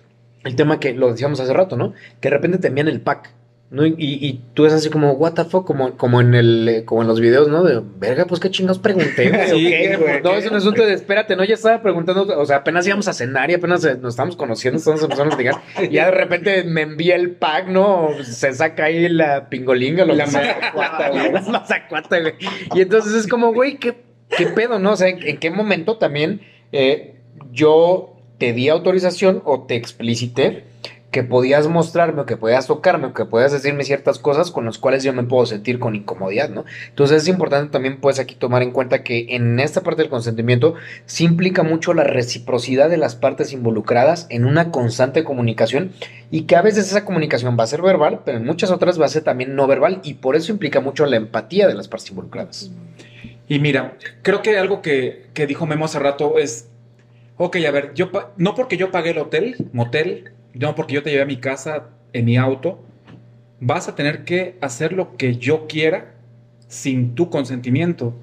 el 0.44 0.56
tema 0.56 0.80
que 0.80 0.94
lo 0.94 1.10
decíamos 1.10 1.40
hace 1.40 1.52
rato, 1.52 1.76
¿no? 1.76 1.92
Que 2.20 2.30
de 2.30 2.36
repente 2.36 2.58
te 2.58 2.68
envían 2.68 2.88
el 2.88 3.00
pack 3.00 3.30
¿no? 3.70 3.86
Y, 3.86 3.94
y, 3.98 4.40
tú 4.54 4.66
es 4.66 4.72
así 4.72 4.88
como, 4.88 5.12
what 5.12 5.32
the 5.32 5.44
fuck, 5.44 5.66
como, 5.66 5.96
como 5.96 6.20
en 6.20 6.34
el, 6.34 6.68
eh, 6.68 6.84
como 6.84 7.02
en 7.02 7.08
los 7.08 7.20
videos, 7.20 7.48
¿no? 7.48 7.64
De, 7.64 7.82
verga, 7.98 8.24
pues 8.26 8.40
qué 8.40 8.50
chingados 8.50 8.78
pregunté, 8.78 9.30
güey. 9.30 10.20
no, 10.22 10.34
es 10.34 10.46
un 10.46 10.56
asunto 10.56 10.84
de, 10.84 10.94
espérate, 10.94 11.34
¿no? 11.34 11.44
Ya 11.44 11.54
estaba 11.54 11.82
preguntando, 11.82 12.22
o 12.38 12.46
sea, 12.46 12.58
apenas 12.58 12.86
íbamos 12.86 13.08
a 13.08 13.12
cenar 13.12 13.50
y 13.50 13.54
apenas 13.54 13.84
eh, 13.84 13.96
nos 14.00 14.14
estamos 14.14 14.36
conociendo, 14.36 14.78
estamos 14.78 15.02
empezando 15.02 15.34
a 15.34 15.36
platicar. 15.36 15.62
Y 15.82 15.94
ya 15.94 16.06
de 16.06 16.12
repente 16.12 16.64
me 16.64 16.82
envía 16.82 17.16
el 17.16 17.32
pack, 17.32 17.68
¿no? 17.68 18.10
Se 18.22 18.52
saca 18.52 18.84
ahí 18.84 19.08
la 19.08 19.48
pingolinga, 19.48 20.04
lo 20.04 20.14
la 20.14 20.26
mazacuata, 20.26 21.10
güey. 21.10 21.32
La 21.32 21.40
mazacuata, 21.40 22.20
güey. 22.20 22.34
Y 22.74 22.80
entonces 22.82 23.14
es 23.14 23.26
como, 23.26 23.52
güey, 23.52 23.78
¿qué, 23.78 23.94
¿qué 24.36 24.46
pedo, 24.46 24.78
no? 24.78 24.92
O 24.92 24.96
sea, 24.96 25.08
¿en, 25.08 25.38
qué 25.38 25.50
momento 25.50 25.96
también 25.96 26.42
eh, 26.70 27.16
yo 27.50 28.16
te 28.38 28.52
di 28.52 28.68
autorización 28.68 29.42
o 29.44 29.62
te 29.62 29.74
explicité 29.74 30.64
que 31.14 31.22
podías 31.22 31.68
mostrarme 31.68 32.22
o 32.22 32.26
que 32.26 32.36
podías 32.36 32.66
tocarme 32.66 33.06
o 33.06 33.14
que 33.14 33.24
podías 33.24 33.52
decirme 33.52 33.84
ciertas 33.84 34.18
cosas 34.18 34.50
con 34.50 34.64
las 34.64 34.78
cuales 34.78 35.04
yo 35.04 35.12
me 35.12 35.22
puedo 35.22 35.46
sentir 35.46 35.78
con 35.78 35.94
incomodidad, 35.94 36.48
¿no? 36.50 36.64
Entonces 36.88 37.22
es 37.22 37.28
importante 37.28 37.70
también 37.70 38.00
pues 38.00 38.18
aquí 38.18 38.34
tomar 38.34 38.64
en 38.64 38.72
cuenta 38.72 39.04
que 39.04 39.26
en 39.28 39.60
esta 39.60 39.82
parte 39.82 40.02
del 40.02 40.10
consentimiento 40.10 40.74
sí 41.06 41.22
implica 41.22 41.62
mucho 41.62 41.94
la 41.94 42.02
reciprocidad 42.02 42.90
de 42.90 42.96
las 42.96 43.14
partes 43.14 43.52
involucradas 43.52 44.26
en 44.28 44.44
una 44.44 44.72
constante 44.72 45.22
comunicación 45.22 45.92
y 46.32 46.46
que 46.46 46.56
a 46.56 46.62
veces 46.62 46.88
esa 46.88 47.04
comunicación 47.04 47.56
va 47.56 47.62
a 47.62 47.68
ser 47.68 47.80
verbal, 47.80 48.22
pero 48.24 48.38
en 48.38 48.44
muchas 48.44 48.72
otras 48.72 49.00
va 49.00 49.06
a 49.06 49.08
ser 49.08 49.22
también 49.22 49.54
no 49.54 49.68
verbal 49.68 50.00
y 50.02 50.14
por 50.14 50.34
eso 50.34 50.50
implica 50.50 50.80
mucho 50.80 51.06
la 51.06 51.14
empatía 51.14 51.68
de 51.68 51.74
las 51.74 51.86
partes 51.86 52.10
involucradas. 52.10 52.72
Y 53.46 53.60
mira, 53.60 53.98
creo 54.22 54.42
que 54.42 54.58
algo 54.58 54.82
que, 54.82 55.26
que 55.32 55.46
dijo 55.46 55.64
Memo 55.64 55.84
hace 55.84 56.00
rato 56.00 56.38
es, 56.38 56.70
ok, 57.36 57.58
a 57.68 57.70
ver, 57.70 57.94
yo 57.94 58.10
no 58.36 58.56
porque 58.56 58.76
yo 58.76 58.90
pagué 58.90 59.10
el 59.10 59.18
hotel, 59.18 59.68
motel, 59.72 60.33
no 60.54 60.74
porque 60.74 60.94
yo 60.94 61.02
te 61.02 61.10
llevé 61.10 61.22
a 61.22 61.26
mi 61.26 61.36
casa 61.36 61.90
en 62.12 62.24
mi 62.24 62.36
auto, 62.36 62.82
vas 63.60 63.88
a 63.88 63.94
tener 63.94 64.24
que 64.24 64.56
hacer 64.60 64.92
lo 64.92 65.16
que 65.16 65.36
yo 65.36 65.66
quiera 65.66 66.14
sin 66.68 67.14
tu 67.14 67.30
consentimiento. 67.30 68.14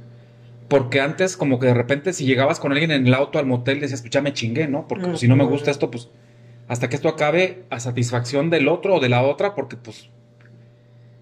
Porque 0.67 1.01
antes, 1.01 1.35
como 1.35 1.59
que 1.59 1.67
de 1.67 1.73
repente, 1.73 2.13
si 2.13 2.25
llegabas 2.25 2.59
con 2.59 2.71
alguien 2.71 2.91
en 2.91 3.05
el 3.05 3.13
auto 3.13 3.39
al 3.39 3.45
motel, 3.45 3.81
decías, 3.81 4.01
pues 4.01 4.11
ya 4.11 4.21
me 4.21 4.33
chingué, 4.33 4.67
¿no? 4.67 4.87
Porque 4.87 5.07
pues, 5.07 5.19
si 5.19 5.27
no 5.27 5.35
me 5.35 5.43
gusta 5.43 5.69
esto, 5.69 5.91
pues 5.91 6.09
hasta 6.67 6.87
que 6.87 6.95
esto 6.95 7.09
acabe 7.09 7.65
a 7.69 7.81
satisfacción 7.81 8.49
del 8.49 8.69
otro 8.69 8.95
o 8.95 8.99
de 9.01 9.09
la 9.09 9.23
otra, 9.23 9.55
porque 9.55 9.75
pues 9.75 10.09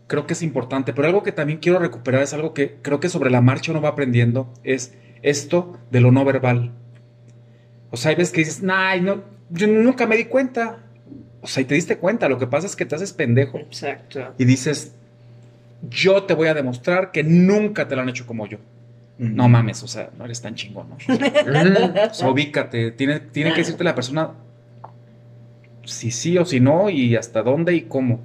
creo 0.05 0.27
que 0.27 0.33
es 0.33 0.43
importante. 0.43 0.93
Pero 0.93 1.07
algo 1.07 1.23
que 1.23 1.31
también 1.31 1.57
quiero 1.57 1.79
recuperar 1.79 2.21
es 2.21 2.33
algo 2.33 2.53
que 2.53 2.75
creo 2.83 2.99
que 2.99 3.09
sobre 3.09 3.31
la 3.31 3.41
marcha 3.41 3.71
uno 3.71 3.81
va 3.81 3.89
aprendiendo, 3.89 4.53
es 4.63 4.95
esto 5.23 5.79
de 5.89 6.01
lo 6.01 6.11
no 6.11 6.23
verbal. 6.23 6.73
O 7.89 7.97
sea, 7.97 8.09
hay 8.09 8.15
veces 8.15 8.31
que 8.31 8.41
dices, 8.41 8.61
nah, 8.61 8.95
no, 8.97 9.23
yo 9.49 9.65
nunca 9.65 10.05
me 10.05 10.17
di 10.17 10.25
cuenta. 10.25 10.83
O 11.41 11.47
sea, 11.47 11.61
y 11.61 11.65
te 11.65 11.75
diste 11.75 11.97
cuenta, 11.97 12.27
lo 12.27 12.37
que 12.37 12.47
pasa 12.47 12.67
es 12.67 12.75
que 12.75 12.85
te 12.85 12.95
haces 12.95 13.13
pendejo. 13.13 13.59
Exacto. 13.59 14.33
Y 14.37 14.45
dices, 14.45 14.93
yo 15.89 16.23
te 16.23 16.33
voy 16.33 16.47
a 16.47 16.53
demostrar 16.53 17.11
que 17.11 17.23
nunca 17.23 17.87
te 17.87 17.95
lo 17.95 18.01
han 18.01 18.09
hecho 18.09 18.25
como 18.25 18.45
yo. 18.47 18.57
No 19.17 19.49
mames, 19.49 19.83
o 19.83 19.87
sea, 19.87 20.09
no 20.17 20.23
eres 20.23 20.41
tan 20.41 20.55
chingón, 20.55 20.87
¿no? 20.89 20.95
o 20.95 22.13
sea, 22.13 22.29
ubícate. 22.29 22.91
Tiene, 22.91 23.19
tiene 23.19 23.51
que 23.51 23.59
decirte 23.59 23.83
la 23.83 23.93
persona 23.93 24.31
si 25.83 26.11
sí 26.11 26.37
o 26.37 26.45
si 26.45 26.61
no 26.61 26.89
y 26.89 27.17
hasta 27.17 27.41
dónde 27.41 27.75
y 27.75 27.81
cómo. 27.81 28.21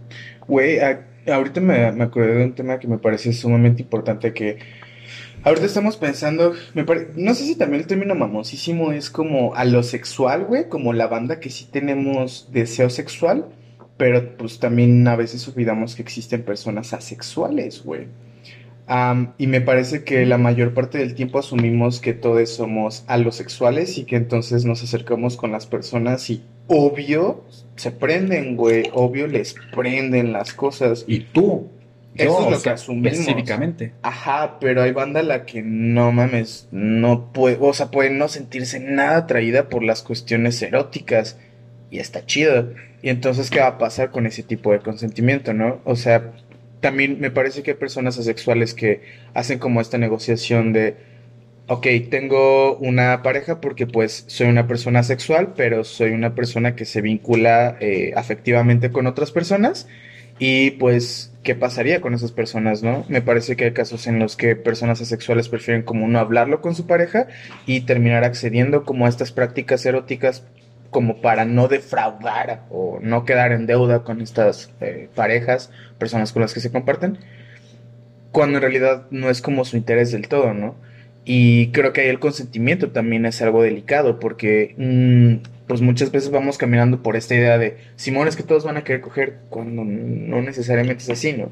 Güey, 0.46 0.78
ahorita 1.26 1.60
me, 1.60 1.90
me 1.90 2.04
acordé 2.04 2.34
de 2.34 2.44
un 2.44 2.54
tema 2.54 2.78
que 2.78 2.86
me 2.86 2.98
parece 2.98 3.32
sumamente 3.32 3.82
importante 3.82 4.32
que 4.32 4.58
Ahorita 5.44 5.66
estamos 5.66 5.98
pensando, 5.98 6.54
me 6.72 6.86
no 7.16 7.34
sé 7.34 7.44
si 7.44 7.54
también 7.54 7.82
el 7.82 7.86
término 7.86 8.14
mamosísimo 8.14 8.92
es 8.92 9.10
como 9.10 9.54
a 9.54 9.66
lo 9.66 9.82
sexual, 9.82 10.46
güey, 10.46 10.70
como 10.70 10.94
la 10.94 11.06
banda 11.06 11.38
que 11.38 11.50
sí 11.50 11.68
tenemos 11.70 12.48
deseo 12.50 12.88
sexual, 12.88 13.48
pero 13.98 14.38
pues 14.38 14.58
también 14.58 15.06
a 15.06 15.16
veces 15.16 15.46
olvidamos 15.46 15.96
que 15.96 16.02
existen 16.02 16.44
personas 16.44 16.94
asexuales, 16.94 17.84
güey. 17.84 18.06
y 19.36 19.46
me 19.46 19.60
parece 19.60 20.02
que 20.02 20.24
la 20.24 20.38
mayor 20.38 20.72
parte 20.72 20.96
del 20.96 21.14
tiempo 21.14 21.38
asumimos 21.38 22.00
que 22.00 22.14
todos 22.14 22.48
somos 22.48 23.04
alosexuales 23.06 23.98
y 23.98 24.04
que 24.04 24.16
entonces 24.16 24.64
nos 24.64 24.82
acercamos 24.82 25.36
con 25.36 25.52
las 25.52 25.66
personas 25.66 26.30
y 26.30 26.42
obvio 26.68 27.44
se 27.76 27.90
prenden, 27.90 28.56
güey, 28.56 28.84
obvio 28.94 29.26
les 29.26 29.54
prenden 29.74 30.32
las 30.32 30.54
cosas. 30.54 31.04
Y 31.06 31.20
tú 31.20 31.68
eso 32.16 32.44
es 32.44 32.50
lo 32.50 32.62
que 32.62 32.70
asumimos. 32.70 33.12
Específicamente. 33.12 33.92
Ajá, 34.02 34.58
pero 34.60 34.82
hay 34.82 34.92
banda 34.92 35.20
a 35.20 35.24
la 35.24 35.44
que 35.44 35.62
no 35.62 36.12
mames, 36.12 36.68
no 36.70 37.32
puede, 37.32 37.58
o 37.60 37.72
sea, 37.72 37.90
puede 37.90 38.10
no 38.10 38.28
sentirse 38.28 38.78
nada 38.80 39.18
atraída 39.18 39.68
por 39.68 39.82
las 39.82 40.02
cuestiones 40.02 40.60
eróticas. 40.62 41.38
Y 41.90 41.98
está 41.98 42.24
chido. 42.26 42.72
Y 43.02 43.10
entonces, 43.10 43.50
¿qué 43.50 43.60
va 43.60 43.66
a 43.68 43.78
pasar 43.78 44.10
con 44.10 44.26
ese 44.26 44.42
tipo 44.42 44.72
de 44.72 44.80
consentimiento, 44.80 45.52
no? 45.52 45.80
O 45.84 45.94
sea, 45.96 46.32
también 46.80 47.20
me 47.20 47.30
parece 47.30 47.62
que 47.62 47.72
hay 47.72 47.76
personas 47.76 48.18
asexuales 48.18 48.74
que 48.74 49.02
hacen 49.32 49.58
como 49.58 49.80
esta 49.80 49.98
negociación 49.98 50.72
de, 50.72 50.96
ok, 51.66 51.86
tengo 52.10 52.76
una 52.76 53.22
pareja 53.22 53.60
porque 53.60 53.86
pues 53.86 54.24
soy 54.26 54.48
una 54.48 54.66
persona 54.66 55.02
sexual, 55.02 55.54
pero 55.56 55.84
soy 55.84 56.10
una 56.10 56.34
persona 56.34 56.74
que 56.76 56.84
se 56.84 57.00
vincula 57.00 57.76
eh, 57.80 58.12
afectivamente 58.16 58.90
con 58.90 59.06
otras 59.06 59.30
personas 59.30 59.88
y 60.38 60.72
pues, 60.72 61.32
¿qué 61.42 61.54
pasaría 61.54 62.00
con 62.00 62.14
esas 62.14 62.32
personas, 62.32 62.82
no? 62.82 63.04
Me 63.08 63.22
parece 63.22 63.56
que 63.56 63.66
hay 63.66 63.72
casos 63.72 64.06
en 64.06 64.18
los 64.18 64.36
que 64.36 64.56
personas 64.56 65.00
asexuales 65.00 65.48
prefieren 65.48 65.82
como 65.82 66.08
no 66.08 66.18
hablarlo 66.18 66.60
con 66.60 66.74
su 66.74 66.86
pareja 66.86 67.28
y 67.66 67.82
terminar 67.82 68.24
accediendo 68.24 68.84
como 68.84 69.06
a 69.06 69.08
estas 69.08 69.32
prácticas 69.32 69.84
eróticas 69.86 70.44
como 70.90 71.20
para 71.20 71.44
no 71.44 71.66
defraudar 71.68 72.62
o 72.70 72.98
no 73.02 73.24
quedar 73.24 73.52
en 73.52 73.66
deuda 73.66 74.04
con 74.04 74.20
estas 74.20 74.70
eh, 74.80 75.08
parejas, 75.14 75.70
personas 75.98 76.32
con 76.32 76.42
las 76.42 76.54
que 76.54 76.60
se 76.60 76.70
comparten, 76.70 77.18
cuando 78.30 78.58
en 78.58 78.62
realidad 78.62 79.06
no 79.10 79.28
es 79.28 79.42
como 79.42 79.64
su 79.64 79.76
interés 79.76 80.12
del 80.12 80.28
todo, 80.28 80.54
¿no? 80.54 80.76
Y 81.24 81.72
creo 81.72 81.92
que 81.92 82.02
ahí 82.02 82.08
el 82.08 82.20
consentimiento 82.20 82.90
también 82.90 83.26
es 83.26 83.40
algo 83.42 83.62
delicado 83.62 84.20
porque 84.20 84.74
mm, 84.76 85.53
pues 85.66 85.80
muchas 85.80 86.12
veces 86.12 86.30
vamos 86.30 86.58
caminando 86.58 87.02
por 87.02 87.16
esta 87.16 87.34
idea 87.34 87.58
de, 87.58 87.78
Simón, 87.96 88.28
es 88.28 88.36
que 88.36 88.42
todos 88.42 88.64
van 88.64 88.76
a 88.76 88.84
querer 88.84 89.00
coger 89.00 89.38
cuando 89.48 89.84
no 89.84 90.42
necesariamente 90.42 91.02
es 91.04 91.10
así, 91.10 91.32
¿no? 91.32 91.50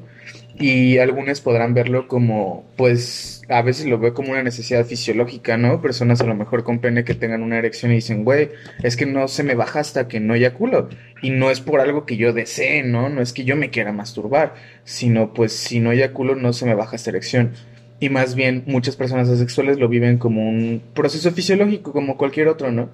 Y 0.59 0.99
algunos 0.99 1.41
podrán 1.41 1.73
verlo 1.73 2.07
como, 2.07 2.63
pues, 2.77 3.41
a 3.49 3.63
veces 3.63 3.87
lo 3.87 3.97
veo 3.97 4.13
como 4.13 4.31
una 4.31 4.43
necesidad 4.43 4.85
fisiológica, 4.85 5.57
¿no? 5.57 5.81
Personas 5.81 6.21
a 6.21 6.25
lo 6.25 6.35
mejor 6.35 6.63
con 6.63 6.77
pene 6.77 7.03
que 7.03 7.15
tengan 7.15 7.41
una 7.41 7.57
erección 7.57 7.91
y 7.91 7.95
dicen, 7.95 8.23
güey, 8.23 8.49
es 8.83 8.95
que 8.95 9.07
no 9.07 9.27
se 9.27 9.41
me 9.43 9.55
baja 9.55 9.79
hasta 9.79 10.07
que 10.07 10.19
no 10.19 10.35
eyaculo. 10.35 10.89
Y 11.23 11.31
no 11.31 11.49
es 11.49 11.59
por 11.59 11.79
algo 11.79 12.05
que 12.05 12.17
yo 12.17 12.33
desee, 12.33 12.83
¿no? 12.83 13.09
No 13.09 13.21
es 13.21 13.33
que 13.33 13.45
yo 13.45 13.55
me 13.55 13.71
quiera 13.71 13.93
masturbar, 13.93 14.53
sino 14.83 15.33
pues 15.33 15.53
si 15.53 15.79
no 15.79 15.91
eyaculo 15.91 16.35
no 16.35 16.53
se 16.53 16.67
me 16.67 16.75
baja 16.75 16.97
esta 16.97 17.09
erección. 17.09 17.53
Y 17.99 18.09
más 18.09 18.35
bien 18.35 18.63
muchas 18.67 18.95
personas 18.95 19.29
asexuales 19.29 19.79
lo 19.79 19.87
viven 19.87 20.19
como 20.19 20.47
un 20.47 20.83
proceso 20.93 21.31
fisiológico, 21.31 21.93
como 21.93 22.17
cualquier 22.17 22.47
otro, 22.47 22.71
¿no? 22.71 22.89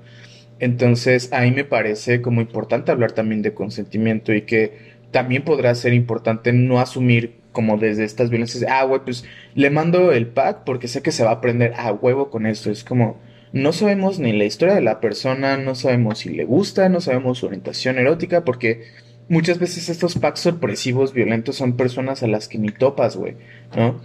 Entonces, 0.59 1.31
ahí 1.31 1.51
me 1.51 1.63
parece 1.63 2.21
como 2.21 2.41
importante 2.41 2.91
hablar 2.91 3.13
también 3.13 3.41
de 3.41 3.53
consentimiento 3.53 4.33
y 4.33 4.41
que 4.41 4.99
también 5.11 5.43
podrá 5.43 5.73
ser 5.75 5.93
importante 5.93 6.53
no 6.53 6.79
asumir 6.79 7.39
como 7.51 7.77
desde 7.77 8.03
estas 8.03 8.29
violencias, 8.29 8.65
ah, 8.69 8.83
güey, 8.83 9.01
pues 9.03 9.25
le 9.55 9.69
mando 9.69 10.11
el 10.11 10.27
pack 10.27 10.63
porque 10.65 10.87
sé 10.87 11.01
que 11.01 11.11
se 11.11 11.23
va 11.23 11.31
a 11.31 11.33
aprender 11.35 11.73
a 11.75 11.91
huevo 11.91 12.29
con 12.29 12.45
esto. 12.45 12.69
Es 12.69 12.83
como, 12.83 13.17
no 13.51 13.73
sabemos 13.73 14.19
ni 14.19 14.33
la 14.33 14.45
historia 14.45 14.75
de 14.75 14.81
la 14.81 14.99
persona, 14.99 15.57
no 15.57 15.75
sabemos 15.75 16.19
si 16.19 16.29
le 16.29 16.45
gusta, 16.45 16.89
no 16.89 17.01
sabemos 17.01 17.39
su 17.39 17.47
orientación 17.47 17.97
erótica, 17.97 18.45
porque 18.45 18.83
muchas 19.29 19.59
veces 19.59 19.89
estos 19.89 20.15
packs 20.15 20.41
sorpresivos, 20.41 21.13
violentos, 21.13 21.55
son 21.55 21.75
personas 21.75 22.21
a 22.21 22.27
las 22.27 22.47
que 22.47 22.57
ni 22.57 22.69
topas, 22.69 23.15
güey, 23.15 23.35
¿no? 23.75 24.01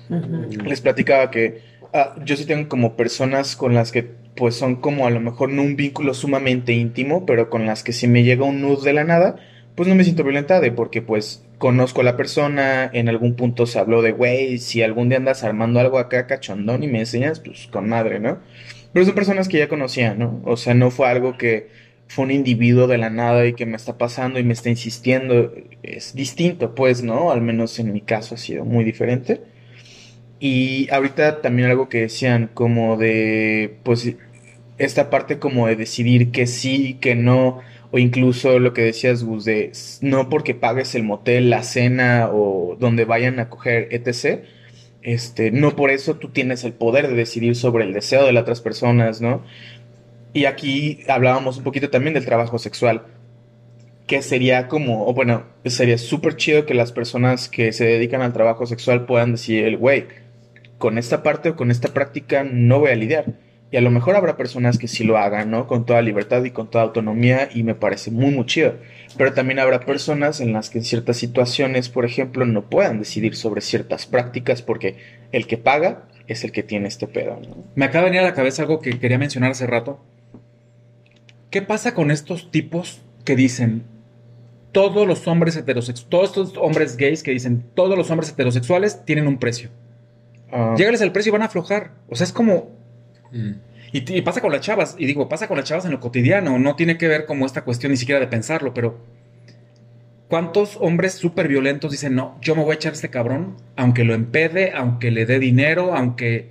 Les 0.65 0.81
platicaba 0.81 1.31
que 1.31 1.61
ah, 1.95 2.15
yo 2.25 2.37
sí 2.37 2.45
tengo 2.45 2.69
como 2.69 2.97
personas 2.97 3.57
con 3.57 3.75
las 3.75 3.93
que 3.93 4.03
pues 4.37 4.57
son 4.57 4.77
como 4.77 5.07
a 5.07 5.11
lo 5.11 5.21
mejor 5.21 5.51
no 5.51 5.63
un 5.63 5.77
vínculo 5.77 6.13
sumamente 6.13 6.73
íntimo, 6.73 7.25
pero 7.25 7.49
con 7.51 7.67
las 7.67 7.83
que 7.83 7.93
si 7.93 8.09
me 8.09 8.25
llega 8.25 8.45
un 8.45 8.61
nude 8.61 8.85
de 8.85 8.93
la 8.93 9.05
nada, 9.05 9.37
pues 9.75 9.89
no 9.89 9.95
me 9.95 10.05
siento 10.05 10.25
violentada, 10.25 10.75
porque 10.75 11.03
pues 11.03 11.45
conozco 11.59 12.01
a 12.01 12.05
la 12.05 12.17
persona, 12.17 12.91
en 12.93 13.09
algún 13.09 13.35
punto 13.35 13.67
se 13.67 13.79
habló 13.79 14.03
de, 14.03 14.13
güey, 14.13 14.59
si 14.59 14.83
algún 14.83 15.09
día 15.09 15.19
andas 15.19 15.45
armando 15.45 15.81
algo 15.81 15.99
acá 15.99 16.27
cachondón 16.27 16.83
y 16.83 16.89
me 16.89 17.01
enseñas, 17.01 17.41
pues 17.41 17.69
con 17.71 17.89
madre, 17.89 18.21
¿no? 18.21 18.41
Pero 18.93 19.07
son 19.07 19.15
personas 19.15 19.49
que 19.49 19.59
ya 19.59 19.69
conocía, 19.69 20.15
¿no? 20.15 20.41
O 20.45 20.57
sea, 20.57 20.75
no 20.75 20.91
fue 20.91 21.09
algo 21.09 21.37
que 21.37 21.69
fue 22.09 22.25
un 22.25 22.31
individuo 22.31 22.87
de 22.87 22.99
la 22.99 23.11
nada 23.11 23.47
y 23.47 23.55
que 23.55 23.67
me 23.67 23.77
está 23.77 23.99
pasando 23.99 24.39
y 24.39 24.45
me 24.45 24.53
está 24.53 24.71
insistiendo. 24.71 25.53
Es 25.83 26.15
distinto, 26.15 26.75
pues, 26.75 27.03
¿no? 27.03 27.33
Al 27.33 27.41
menos 27.41 27.79
en 27.79 27.93
mi 27.93 28.01
caso 28.03 28.35
ha 28.37 28.39
sido 28.39 28.65
muy 28.65 28.85
diferente. 28.85 29.41
Y 30.41 30.89
ahorita 30.91 31.41
también 31.41 31.71
algo 31.71 31.89
que 31.89 32.03
decían 32.03 32.51
como 32.53 32.97
de, 32.97 33.79
pues, 33.83 34.15
esta 34.79 35.11
parte 35.11 35.39
como 35.39 35.67
de 35.67 35.77
decidir 35.77 36.31
que 36.33 36.47
sí, 36.47 36.99
que 37.01 37.15
no, 37.15 37.61
o 37.91 37.99
incluso 37.99 38.59
lo 38.59 38.73
que 38.75 38.83
decías, 38.83 39.23
Gus, 39.23 39.45
de 39.45 39.73
no 40.01 40.29
porque 40.29 40.55
pagues 40.55 40.95
el 40.95 41.05
motel, 41.05 41.51
la 41.51 41.63
cena 41.63 42.29
o 42.33 42.77
donde 42.79 43.05
vayan 43.05 43.39
a 43.39 43.49
coger, 43.49 43.89
etc., 43.93 44.45
este, 45.03 45.51
no 45.51 45.77
por 45.77 45.91
eso 45.91 46.17
tú 46.17 46.31
tienes 46.31 46.65
el 46.65 46.73
poder 46.73 47.09
de 47.09 47.15
decidir 47.15 47.57
sobre 47.57 47.85
el 47.85 47.93
deseo 47.93 48.25
de 48.25 48.33
las 48.33 48.43
otras 48.43 48.63
personas, 48.63 49.21
¿no? 49.21 49.43
Y 50.33 50.47
aquí 50.47 51.01
hablábamos 51.09 51.59
un 51.59 51.63
poquito 51.65 51.91
también 51.91 52.15
del 52.15 52.25
trabajo 52.25 52.59
sexual, 52.59 53.03
que 54.07 54.23
sería 54.23 54.67
como, 54.67 55.07
o 55.07 55.15
bueno, 55.15 55.45
sería 55.67 55.99
súper 55.99 56.37
chido 56.37 56.67
que 56.67 56.75
las 56.75 56.91
personas 56.91 57.49
que 57.49 57.73
se 57.73 57.85
dedican 57.85 58.23
al 58.23 58.33
trabajo 58.33 58.67
sexual 58.67 59.07
puedan 59.07 59.33
decir, 59.33 59.77
güey, 59.77 60.07
con 60.79 60.99
esta 60.99 61.23
parte 61.23 61.51
o 61.51 61.57
con 61.57 61.71
esta 61.71 61.89
práctica 61.89 62.45
no 62.45 62.81
voy 62.81 62.91
a 62.91 62.97
lidiar. 62.97 63.35
Y 63.71 63.77
a 63.77 63.81
lo 63.81 63.91
mejor 63.91 64.15
habrá 64.15 64.37
personas 64.37 64.79
que 64.79 64.87
sí 64.87 65.03
lo 65.03 65.19
hagan, 65.19 65.51
¿no? 65.51 65.67
Con 65.67 65.85
toda 65.85 66.01
libertad 66.01 66.45
y 66.45 66.53
con 66.53 66.71
toda 66.71 66.85
autonomía 66.85 67.49
y 67.53 67.65
me 67.65 67.75
parece 67.75 68.13
muy, 68.13 68.31
muy 68.31 68.47
chido. 68.47 68.77
Pero 69.17 69.33
también 69.33 69.59
habrá 69.59 69.81
personas 69.81 70.41
en 70.41 70.53
las 70.53 70.71
que 70.71 70.79
en 70.79 70.85
ciertas 70.85 71.17
situaciones, 71.17 71.89
por 71.89 72.05
ejemplo, 72.05 72.47
no 72.47 72.71
puedan 72.71 73.01
decidir 73.01 73.35
sobre 73.35 73.63
ciertas 73.63 74.07
prácticas 74.07 74.63
porque 74.63 74.97
el 75.33 75.49
que 75.49 75.59
paga 75.59 76.05
es 76.29 76.45
el 76.45 76.53
que 76.53 76.63
tiene 76.63 76.87
este 76.87 77.09
pedo. 77.09 77.41
¿no? 77.49 77.65
Me 77.75 77.87
acaba 77.87 78.05
de 78.05 78.11
venir 78.11 78.21
a 78.21 78.31
la 78.31 78.35
cabeza 78.35 78.63
algo 78.63 78.81
que 78.81 78.99
quería 78.99 79.19
mencionar 79.19 79.51
hace 79.51 79.67
rato. 79.67 80.01
¿Qué 81.51 81.63
pasa 81.63 81.95
con 81.95 82.11
estos 82.11 82.51
tipos 82.51 83.03
que 83.25 83.37
dicen 83.37 83.85
todos 84.71 85.07
los 85.07 85.27
hombres 85.27 85.57
heterosexuales, 85.57 86.11
todos 86.11 86.25
estos 86.31 86.57
hombres 86.59 86.97
gays 86.97 87.23
que 87.23 87.31
dicen 87.31 87.65
todos 87.75 87.97
los 87.97 88.11
hombres 88.11 88.31
heterosexuales 88.31 89.05
tienen 89.05 89.27
un 89.27 89.39
precio? 89.39 89.71
Uh, 90.55 90.77
Llégales 90.77 91.01
el 91.01 91.11
precio 91.11 91.31
y 91.31 91.33
van 91.33 91.43
a 91.43 91.47
aflojar. 91.47 91.91
O 92.09 92.15
sea, 92.15 92.25
es 92.25 92.33
como... 92.33 92.71
Mm. 93.33 93.53
Y, 93.93 94.19
y, 94.19 94.23
pasa 94.23 94.41
con 94.41 94.53
las 94.53 94.61
chavas, 94.61 94.97
y 94.99 95.07
digo, 95.07 95.29
pasa 95.29 95.47
con 95.47 95.57
las 95.57 95.67
chavas 95.67 95.85
en 95.85 95.93
lo 95.93 96.01
cotidiano, 96.01 96.59
no 96.59 96.75
tiene 96.75 96.99
que 96.99 97.07
ver 97.07 97.27
como 97.27 97.47
esta 97.47 97.63
cuestión 97.63 97.93
ni 97.93 97.97
siquiera 97.97 98.21
de 98.21 98.27
pensarlo, 98.27 98.75
pero 98.75 98.99
¿cuántos 100.29 100.79
hombres 100.81 101.15
súper 101.15 101.47
violentos 101.47 101.93
dicen, 101.93 102.17
no, 102.17 102.37
yo 102.41 102.57
me 102.57 102.65
voy 102.65 102.73
a 102.73 102.75
echar 102.75 102.91
a 102.91 102.97
este 102.97 103.11
cabrón, 103.11 103.57
aunque 103.77 104.03
lo 104.03 104.15
empede, 104.15 104.73
aunque 104.75 105.13
le 105.13 105.27
dé 105.27 105.39
dinero, 105.39 105.95
aunque... 105.95 106.51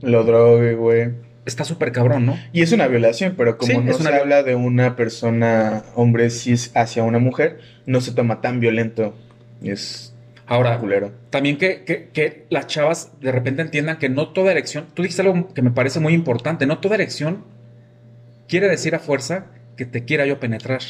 Lo 0.00 0.24
drogue, 0.24 0.74
güey. 0.74 1.10
Está 1.44 1.64
súper 1.64 1.92
cabrón, 1.92 2.24
¿no? 2.24 2.38
Y 2.52 2.62
es 2.62 2.72
una 2.72 2.88
violación, 2.88 3.34
pero 3.36 3.58
como 3.58 3.72
Sí, 3.72 3.78
no 3.78 3.90
es 3.90 4.00
una 4.00 4.10
se 4.10 4.16
habla 4.16 4.42
de 4.42 4.54
una 4.54 4.96
persona, 4.96 5.82
hombre 5.94 6.30
cis 6.30 6.70
hacia 6.74 7.02
una 7.02 7.18
mujer, 7.18 7.60
no 7.84 8.00
se 8.00 8.12
toma 8.12 8.40
tan 8.40 8.60
violento. 8.60 9.14
Es 9.62 10.07
Ahora, 10.48 10.78
culero. 10.78 11.12
también 11.30 11.58
que, 11.58 11.84
que- 11.84 12.08
que 12.12 12.46
las 12.50 12.66
chavas 12.66 13.12
de 13.20 13.30
repente 13.32 13.62
entiendan 13.62 13.98
que 13.98 14.08
no 14.08 14.28
toda 14.30 14.50
erección, 14.50 14.86
tú 14.94 15.02
dijiste 15.02 15.22
algo 15.22 15.52
que 15.54 15.62
me 15.62 15.70
parece 15.70 16.00
muy 16.00 16.14
importante, 16.14 16.66
no 16.66 16.78
toda 16.78 16.94
erección 16.96 17.44
quiere 18.48 18.68
decir 18.68 18.94
a 18.94 18.98
fuerza 18.98 19.46
que 19.76 19.84
te 19.84 20.04
quiera 20.04 20.26
yo 20.26 20.40
penetrar 20.40 20.80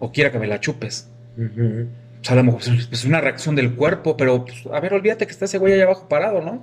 o 0.00 0.12
quiera 0.12 0.30
que 0.32 0.38
me 0.38 0.46
la 0.48 0.60
chupes. 0.60 1.08
Ujú. 1.36 1.86
O 2.20 2.24
sea, 2.24 2.32
a 2.32 2.36
lo 2.36 2.44
mejor 2.44 2.60
es 2.90 3.04
una 3.04 3.20
reacción 3.20 3.54
del 3.54 3.74
cuerpo, 3.74 4.16
pero 4.16 4.44
pues, 4.44 4.64
a 4.72 4.80
ver, 4.80 4.92
olvídate 4.92 5.24
que 5.26 5.32
está 5.32 5.44
ese 5.44 5.58
güey 5.58 5.72
allá 5.74 5.84
abajo 5.84 6.08
parado, 6.08 6.42
¿no? 6.42 6.62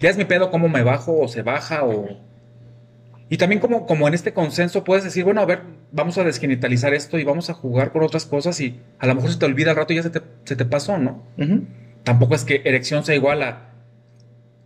Ya 0.00 0.10
es 0.10 0.16
mi 0.16 0.24
pedo 0.24 0.50
cómo 0.50 0.68
me 0.68 0.82
bajo 0.84 1.18
o 1.18 1.28
se 1.28 1.42
baja 1.42 1.84
o... 1.84 2.08
Y 3.30 3.38
también 3.38 3.60
como, 3.60 3.86
como 3.86 4.06
en 4.06 4.14
este 4.14 4.34
consenso 4.34 4.84
puedes 4.84 5.04
decir, 5.04 5.24
bueno, 5.24 5.40
a 5.40 5.46
ver, 5.46 5.62
vamos 5.92 6.18
a 6.18 6.24
desgenitalizar 6.24 6.92
esto 6.92 7.18
y 7.18 7.24
vamos 7.24 7.48
a 7.48 7.54
jugar 7.54 7.90
con 7.90 8.02
otras 8.02 8.26
cosas 8.26 8.60
y 8.60 8.80
a 8.98 9.06
lo 9.06 9.14
mejor 9.14 9.32
se 9.32 9.38
te 9.38 9.46
olvida 9.46 9.70
al 9.70 9.76
rato 9.76 9.92
y 9.92 9.96
ya 9.96 10.02
se 10.02 10.10
te, 10.10 10.20
se 10.44 10.56
te 10.56 10.64
pasó, 10.64 10.98
¿no? 10.98 11.22
Tampoco 12.02 12.34
es 12.34 12.44
que 12.44 12.60
erección 12.64 13.04
sea 13.04 13.14
igual 13.14 13.42
a 13.42 13.70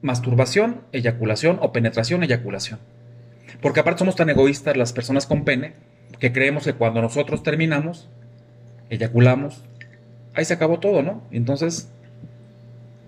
masturbación, 0.02 0.82
eyaculación 0.92 1.58
o 1.60 1.72
penetración, 1.72 2.22
eyaculación. 2.24 2.80
Porque 3.60 3.80
aparte 3.80 4.00
somos 4.00 4.16
tan 4.16 4.28
egoístas 4.28 4.76
las 4.76 4.92
personas 4.92 5.26
con 5.26 5.44
pene 5.44 5.74
que 6.18 6.32
creemos 6.32 6.64
que 6.64 6.74
cuando 6.74 7.00
nosotros 7.00 7.42
terminamos, 7.44 8.08
eyaculamos, 8.90 9.62
ahí 10.34 10.44
se 10.44 10.54
acabó 10.54 10.80
todo, 10.80 11.02
¿no? 11.02 11.22
Entonces, 11.30 11.88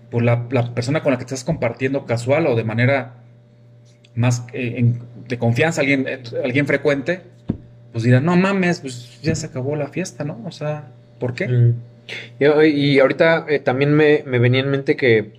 pues 0.09 0.23
la, 0.23 0.45
la 0.49 0.73
persona 0.73 1.03
con 1.03 1.11
la 1.11 1.17
que 1.17 1.25
estás 1.25 1.43
compartiendo 1.43 2.05
casual 2.05 2.47
o 2.47 2.55
de 2.55 2.63
manera 2.63 3.20
más 4.15 4.45
eh, 4.53 4.75
en- 4.77 4.99
de 5.27 5.37
confianza, 5.37 5.81
alguien, 5.81 6.05
eh, 6.07 6.21
alguien 6.43 6.65
frecuente, 6.67 7.21
pues 7.91 8.03
dirá, 8.03 8.19
no 8.19 8.35
mames, 8.35 8.79
pues 8.79 9.19
ya 9.21 9.35
se 9.35 9.45
acabó 9.47 9.75
la 9.75 9.87
fiesta, 9.87 10.23
¿no? 10.23 10.41
O 10.45 10.51
sea, 10.51 10.87
¿por 11.19 11.33
qué? 11.33 11.47
Mm. 11.47 11.75
Y, 12.39 12.45
y 12.67 12.99
ahorita 12.99 13.45
eh, 13.47 13.59
también 13.59 13.93
me, 13.93 14.23
me 14.25 14.39
venía 14.39 14.59
en 14.61 14.69
mente 14.69 14.95
que 14.97 15.33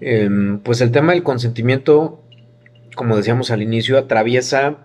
em, 0.00 0.58
pues 0.60 0.80
el 0.80 0.90
tema 0.92 1.12
del 1.12 1.22
consentimiento, 1.22 2.22
como 2.94 3.16
decíamos 3.16 3.50
al 3.50 3.62
inicio, 3.62 3.98
atraviesa 3.98 4.78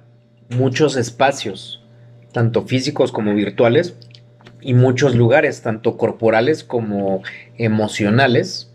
muchos 0.49 0.97
espacios, 0.97 1.84
tanto 2.32 2.63
físicos 2.63 3.11
como 3.11 3.34
virtuales, 3.34 3.95
y 4.59 4.74
muchos 4.74 5.15
lugares, 5.15 5.61
tanto 5.61 5.97
corporales 5.97 6.63
como 6.63 7.21
emocionales. 7.57 8.69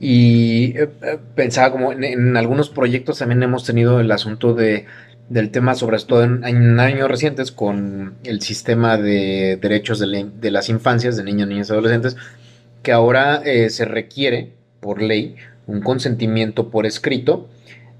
Y 0.00 0.76
eh, 0.78 0.88
eh, 1.02 1.18
pensaba 1.34 1.72
como 1.72 1.92
en, 1.92 2.36
algunos 2.36 2.70
proyectos 2.70 3.18
también 3.18 3.42
hemos 3.42 3.64
tenido 3.64 4.00
el 4.00 4.10
asunto 4.12 4.54
de 4.54 4.86
del 5.28 5.50
tema, 5.50 5.74
sobre 5.74 5.98
todo 5.98 6.24
en, 6.24 6.80
años 6.80 7.06
recientes, 7.06 7.52
con 7.52 8.14
el 8.24 8.40
sistema 8.40 8.96
de 8.96 9.58
derechos 9.60 9.98
de, 9.98 10.30
de 10.40 10.50
las 10.50 10.70
infancias, 10.70 11.18
de 11.18 11.24
niños, 11.24 11.48
niñas 11.48 11.68
y 11.68 11.72
adolescentes, 11.72 12.16
que 12.82 12.92
ahora 12.92 13.42
eh, 13.44 13.68
se 13.70 13.84
requiere, 13.84 14.52
por 14.80 15.02
ley, 15.02 15.36
un 15.66 15.82
consentimiento 15.82 16.70
por 16.70 16.86
escrito 16.86 17.48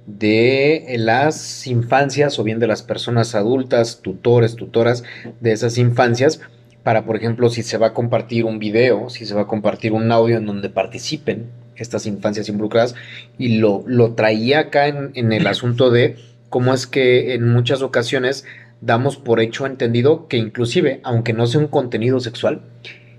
de 0.07 0.95
las 0.97 1.67
infancias 1.67 2.39
o 2.39 2.45
bien 2.45 2.59
de 2.59 2.67
las 2.67 2.83
personas 2.83 3.35
adultas, 3.35 4.01
tutores, 4.01 4.57
tutoras 4.57 5.05
de 5.41 5.53
esas 5.53 5.77
infancias, 5.77 6.41
para, 6.89 7.05
por 7.05 7.17
ejemplo, 7.17 7.51
si 7.51 7.63
se 7.63 7.77
va 7.77 7.89
a 7.89 7.93
compartir 7.93 8.47
un 8.47 8.59
video, 8.59 9.11
si 9.11 9.27
se 9.27 9.35
va 9.35 9.43
a 9.43 9.47
compartir 9.47 9.93
un 9.93 10.11
audio 10.11 10.39
en 10.39 10.47
donde 10.47 10.71
participen 10.71 11.51
estas 11.77 12.07
infancias 12.07 12.49
involucradas, 12.49 12.95
y 13.37 13.59
lo, 13.59 13.85
lo 13.87 14.15
traía 14.15 14.61
acá 14.61 14.89
en, 14.89 15.11
en 15.13 15.35
el 15.35 15.47
asunto 15.49 15.91
de 15.91 16.17
cómo 16.49 16.73
es 16.73 16.87
que 16.87 17.35
en 17.35 17.47
muchas 17.47 17.83
ocasiones 17.83 18.47
damos 18.81 19.19
por 19.19 19.39
hecho 19.41 19.67
entendido 19.67 20.29
que 20.29 20.39
inclusive, 20.39 21.01
aunque 21.03 21.35
no 21.35 21.47
sea 21.47 21.61
un 21.61 21.67
contenido 21.67 22.21
sexual, 22.21 22.63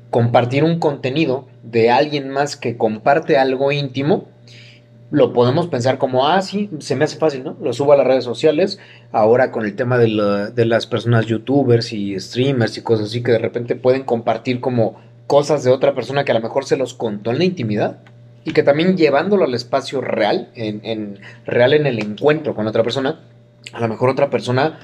compartir 0.09 0.63
un 0.63 0.79
contenido 0.79 1.47
de 1.61 1.91
alguien 1.91 2.31
más 2.31 2.55
que 2.55 2.75
comparte 2.75 3.37
algo 3.37 3.71
íntimo, 3.71 4.29
lo 5.11 5.33
podemos 5.33 5.67
pensar 5.67 5.97
como, 5.97 6.27
ah, 6.27 6.41
sí, 6.41 6.69
se 6.79 6.95
me 6.95 7.05
hace 7.05 7.17
fácil, 7.17 7.43
¿no? 7.43 7.57
Lo 7.61 7.73
subo 7.73 7.93
a 7.93 7.97
las 7.97 8.05
redes 8.05 8.23
sociales, 8.23 8.79
ahora 9.11 9.51
con 9.51 9.65
el 9.65 9.75
tema 9.75 9.97
de, 9.97 10.07
la- 10.09 10.49
de 10.51 10.65
las 10.65 10.85
personas 10.85 11.25
youtubers 11.25 11.93
y 11.93 12.19
streamers 12.19 12.77
y 12.77 12.81
cosas 12.83 13.07
así 13.07 13.23
que 13.23 13.31
de 13.31 13.39
repente 13.39 13.75
pueden 13.75 14.03
compartir 14.03 14.59
como 14.59 14.95
cosas 15.25 15.63
de 15.63 15.71
otra 15.71 15.95
persona 15.95 16.23
que 16.25 16.31
a 16.31 16.35
lo 16.35 16.41
mejor 16.41 16.65
se 16.65 16.77
los 16.77 16.93
contó 16.93 17.31
en 17.31 17.39
la 17.39 17.43
intimidad 17.45 17.97
y 18.45 18.51
que 18.53 18.63
también 18.63 18.97
llevándolo 18.97 19.45
al 19.45 19.53
espacio 19.53 19.99
real, 20.01 20.49
en, 20.55 20.81
en- 20.83 21.19
real 21.45 21.73
en 21.73 21.87
el 21.87 21.99
encuentro 21.99 22.53
con 22.55 22.67
otra 22.67 22.83
persona, 22.83 23.19
a 23.73 23.79
lo 23.79 23.87
mejor 23.87 24.09
otra 24.09 24.29
persona, 24.29 24.79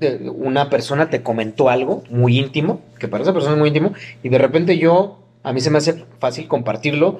eh, 0.00 0.28
una 0.32 0.68
persona 0.70 1.08
te 1.10 1.22
comentó 1.22 1.68
algo 1.70 2.02
muy 2.10 2.38
íntimo, 2.38 2.80
que 2.98 3.08
para 3.08 3.22
esa 3.22 3.32
persona 3.32 3.54
es 3.54 3.58
muy 3.58 3.68
íntimo, 3.68 3.92
y 4.22 4.28
de 4.28 4.38
repente 4.38 4.78
yo, 4.78 5.18
a 5.42 5.52
mí 5.52 5.60
se 5.60 5.70
me 5.70 5.78
hace 5.78 6.04
fácil 6.18 6.48
compartirlo, 6.48 7.18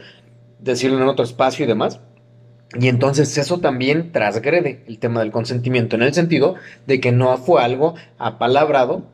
decirlo 0.58 0.98
en 1.02 1.08
otro 1.08 1.24
espacio 1.24 1.64
y 1.64 1.68
demás. 1.68 2.00
Y 2.78 2.88
entonces 2.88 3.36
eso 3.36 3.58
también 3.58 4.12
transgrede 4.12 4.84
el 4.86 4.98
tema 4.98 5.20
del 5.20 5.32
consentimiento, 5.32 5.96
en 5.96 6.02
el 6.02 6.14
sentido 6.14 6.54
de 6.86 7.00
que 7.00 7.10
no 7.10 7.36
fue 7.36 7.62
algo 7.62 7.94
apalabrado 8.18 9.04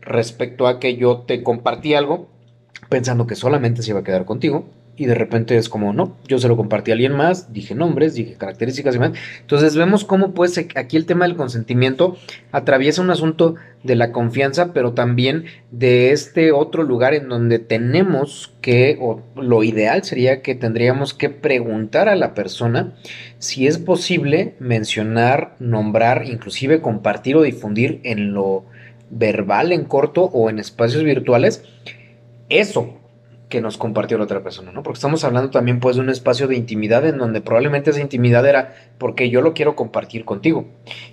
respecto 0.00 0.66
a 0.66 0.80
que 0.80 0.96
yo 0.96 1.18
te 1.18 1.42
compartí 1.42 1.94
algo 1.94 2.28
pensando 2.88 3.26
que 3.26 3.36
solamente 3.36 3.82
se 3.82 3.90
iba 3.90 4.00
a 4.00 4.04
quedar 4.04 4.24
contigo. 4.24 4.66
Y 4.96 5.06
de 5.06 5.14
repente 5.14 5.56
es 5.56 5.68
como, 5.68 5.92
no, 5.92 6.16
yo 6.28 6.38
se 6.38 6.46
lo 6.46 6.56
compartí 6.56 6.92
a 6.92 6.94
alguien 6.94 7.16
más, 7.16 7.52
dije 7.52 7.74
nombres, 7.74 8.14
dije 8.14 8.34
características 8.34 8.94
y 8.94 8.98
demás. 8.98 9.18
Entonces 9.40 9.76
vemos 9.76 10.04
cómo 10.04 10.34
pues 10.34 10.56
aquí 10.76 10.96
el 10.96 11.04
tema 11.04 11.26
del 11.26 11.36
consentimiento 11.36 12.16
atraviesa 12.52 13.02
un 13.02 13.10
asunto 13.10 13.56
de 13.82 13.96
la 13.96 14.12
confianza, 14.12 14.72
pero 14.72 14.92
también 14.92 15.46
de 15.72 16.12
este 16.12 16.52
otro 16.52 16.84
lugar 16.84 17.12
en 17.12 17.28
donde 17.28 17.58
tenemos 17.58 18.54
que, 18.60 18.96
o 19.00 19.20
lo 19.34 19.64
ideal 19.64 20.04
sería 20.04 20.42
que 20.42 20.54
tendríamos 20.54 21.12
que 21.12 21.28
preguntar 21.28 22.08
a 22.08 22.14
la 22.14 22.32
persona 22.32 22.94
si 23.38 23.66
es 23.66 23.78
posible 23.78 24.54
mencionar, 24.60 25.56
nombrar, 25.58 26.24
inclusive 26.26 26.80
compartir 26.80 27.36
o 27.36 27.42
difundir 27.42 28.00
en 28.04 28.32
lo 28.32 28.64
verbal, 29.10 29.72
en 29.72 29.84
corto 29.84 30.22
o 30.24 30.50
en 30.50 30.60
espacios 30.60 31.02
virtuales, 31.02 31.64
eso 32.48 33.00
que 33.54 33.60
nos 33.60 33.78
compartió 33.78 34.18
la 34.18 34.24
otra 34.24 34.42
persona, 34.42 34.72
¿no? 34.72 34.82
Porque 34.82 34.96
estamos 34.96 35.22
hablando 35.22 35.48
también 35.50 35.78
pues 35.78 35.94
de 35.94 36.02
un 36.02 36.10
espacio 36.10 36.48
de 36.48 36.56
intimidad 36.56 37.06
en 37.06 37.18
donde 37.18 37.40
probablemente 37.40 37.90
esa 37.90 38.00
intimidad 38.00 38.44
era 38.44 38.74
porque 38.98 39.30
yo 39.30 39.42
lo 39.42 39.54
quiero 39.54 39.76
compartir 39.76 40.24
contigo. 40.24 40.66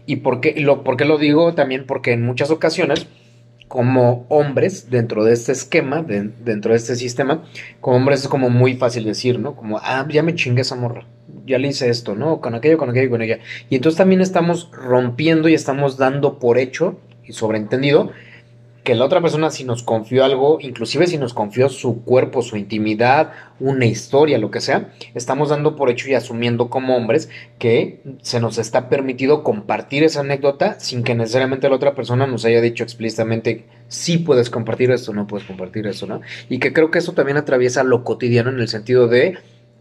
¿Y 0.08 0.16
por 0.18 0.42
qué 0.42 0.60
lo, 0.60 0.84
por 0.84 0.98
qué 0.98 1.06
lo 1.06 1.20
digo? 1.20 1.54
También 1.54 1.86
porque 1.86 2.14
en 2.14 2.26
muchas 2.26 2.50
ocasiones 2.50 3.06
como 3.68 4.26
hombres, 4.30 4.89
dentro 4.89 5.24
de 5.24 5.34
este 5.34 5.52
esquema, 5.52 6.02
dentro 6.02 6.72
de 6.72 6.78
este 6.78 6.96
sistema, 6.96 7.44
como 7.80 7.98
hombres 7.98 8.22
es 8.22 8.28
como 8.28 8.50
muy 8.50 8.74
fácil 8.74 9.04
decir, 9.04 9.38
¿no? 9.38 9.56
Como, 9.56 9.78
ah, 9.78 10.08
ya 10.10 10.24
me 10.24 10.34
chingué 10.34 10.62
esa 10.62 10.76
morra, 10.76 11.06
ya 11.46 11.60
le 11.60 11.68
hice 11.68 11.89
esto, 11.89 12.16
¿no? 12.16 12.42
Con 12.42 12.56
aquello, 12.56 12.80
con 12.80 12.89
aquello, 12.89 13.12
con 13.12 13.22
ella. 13.22 13.38
Y 13.70 13.76
entonces 13.76 14.00
también 14.00 14.22
estamos 14.22 14.72
rompiendo 14.72 15.48
y 15.48 15.54
estamos 15.54 15.98
dando 15.98 16.39
por 16.39 16.58
hecho 16.58 16.98
y 17.24 17.34
sobreentendido 17.34 18.12
que 18.84 18.96
la 18.96 19.06
otra 19.06 19.22
persona 19.22 19.52
si 19.52 19.64
nos 19.64 19.84
confió 19.84 20.26
algo, 20.26 20.58
inclusive 20.60 21.06
si 21.06 21.18
nos 21.18 21.34
confió 21.34 21.70
su 21.70 22.04
cuerpo, 22.04 22.42
su 22.42 22.58
intimidad, 22.58 23.32
una 23.60 23.86
historia, 23.86 24.40
lo 24.40 24.50
que 24.50 24.60
sea, 24.60 24.92
estamos 25.14 25.50
dando 25.50 25.76
por 25.76 25.90
hecho 25.90 26.10
y 26.10 26.16
asumiendo 26.16 26.70
como 26.70 26.96
hombres 26.96 27.30
que 27.60 28.02
se 28.22 28.40
nos 28.40 28.58
está 28.58 28.90
permitido 28.90 29.44
compartir 29.44 30.04
esa 30.04 30.22
anécdota 30.22 30.80
sin 30.80 31.04
que 31.04 31.14
necesariamente 31.14 31.70
la 31.70 31.76
otra 31.76 31.94
persona 31.94 32.26
nos 32.26 32.44
haya 32.46 32.62
dicho 32.62 32.84
explícitamente 32.84 33.66
si 33.88 34.18
puedes 34.18 34.50
compartir 34.50 34.90
esto, 34.90 35.14
no 35.14 35.28
puedes 35.28 35.46
compartir 35.46 35.86
eso, 35.86 36.08
¿no? 36.08 36.22
Y 36.50 36.60
que 36.60 36.74
creo 36.74 36.90
que 36.90 37.00
eso 37.00 37.14
también 37.14 37.38
atraviesa 37.38 37.84
lo 37.84 38.04
cotidiano 38.04 38.50
en 38.50 38.60
el 38.60 38.68
sentido 38.68 39.08
de 39.08 39.38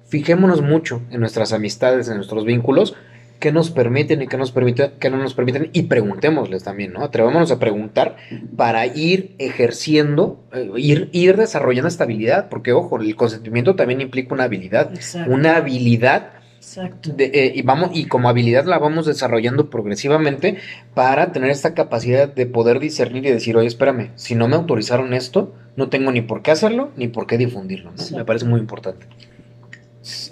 fijémonos 0.09 0.61
mucho 0.61 1.03
en 1.11 1.21
nuestras 1.21 1.53
amistades, 1.53 2.09
en 2.09 2.17
nuestros 2.17 2.45
vínculos, 2.45 2.97
qué 3.41 3.51
nos 3.51 3.71
permiten 3.71 4.23
y 4.23 4.29
qué 4.29 4.37
nos 4.37 4.53
permiten, 4.53 4.93
qué 5.01 5.11
no 5.11 5.17
nos 5.17 5.35
permiten 5.35 5.71
y 5.73 5.83
preguntémosles 5.83 6.63
también, 6.63 6.93
¿no? 6.93 7.03
Atrevámonos 7.03 7.51
a 7.51 7.59
preguntar 7.59 8.17
para 8.57 8.87
ir 8.87 9.35
ejerciendo, 9.39 10.45
eh, 10.53 10.71
ir, 10.77 11.09
ir 11.13 11.37
desarrollando 11.37 11.89
estabilidad, 11.89 12.49
porque 12.49 12.73
ojo, 12.73 13.01
el 13.01 13.17
consentimiento 13.17 13.75
también 13.75 14.01
implica 14.01 14.35
una 14.35 14.45
habilidad, 14.45 14.93
una 15.27 15.57
habilidad 15.57 16.35
Exacto. 16.61 17.15
Eh, 17.17 17.53
y 17.55 17.63
vamos 17.63 17.91
y 17.95 18.05
como 18.05 18.29
habilidad 18.29 18.67
la 18.67 18.79
vamos 18.79 19.07
desarrollando 19.07 19.71
progresivamente 19.71 20.59
para 20.93 21.33
tener 21.33 21.49
esta 21.49 21.73
capacidad 21.73 22.29
de 22.29 22.45
poder 22.45 22.81
discernir 22.81 23.25
y 23.25 23.31
decir, 23.31 23.57
oye, 23.57 23.67
espérame, 23.67 24.11
si 24.17 24.35
no 24.35 24.47
me 24.47 24.57
autorizaron 24.57 25.15
esto, 25.15 25.55
no 25.77 25.89
tengo 25.89 26.13
ni 26.13 26.21
por 26.21 26.43
qué 26.43 26.51
hacerlo 26.51 26.91
ni 26.97 27.09
por 27.09 27.27
qué 27.27 27.39
difundirlo. 27.39 27.93
Me 28.15 28.27
parece 28.27 28.45
muy 28.45 28.61
importante. 28.61 29.07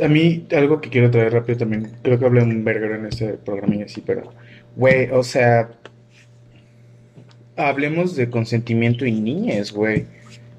A 0.03 0.09
mí, 0.09 0.47
algo 0.57 0.81
que 0.81 0.89
quiero 0.89 1.11
traer 1.11 1.33
rápido 1.33 1.59
también, 1.59 1.91
creo 2.03 2.19
que 2.19 2.25
hablé 2.25 2.43
un 2.43 2.65
verguero 2.65 2.95
en 2.95 3.07
este 3.07 3.35
programa 3.35 3.77
y 3.77 3.83
así, 3.83 4.03
pero, 4.05 4.33
güey, 4.77 5.11
o 5.11 5.23
sea, 5.23 5.71
hablemos 7.57 8.17
de 8.17 8.31
consentimiento 8.31 9.05
y 9.05 9.13
niñez, 9.13 9.73
güey. 9.73 10.07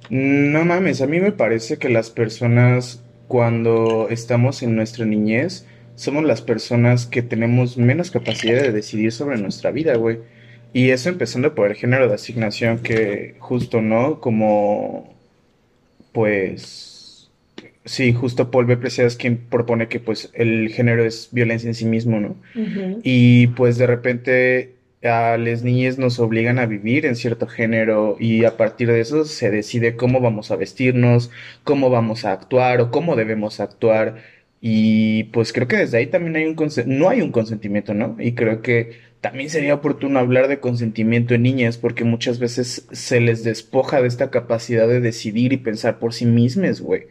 No 0.10 0.64
mames, 0.66 1.01
a 1.01 1.07
mí 1.07 1.20
me 1.20 1.32
parece 1.32 1.78
que 1.78 1.89
las 1.89 2.12
personas, 2.12 3.03
cuando 3.28 4.10
estamos 4.10 4.62
en 4.62 4.76
nuestra 4.76 5.05
niñez, 5.05 5.66
somos 5.95 6.24
las 6.24 6.41
personas 6.41 7.05
que 7.07 7.22
tenemos 7.22 7.78
menos 7.78 8.12
capacidad 8.12 8.62
de 8.62 8.72
decidir 8.72 9.12
sobre 9.12 9.38
nuestra 9.38 9.72
vida, 9.72 9.95
güey. 9.97 10.20
Y 10.72 10.91
eso 10.91 11.10
empezando 11.10 11.55
por 11.55 11.70
el 11.70 11.76
género 11.76 12.07
de 12.07 12.14
asignación 12.14 12.80
que 12.80 13.36
justo, 13.39 13.82
¿no? 13.82 14.20
Como, 14.22 15.16
pues 16.12 16.88
Sí, 17.86 18.13
justo 18.13 18.51
Paul 18.51 18.65
B. 18.65 18.77
Preciado 18.77 19.07
es 19.07 19.15
quien 19.15 19.38
propone 19.38 19.88
que 19.88 19.99
pues 19.99 20.30
el 20.34 20.69
género 20.69 21.03
es 21.03 21.30
violencia 21.32 21.67
en 21.67 21.75
sí 21.75 21.86
mismo, 21.86 22.19
¿no? 22.19 22.36
Y 23.03 23.47
pues 23.47 23.77
de 23.77 23.88
repente 23.88 24.75
a 25.03 25.38
las 25.38 25.63
niñas 25.63 25.97
nos 25.97 26.19
obligan 26.19 26.59
a 26.59 26.65
vivir 26.65 27.05
en 27.05 27.15
cierto 27.15 27.47
género 27.47 28.17
y 28.19 28.43
a 28.45 28.57
partir 28.57 28.89
de 28.91 28.99
eso 28.99 29.23
se 29.25 29.49
decide 29.49 29.95
cómo 29.95 30.19
vamos 30.19 30.51
a 30.51 30.57
vestirnos, 30.57 31.32
cómo 31.63 31.89
vamos 31.89 32.25
a 32.25 32.34
actuar 32.34 32.82
o 32.82 32.91
cómo 32.91 33.15
debemos 33.15 33.59
actuar. 33.59 34.17
Y 34.61 35.25
pues 35.25 35.53
creo 35.53 35.67
que 35.67 35.77
desde 35.77 35.97
ahí 35.99 36.07
también 36.07 36.36
hay 36.36 36.45
un 36.45 36.55
no 36.88 37.09
hay 37.09 37.21
un 37.21 37.32
consentimiento, 37.32 37.93
¿no? 37.93 38.17
Y 38.19 38.34
creo 38.36 38.61
que 38.61 38.99
también 39.21 39.49
sería 39.49 39.73
oportuno 39.75 40.19
hablar 40.19 40.47
de 40.47 40.59
consentimiento 40.59 41.34
en 41.34 41.43
niñas 41.43 41.77
porque 41.77 42.03
muchas 42.03 42.39
veces 42.39 42.88
se 42.91 43.19
les 43.21 43.43
despoja 43.43 44.01
de 44.01 44.07
esta 44.07 44.30
capacidad 44.32 44.88
de 44.88 44.99
decidir 45.01 45.53
y 45.53 45.57
pensar 45.57 45.99
por 45.99 46.13
sí 46.13 46.25
mismas, 46.25 46.82
güey. 46.82 47.07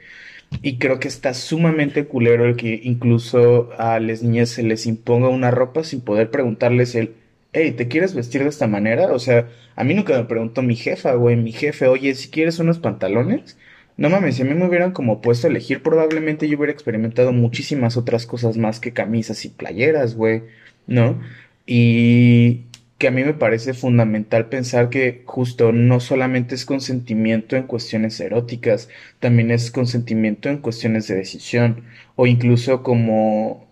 Y 0.63 0.79
creo 0.79 0.99
que 0.99 1.09
está 1.09 1.35
sumamente 1.35 2.07
culero 2.07 2.47
el 2.47 2.57
que 2.57 2.81
incluso 2.83 3.71
a 3.79 4.01
las 4.01 4.23
niñas 4.23 4.49
se 4.51 4.63
les 4.63 4.87
imponga 4.87 5.29
una 5.29 5.51
ropa 5.51 5.85
sin 5.85 6.01
poder 6.01 6.31
preguntarles 6.31 6.95
el, 6.95 7.15
hey, 7.53 7.73
¿te 7.73 7.89
quieres 7.89 8.15
vestir 8.15 8.43
de 8.43 8.49
esta 8.49 8.67
manera? 8.67 9.13
O 9.13 9.19
sea, 9.19 9.49
a 9.77 9.85
mí 9.85 9.95
nunca 9.95 10.17
me 10.17 10.25
preguntó 10.25 10.63
mi 10.63 10.75
jefa, 10.77 11.15
güey, 11.15 11.37
mi 11.37 11.53
jefe, 11.53 11.87
oye, 11.87 12.15
si 12.15 12.31
quieres 12.31 12.59
unos 12.59 12.79
pantalones. 12.79 13.57
No 13.97 14.11
mames, 14.11 14.37
si 14.37 14.43
a 14.43 14.45
mí 14.45 14.55
me 14.55 14.67
hubieran 14.67 14.93
como 14.93 15.21
puesto 15.21 15.47
a 15.47 15.51
elegir, 15.51 15.83
probablemente 15.83 16.49
yo 16.49 16.57
hubiera 16.57 16.73
experimentado 16.73 17.33
muchísimas 17.33 17.97
otras 17.97 18.27
cosas 18.27 18.57
más 18.57 18.81
que 18.81 18.93
camisas 18.93 19.45
y 19.45 19.49
playeras, 19.49 20.15
güey, 20.15 20.43
¿no? 20.87 21.21
Y 21.67 22.63
que 22.99 23.09
a 23.09 23.11
mí 23.13 23.23
me 23.25 23.35
parece 23.35 23.75
fundamental 23.75 24.49
pensar 24.49 24.91
que 24.91 25.23
justo 25.25 25.73
no 25.73 26.01
solamente 26.01 26.55
es 26.57 26.67
consentimiento 26.67 27.57
en 27.57 27.63
cuestiones 27.65 28.19
eróticas, 28.21 28.89
también 29.21 29.51
es 29.53 29.71
consentimiento 29.71 30.49
en 30.49 30.59
cuestiones 30.59 31.07
de 31.07 31.15
decisión 31.15 31.85
o 32.17 32.27
incluso 32.27 32.83
como 32.83 33.69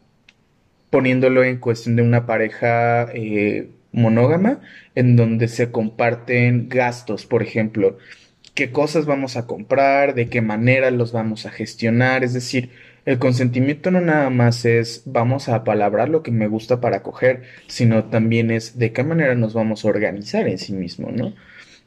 poniéndolo 0.91 1.45
en 1.45 1.59
cuestión 1.59 1.97
de 1.97 2.03
una 2.03 2.27
pareja 2.27 3.09
eh, 3.13 3.69
monógama 3.93 4.61
en 4.95 5.17
donde 5.17 5.49
se 5.49 5.71
comparten 5.73 6.69
gastos, 6.69 7.27
por 7.27 7.43
ejemplo, 7.43 7.99
qué 8.55 8.71
cosas 8.73 9.07
vamos 9.07 9.37
a 9.37 9.47
comprar, 9.47 10.15
de 10.15 10.29
qué 10.29 10.41
manera 10.41 10.91
los 10.91 11.13
vamos 11.13 11.47
a 11.47 11.51
gestionar, 11.51 12.25
es 12.25 12.33
decir, 12.33 12.71
el 13.07 13.21
consentimiento 13.21 13.91
no 13.93 14.01
nada 14.01 14.31
más 14.31 14.65
es 14.65 15.03
vamos 15.07 15.49
a 15.49 15.63
palabrar 15.65 16.09
lo 16.09 16.23
que 16.25 16.33
me 16.33 16.49
gusta 16.49 16.81
para 16.81 17.03
coger, 17.03 17.45
sino 17.69 18.05
también 18.07 18.51
es 18.51 18.79
de 18.79 18.93
qué 18.93 19.05
manera 19.05 19.37
nos 19.37 19.55
vamos 19.55 19.85
a 19.85 19.89
organizar 19.89 20.49
en 20.49 20.59
sí 20.59 20.73
mismo, 20.73 21.11
¿no? 21.13 21.33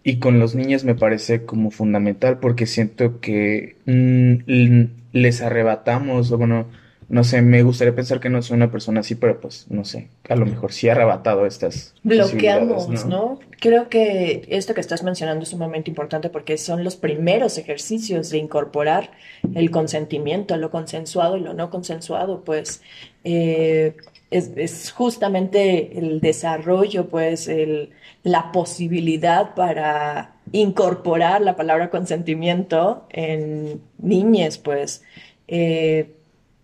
Y 0.01 0.19
con 0.19 0.39
los 0.39 0.55
niños 0.55 0.85
me 0.85 0.95
parece 0.95 1.45
como 1.45 1.71
fundamental 1.71 2.39
porque 2.39 2.65
siento 2.65 3.19
que 3.19 3.75
mm, 3.85 4.83
les 5.11 5.41
arrebatamos, 5.41 6.31
o 6.31 6.37
bueno, 6.37 6.67
no 7.09 7.23
sé, 7.23 7.41
me 7.41 7.63
gustaría 7.63 7.95
pensar 7.95 8.19
que 8.19 8.29
no 8.29 8.41
soy 8.43 8.55
una 8.55 8.71
persona 8.71 8.99
así, 8.99 9.15
pero 9.15 9.41
pues 9.41 9.65
no 9.69 9.83
sé, 9.83 10.09
a 10.29 10.35
lo 10.35 10.45
mejor 10.45 10.71
sí 10.71 10.89
ha 10.89 10.91
arrebatado 10.91 11.47
estas. 11.47 11.95
Bloqueamos, 12.03 12.87
¿no? 12.87 13.05
¿no? 13.07 13.39
Creo 13.59 13.89
que 13.89 14.45
esto 14.49 14.75
que 14.75 14.81
estás 14.81 15.01
mencionando 15.01 15.41
es 15.41 15.49
sumamente 15.49 15.89
importante 15.89 16.29
porque 16.29 16.59
son 16.59 16.83
los 16.83 16.95
primeros 16.95 17.57
ejercicios 17.57 18.29
de 18.29 18.37
incorporar 18.37 19.09
el 19.55 19.71
consentimiento, 19.71 20.55
lo 20.57 20.69
consensuado 20.69 21.35
y 21.35 21.39
lo 21.39 21.55
no 21.55 21.71
consensuado, 21.71 22.43
pues 22.43 22.83
eh, 23.23 23.97
es, 24.29 24.91
justamente 24.91 25.97
el 25.97 26.21
desarrollo, 26.21 27.09
pues 27.09 27.47
el, 27.47 27.89
la 28.21 28.51
posibilidad 28.51 29.55
para 29.55 30.35
incorporar 30.51 31.41
la 31.41 31.55
palabra 31.55 31.89
consentimiento 31.89 33.07
en 33.09 33.81
niñes, 33.97 34.59
pues. 34.59 35.03
Eh, 35.47 36.13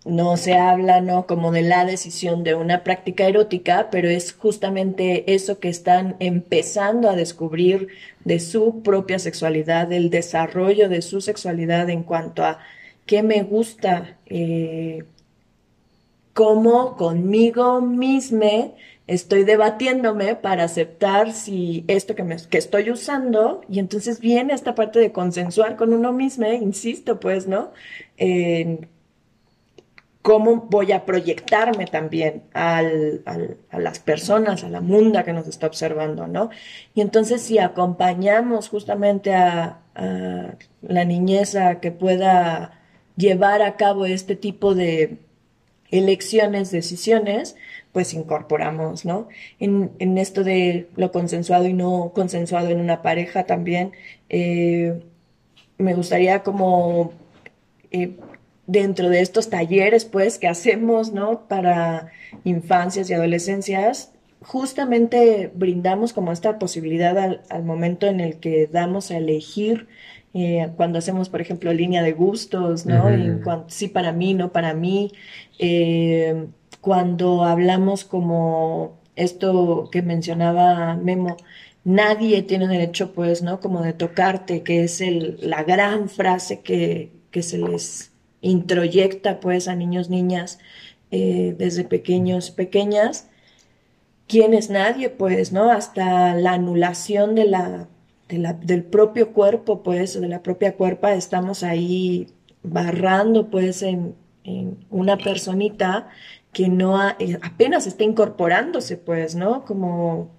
no 0.06 0.38
se 0.38 0.54
habla, 0.54 1.02
¿no? 1.02 1.26
Como 1.26 1.52
de 1.52 1.64
la 1.64 1.84
decisión 1.84 2.44
de 2.44 2.54
una 2.54 2.84
práctica 2.84 3.28
erótica, 3.28 3.90
pero 3.92 4.08
es 4.08 4.34
justamente 4.34 5.34
eso 5.34 5.60
que 5.60 5.70
están 5.70 6.16
empezando 6.20 7.10
a 7.10 7.16
descubrir 7.16 7.90
de 8.24 8.40
su 8.40 8.84
propia 8.84 9.18
sexualidad, 9.20 9.92
el 9.92 10.12
desarrollo 10.12 10.90
de 10.90 11.02
su 11.02 11.22
sexualidad 11.22 11.90
en 11.90 12.04
cuanto 12.04 12.44
a 12.46 12.60
qué 13.08 13.24
me 13.24 13.42
gusta, 13.44 14.18
eh, 14.28 15.06
cómo 16.34 16.96
conmigo 16.98 17.82
misma 17.82 18.74
estoy 19.08 19.44
debatiéndome 19.44 20.36
para 20.36 20.64
aceptar 20.66 21.32
si 21.34 21.84
esto 21.88 22.16
que, 22.16 22.24
me, 22.24 22.38
que 22.38 22.58
estoy 22.58 22.92
usando, 22.92 23.62
y 23.70 23.80
entonces 23.80 24.20
viene 24.20 24.54
esta 24.54 24.76
parte 24.76 25.00
de 25.00 25.12
consensuar 25.12 25.78
con 25.78 25.94
uno 25.94 26.12
mismo, 26.14 26.48
insisto, 26.52 27.20
pues, 27.20 27.48
¿no? 27.48 27.72
Cómo 30.26 30.66
voy 30.72 30.92
a 30.92 31.06
proyectarme 31.06 31.86
también 31.86 32.46
a 32.56 32.82
las 32.82 34.00
personas, 34.00 34.64
a 34.64 34.70
la 34.70 34.82
munda 34.82 35.24
que 35.24 35.34
nos 35.34 35.48
está 35.48 35.68
observando, 35.68 36.26
¿no? 36.26 36.50
Y 36.96 37.02
entonces 37.02 37.44
si 37.44 37.60
acompañamos 37.60 38.70
justamente 38.70 39.36
a, 39.36 39.82
la 40.82 41.06
niñeza 41.06 41.80
que 41.80 41.92
pueda 41.92 42.82
llevar 43.16 43.62
a 43.62 43.76
cabo 43.78 44.08
este 44.08 44.36
tipo 44.36 44.74
de 44.74 45.20
elecciones, 45.92 46.72
decisiones, 46.72 47.56
pues 47.92 48.16
incorporamos, 48.16 49.06
¿no? 49.06 49.28
En, 49.60 49.92
en 50.00 50.18
esto 50.18 50.44
de 50.44 50.90
lo 50.96 51.12
consensuado 51.12 51.68
y 51.68 51.74
no 51.74 52.14
consensuado 52.16 52.70
en 52.70 52.80
una 52.80 53.04
pareja 53.04 53.44
también, 53.46 53.92
eh, 54.30 55.04
me 55.78 55.94
gustaría 55.94 56.42
como 56.42 57.14
eh, 57.92 58.18
dentro 58.68 59.10
de 59.10 59.22
estos 59.22 59.50
talleres, 59.50 60.06
pues, 60.06 60.40
que 60.40 60.48
hacemos, 60.48 61.14
¿no? 61.14 61.48
Para 61.48 62.12
infancias 62.44 63.10
y 63.10 63.14
adolescencias, 63.14 64.12
justamente 64.42 65.52
brindamos 65.54 66.14
como 66.14 66.32
esta 66.32 66.60
posibilidad 66.60 67.18
al, 67.50 67.64
momento 67.64 68.08
en 68.08 68.20
el 68.20 68.40
que 68.40 68.68
damos 68.68 69.12
a 69.12 69.18
elegir, 69.18 69.88
eh, 70.34 70.70
cuando 70.76 71.00
hacemos, 71.00 71.30
por 71.30 71.42
ejemplo, 71.42 71.72
línea 71.74 72.04
de 72.04 72.12
gustos, 72.12 72.86
¿no? 72.86 73.06
sí 73.68 73.88
para 73.88 74.12
mí, 74.12 74.34
no 74.34 74.52
para 74.52 74.74
mí. 74.74 75.12
Eh, 75.60 76.48
cuando 76.82 77.46
hablamos 77.46 78.04
como 78.04 79.00
esto 79.16 79.90
que 79.92 80.02
mencionaba 80.02 80.96
Memo, 80.98 81.38
nadie 81.86 82.42
tiene 82.44 82.68
derecho, 82.68 83.14
pues, 83.14 83.42
¿no? 83.42 83.62
Como 83.62 83.82
de 83.82 83.94
tocarte, 83.94 84.62
que 84.62 84.84
es 84.84 85.00
el, 85.00 85.38
la 85.42 85.64
gran 85.64 86.10
frase 86.10 86.60
que, 86.62 87.12
que 87.32 87.42
se 87.42 87.58
les 87.58 88.12
introyecta, 88.46 89.40
pues, 89.40 89.68
a 89.68 89.76
niños, 89.76 90.10
niñas, 90.10 90.60
eh, 91.12 91.56
desde 91.58 91.84
pequeños, 91.84 92.52
pequeñas. 92.52 93.28
¿Quién 94.28 94.54
es 94.54 94.70
nadie? 94.70 95.10
Pues, 95.10 95.52
¿no? 95.52 95.72
Hasta 95.72 96.36
la 96.36 96.54
anulación 96.54 97.36
de 97.36 97.46
la, 97.46 97.88
de 98.30 98.38
la, 98.40 98.54
del 98.54 98.84
propio 98.84 99.34
cuerpo, 99.34 99.84
pues, 99.84 100.20
de 100.20 100.28
la 100.28 100.42
propia 100.44 100.76
cuerpa, 100.76 101.14
estamos 101.14 101.64
ahí 101.64 102.28
barrando, 102.64 103.50
pues, 103.50 103.82
en, 103.82 104.16
en 104.44 104.78
una 104.90 105.18
personita 105.18 106.10
que 106.54 106.70
no 106.70 106.98
ha, 106.98 107.16
eh, 107.20 107.38
apenas 107.42 107.88
está 107.88 108.04
incorporándose, 108.04 108.98
pues, 108.98 109.36
¿no? 109.36 109.66
Como 109.66 110.30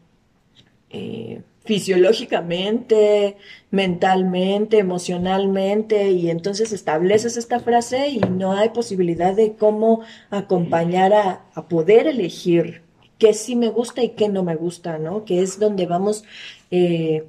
eh, 0.91 1.43
fisiológicamente, 1.67 3.37
mentalmente, 3.71 4.79
emocionalmente, 4.79 6.11
y 6.11 6.31
entonces 6.31 6.73
estableces 6.73 7.37
esta 7.37 7.61
frase 7.61 8.09
y 8.09 8.21
no 8.21 8.53
hay 8.53 8.71
posibilidad 8.71 9.35
de 9.35 9.55
cómo 9.55 10.01
acompañar 10.31 11.13
a, 11.13 11.45
a 11.55 11.69
poder 11.69 12.07
elegir 12.07 12.83
qué 13.19 13.35
sí 13.35 13.57
me 13.57 13.69
gusta 13.69 14.03
y 14.03 14.11
qué 14.11 14.29
no 14.29 14.43
me 14.43 14.57
gusta, 14.57 14.99
¿no? 14.99 15.25
Que 15.25 15.43
es 15.43 15.59
donde 15.59 15.87
vamos 15.87 16.25
eh, 16.71 17.25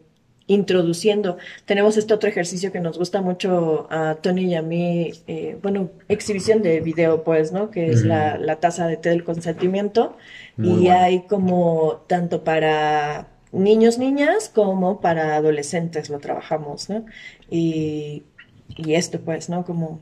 introduciendo. 0.47 1.37
Tenemos 1.65 1.97
este 1.97 2.13
otro 2.13 2.29
ejercicio 2.29 2.71
que 2.71 2.79
nos 2.79 2.97
gusta 2.97 3.21
mucho 3.21 3.87
a 3.89 4.15
Tony 4.15 4.45
y 4.45 4.55
a 4.55 4.61
mí, 4.61 5.11
eh, 5.27 5.57
bueno, 5.61 5.89
exhibición 6.07 6.61
de 6.61 6.79
video, 6.81 7.23
pues, 7.23 7.51
¿no? 7.51 7.69
Que 7.69 7.87
es 7.87 8.03
la, 8.03 8.37
la 8.37 8.57
taza 8.57 8.87
de 8.87 8.97
té 8.97 9.09
del 9.09 9.23
consentimiento. 9.23 10.17
Muy 10.55 10.69
y 10.69 10.73
bueno. 10.87 10.99
hay 10.99 11.19
como 11.21 12.03
tanto 12.07 12.43
para 12.43 13.27
niños, 13.51 13.97
niñas, 13.97 14.49
como 14.53 15.01
para 15.01 15.35
adolescentes 15.35 16.09
lo 16.09 16.19
trabajamos, 16.19 16.89
¿no? 16.89 17.05
Y, 17.49 18.23
y 18.75 18.95
esto, 18.95 19.19
pues, 19.21 19.49
¿no? 19.49 19.65
Como 19.65 20.01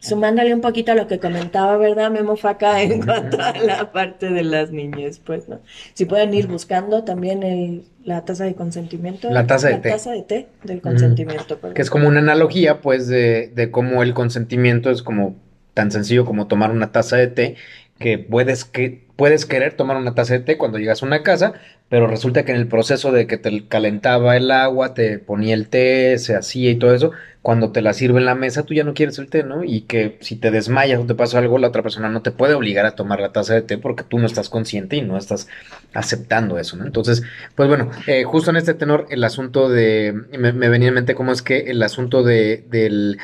sumándole 0.00 0.54
un 0.54 0.62
poquito 0.62 0.92
a 0.92 0.94
lo 0.94 1.06
que 1.06 1.20
comentaba, 1.20 1.76
¿verdad, 1.76 2.10
Memo 2.10 2.36
Faca, 2.36 2.82
en 2.82 3.02
cuanto 3.02 3.40
a 3.40 3.52
la 3.58 3.92
parte 3.92 4.30
de 4.30 4.42
las 4.42 4.72
niñas, 4.72 5.20
pues, 5.24 5.48
¿no? 5.48 5.60
Si 5.94 6.06
pueden 6.06 6.34
ir 6.34 6.46
buscando 6.46 7.04
también 7.04 7.42
el, 7.42 7.84
la 8.04 8.24
taza 8.24 8.44
de 8.44 8.54
consentimiento. 8.54 9.30
La 9.30 9.46
taza 9.46 9.68
de 9.68 9.74
la 9.74 9.82
té. 9.82 9.90
taza 9.90 10.10
de 10.12 10.22
té 10.22 10.48
del 10.64 10.80
consentimiento, 10.80 11.58
perdón. 11.58 11.74
Que 11.74 11.82
es 11.82 11.90
como 11.90 12.08
una 12.08 12.20
analogía, 12.20 12.80
pues, 12.80 13.06
de, 13.06 13.52
de 13.54 13.70
cómo 13.70 14.02
el 14.02 14.14
consentimiento 14.14 14.90
es 14.90 15.02
como 15.02 15.36
tan 15.74 15.90
sencillo 15.90 16.24
como 16.24 16.46
tomar 16.46 16.72
una 16.72 16.92
taza 16.92 17.16
de 17.16 17.28
té, 17.28 17.56
que 18.00 18.18
puedes, 18.18 18.64
que 18.64 19.06
puedes 19.14 19.44
querer 19.44 19.74
tomar 19.74 19.98
una 19.98 20.14
taza 20.14 20.32
de 20.32 20.40
té 20.40 20.56
cuando 20.56 20.78
llegas 20.78 21.02
a 21.02 21.06
una 21.06 21.22
casa, 21.22 21.52
pero 21.90 22.06
resulta 22.06 22.44
que 22.44 22.52
en 22.52 22.58
el 22.58 22.66
proceso 22.66 23.12
de 23.12 23.26
que 23.26 23.36
te 23.36 23.68
calentaba 23.68 24.36
el 24.38 24.50
agua, 24.50 24.94
te 24.94 25.18
ponía 25.18 25.54
el 25.54 25.68
té, 25.68 26.18
se 26.18 26.34
hacía 26.34 26.70
y 26.70 26.76
todo 26.76 26.94
eso, 26.94 27.12
cuando 27.42 27.72
te 27.72 27.82
la 27.82 27.92
sirve 27.92 28.18
en 28.18 28.24
la 28.24 28.34
mesa, 28.34 28.62
tú 28.62 28.72
ya 28.72 28.84
no 28.84 28.94
quieres 28.94 29.18
el 29.18 29.28
té, 29.28 29.44
¿no? 29.44 29.64
Y 29.64 29.82
que 29.82 30.16
si 30.22 30.36
te 30.36 30.50
desmayas 30.50 30.98
o 30.98 31.06
te 31.06 31.14
pasa 31.14 31.38
algo, 31.38 31.58
la 31.58 31.68
otra 31.68 31.82
persona 31.82 32.08
no 32.08 32.22
te 32.22 32.30
puede 32.30 32.54
obligar 32.54 32.86
a 32.86 32.94
tomar 32.96 33.20
la 33.20 33.32
taza 33.32 33.52
de 33.52 33.62
té 33.62 33.76
porque 33.76 34.02
tú 34.02 34.18
no 34.18 34.26
estás 34.26 34.48
consciente 34.48 34.96
y 34.96 35.02
no 35.02 35.18
estás 35.18 35.46
aceptando 35.92 36.58
eso, 36.58 36.78
¿no? 36.78 36.86
Entonces, 36.86 37.22
pues 37.54 37.68
bueno, 37.68 37.90
eh, 38.06 38.24
justo 38.24 38.50
en 38.50 38.56
este 38.56 38.72
tenor, 38.72 39.06
el 39.10 39.22
asunto 39.24 39.68
de, 39.68 40.14
me, 40.38 40.54
me 40.54 40.70
venía 40.70 40.88
en 40.88 40.94
mente 40.94 41.14
cómo 41.14 41.32
es 41.32 41.42
que 41.42 41.70
el 41.70 41.82
asunto 41.82 42.22
de, 42.22 42.64
del 42.70 43.18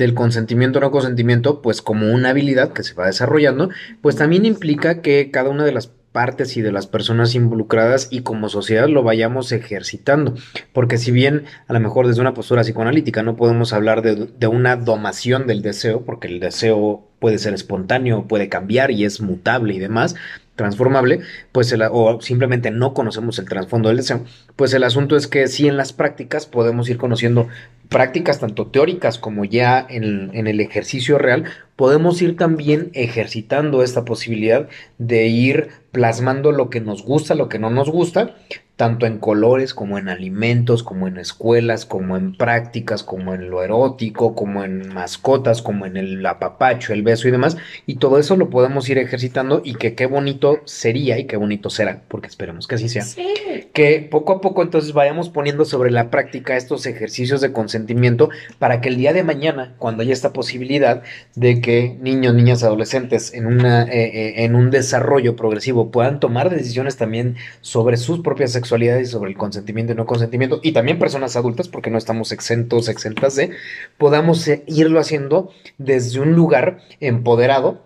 del 0.00 0.14
consentimiento 0.14 0.78
o 0.78 0.82
no 0.82 0.90
consentimiento, 0.90 1.60
pues 1.60 1.82
como 1.82 2.10
una 2.10 2.30
habilidad 2.30 2.72
que 2.72 2.82
se 2.82 2.94
va 2.94 3.06
desarrollando, 3.06 3.68
pues 4.00 4.16
también 4.16 4.46
implica 4.46 5.02
que 5.02 5.30
cada 5.30 5.50
una 5.50 5.64
de 5.64 5.72
las 5.72 5.88
partes 6.12 6.56
y 6.56 6.62
de 6.62 6.72
las 6.72 6.86
personas 6.86 7.34
involucradas 7.34 8.08
y 8.10 8.22
como 8.22 8.48
sociedad 8.48 8.88
lo 8.88 9.02
vayamos 9.02 9.52
ejercitando. 9.52 10.34
Porque 10.72 10.96
si 10.96 11.12
bien 11.12 11.44
a 11.68 11.72
lo 11.74 11.80
mejor 11.80 12.08
desde 12.08 12.22
una 12.22 12.34
postura 12.34 12.62
psicoanalítica 12.62 13.22
no 13.22 13.36
podemos 13.36 13.72
hablar 13.72 14.02
de, 14.02 14.26
de 14.26 14.46
una 14.46 14.76
domación 14.76 15.46
del 15.46 15.62
deseo, 15.62 16.04
porque 16.04 16.28
el 16.28 16.40
deseo 16.40 17.06
puede 17.20 17.38
ser 17.38 17.52
espontáneo, 17.52 18.26
puede 18.26 18.48
cambiar 18.48 18.90
y 18.90 19.04
es 19.04 19.20
mutable 19.20 19.74
y 19.74 19.78
demás, 19.78 20.16
transformable, 20.60 21.20
pues 21.52 21.74
o 21.90 22.20
simplemente 22.20 22.70
no 22.70 22.92
conocemos 22.92 23.38
el 23.38 23.48
trasfondo 23.48 23.88
del 23.88 23.96
deseo, 23.96 24.24
pues 24.56 24.74
el 24.74 24.84
asunto 24.84 25.16
es 25.16 25.26
que 25.26 25.48
sí 25.48 25.66
en 25.66 25.78
las 25.78 25.94
prácticas 25.94 26.44
podemos 26.44 26.90
ir 26.90 26.98
conociendo 26.98 27.48
prácticas 27.88 28.38
tanto 28.38 28.66
teóricas 28.66 29.18
como 29.18 29.46
ya 29.46 29.84
en, 29.88 30.30
en, 30.34 30.46
el 30.46 30.60
ejercicio 30.60 31.16
real, 31.16 31.44
podemos 31.76 32.20
ir 32.20 32.36
también 32.36 32.90
ejercitando 32.92 33.82
esta 33.82 34.04
posibilidad 34.04 34.68
de 34.98 35.26
ir 35.26 35.70
plasmando 35.90 36.52
lo 36.52 36.68
que 36.68 36.80
nos 36.80 37.02
gusta, 37.02 37.34
lo 37.34 37.48
que 37.48 37.58
no 37.58 37.70
nos 37.70 37.88
gusta, 37.88 38.36
tanto 38.80 39.04
en 39.04 39.18
colores 39.18 39.74
como 39.74 39.98
en 39.98 40.08
alimentos, 40.08 40.82
como 40.82 41.06
en 41.06 41.18
escuelas, 41.18 41.84
como 41.84 42.16
en 42.16 42.34
prácticas, 42.34 43.02
como 43.02 43.34
en 43.34 43.50
lo 43.50 43.62
erótico, 43.62 44.34
como 44.34 44.64
en 44.64 44.94
mascotas, 44.94 45.60
como 45.60 45.84
en 45.84 45.98
el 45.98 46.24
apapacho, 46.24 46.94
el 46.94 47.02
beso 47.02 47.28
y 47.28 47.30
demás, 47.30 47.58
y 47.84 47.96
todo 47.96 48.18
eso 48.18 48.36
lo 48.36 48.48
podemos 48.48 48.88
ir 48.88 48.96
ejercitando 48.96 49.60
y 49.62 49.74
que 49.74 49.94
qué 49.94 50.06
bonito 50.06 50.60
sería 50.64 51.18
y 51.18 51.24
qué 51.26 51.36
bonito 51.36 51.68
será, 51.68 52.04
porque 52.08 52.28
esperemos 52.28 52.66
que 52.66 52.76
así 52.76 52.88
sea. 52.88 53.02
Sí. 53.02 53.28
Que 53.74 54.08
poco 54.10 54.32
a 54.32 54.40
poco 54.40 54.62
entonces 54.62 54.94
vayamos 54.94 55.28
poniendo 55.28 55.66
sobre 55.66 55.90
la 55.90 56.10
práctica 56.10 56.56
estos 56.56 56.86
ejercicios 56.86 57.42
de 57.42 57.52
consentimiento 57.52 58.30
para 58.58 58.80
que 58.80 58.88
el 58.88 58.96
día 58.96 59.12
de 59.12 59.24
mañana, 59.24 59.74
cuando 59.76 60.04
haya 60.04 60.14
esta 60.14 60.32
posibilidad 60.32 61.02
de 61.34 61.60
que 61.60 61.98
niños, 62.00 62.32
niñas, 62.32 62.62
adolescentes 62.62 63.34
en, 63.34 63.44
una, 63.44 63.82
eh, 63.82 63.88
eh, 63.92 64.44
en 64.44 64.54
un 64.54 64.70
desarrollo 64.70 65.36
progresivo 65.36 65.90
puedan 65.90 66.18
tomar 66.18 66.48
decisiones 66.48 66.96
también 66.96 67.36
sobre 67.60 67.98
sus 67.98 68.20
propias 68.20 68.52
sexualidades 68.52 68.69
y 68.76 69.06
sobre 69.06 69.30
el 69.30 69.36
consentimiento 69.36 69.92
y 69.92 69.96
no 69.96 70.06
consentimiento, 70.06 70.60
y 70.62 70.72
también 70.72 70.98
personas 70.98 71.36
adultas, 71.36 71.68
porque 71.68 71.90
no 71.90 71.98
estamos 71.98 72.32
exentos, 72.32 72.88
exentas 72.88 73.36
de, 73.36 73.50
podamos 73.98 74.46
eh, 74.48 74.62
irlo 74.66 75.00
haciendo 75.00 75.52
desde 75.78 76.20
un 76.20 76.32
lugar 76.34 76.80
empoderado 77.00 77.82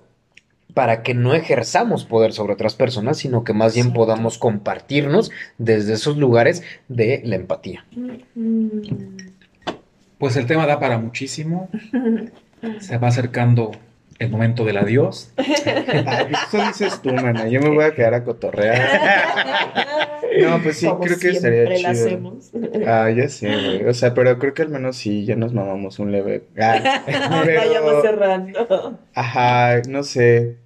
para 0.75 1.03
que 1.03 1.15
no 1.15 1.35
ejerzamos 1.35 2.05
poder 2.05 2.33
sobre 2.33 2.53
otras 2.53 2.75
personas, 2.75 3.19
sino 3.19 3.45
que 3.45 3.53
más 3.53 3.75
bien 3.75 3.93
podamos 3.93 4.39
compartirnos 4.39 5.31
desde 5.57 5.95
esos 5.95 6.17
lugares 6.17 6.63
de 6.89 7.23
la 7.25 7.37
empatía. 7.37 7.85
Mm. 8.35 8.69
Pues 10.19 10.37
el 10.37 10.47
tema 10.47 10.67
da 10.67 10.81
para 10.81 10.99
muchísimo. 10.99 11.69
Se 12.81 12.99
va 12.99 13.09
acercando 13.09 13.73
el 14.19 14.31
momento 14.31 14.65
del 14.65 14.77
adiós. 14.79 15.33
Eso 15.37 16.59
dices 16.67 17.01
tú, 17.03 17.13
mana. 17.13 17.49
Yo 17.49 17.61
me 17.61 17.69
voy 17.71 17.85
a 17.85 17.95
quedar 17.95 18.15
a 18.15 18.25
cotorrear. 18.25 20.21
No, 20.41 20.61
pues 20.63 20.79
sí, 20.79 20.87
Como 20.87 21.01
creo 21.01 21.19
que 21.19 21.29
estaría 21.31 21.77
chido. 21.77 21.89
hacemos. 21.91 22.51
Ah, 22.87 23.09
ya 23.11 23.29
sé, 23.29 23.47
güey. 23.49 23.85
O 23.89 23.95
sea, 23.95 24.15
pero 24.15 24.39
creo 24.39 24.53
que 24.55 24.63
al 24.63 24.69
menos 24.69 24.97
sí, 24.97 25.25
ya 25.25 25.37
nos 25.37 25.53
mamamos 25.53 25.99
un 25.99 26.11
leve. 26.13 26.45
Ah, 26.61 27.03
Vayamos 27.47 27.93
pero, 27.93 28.03
cerrando. 28.03 28.99
ajá, 29.15 29.83
no 29.89 30.03
sé. 30.03 30.57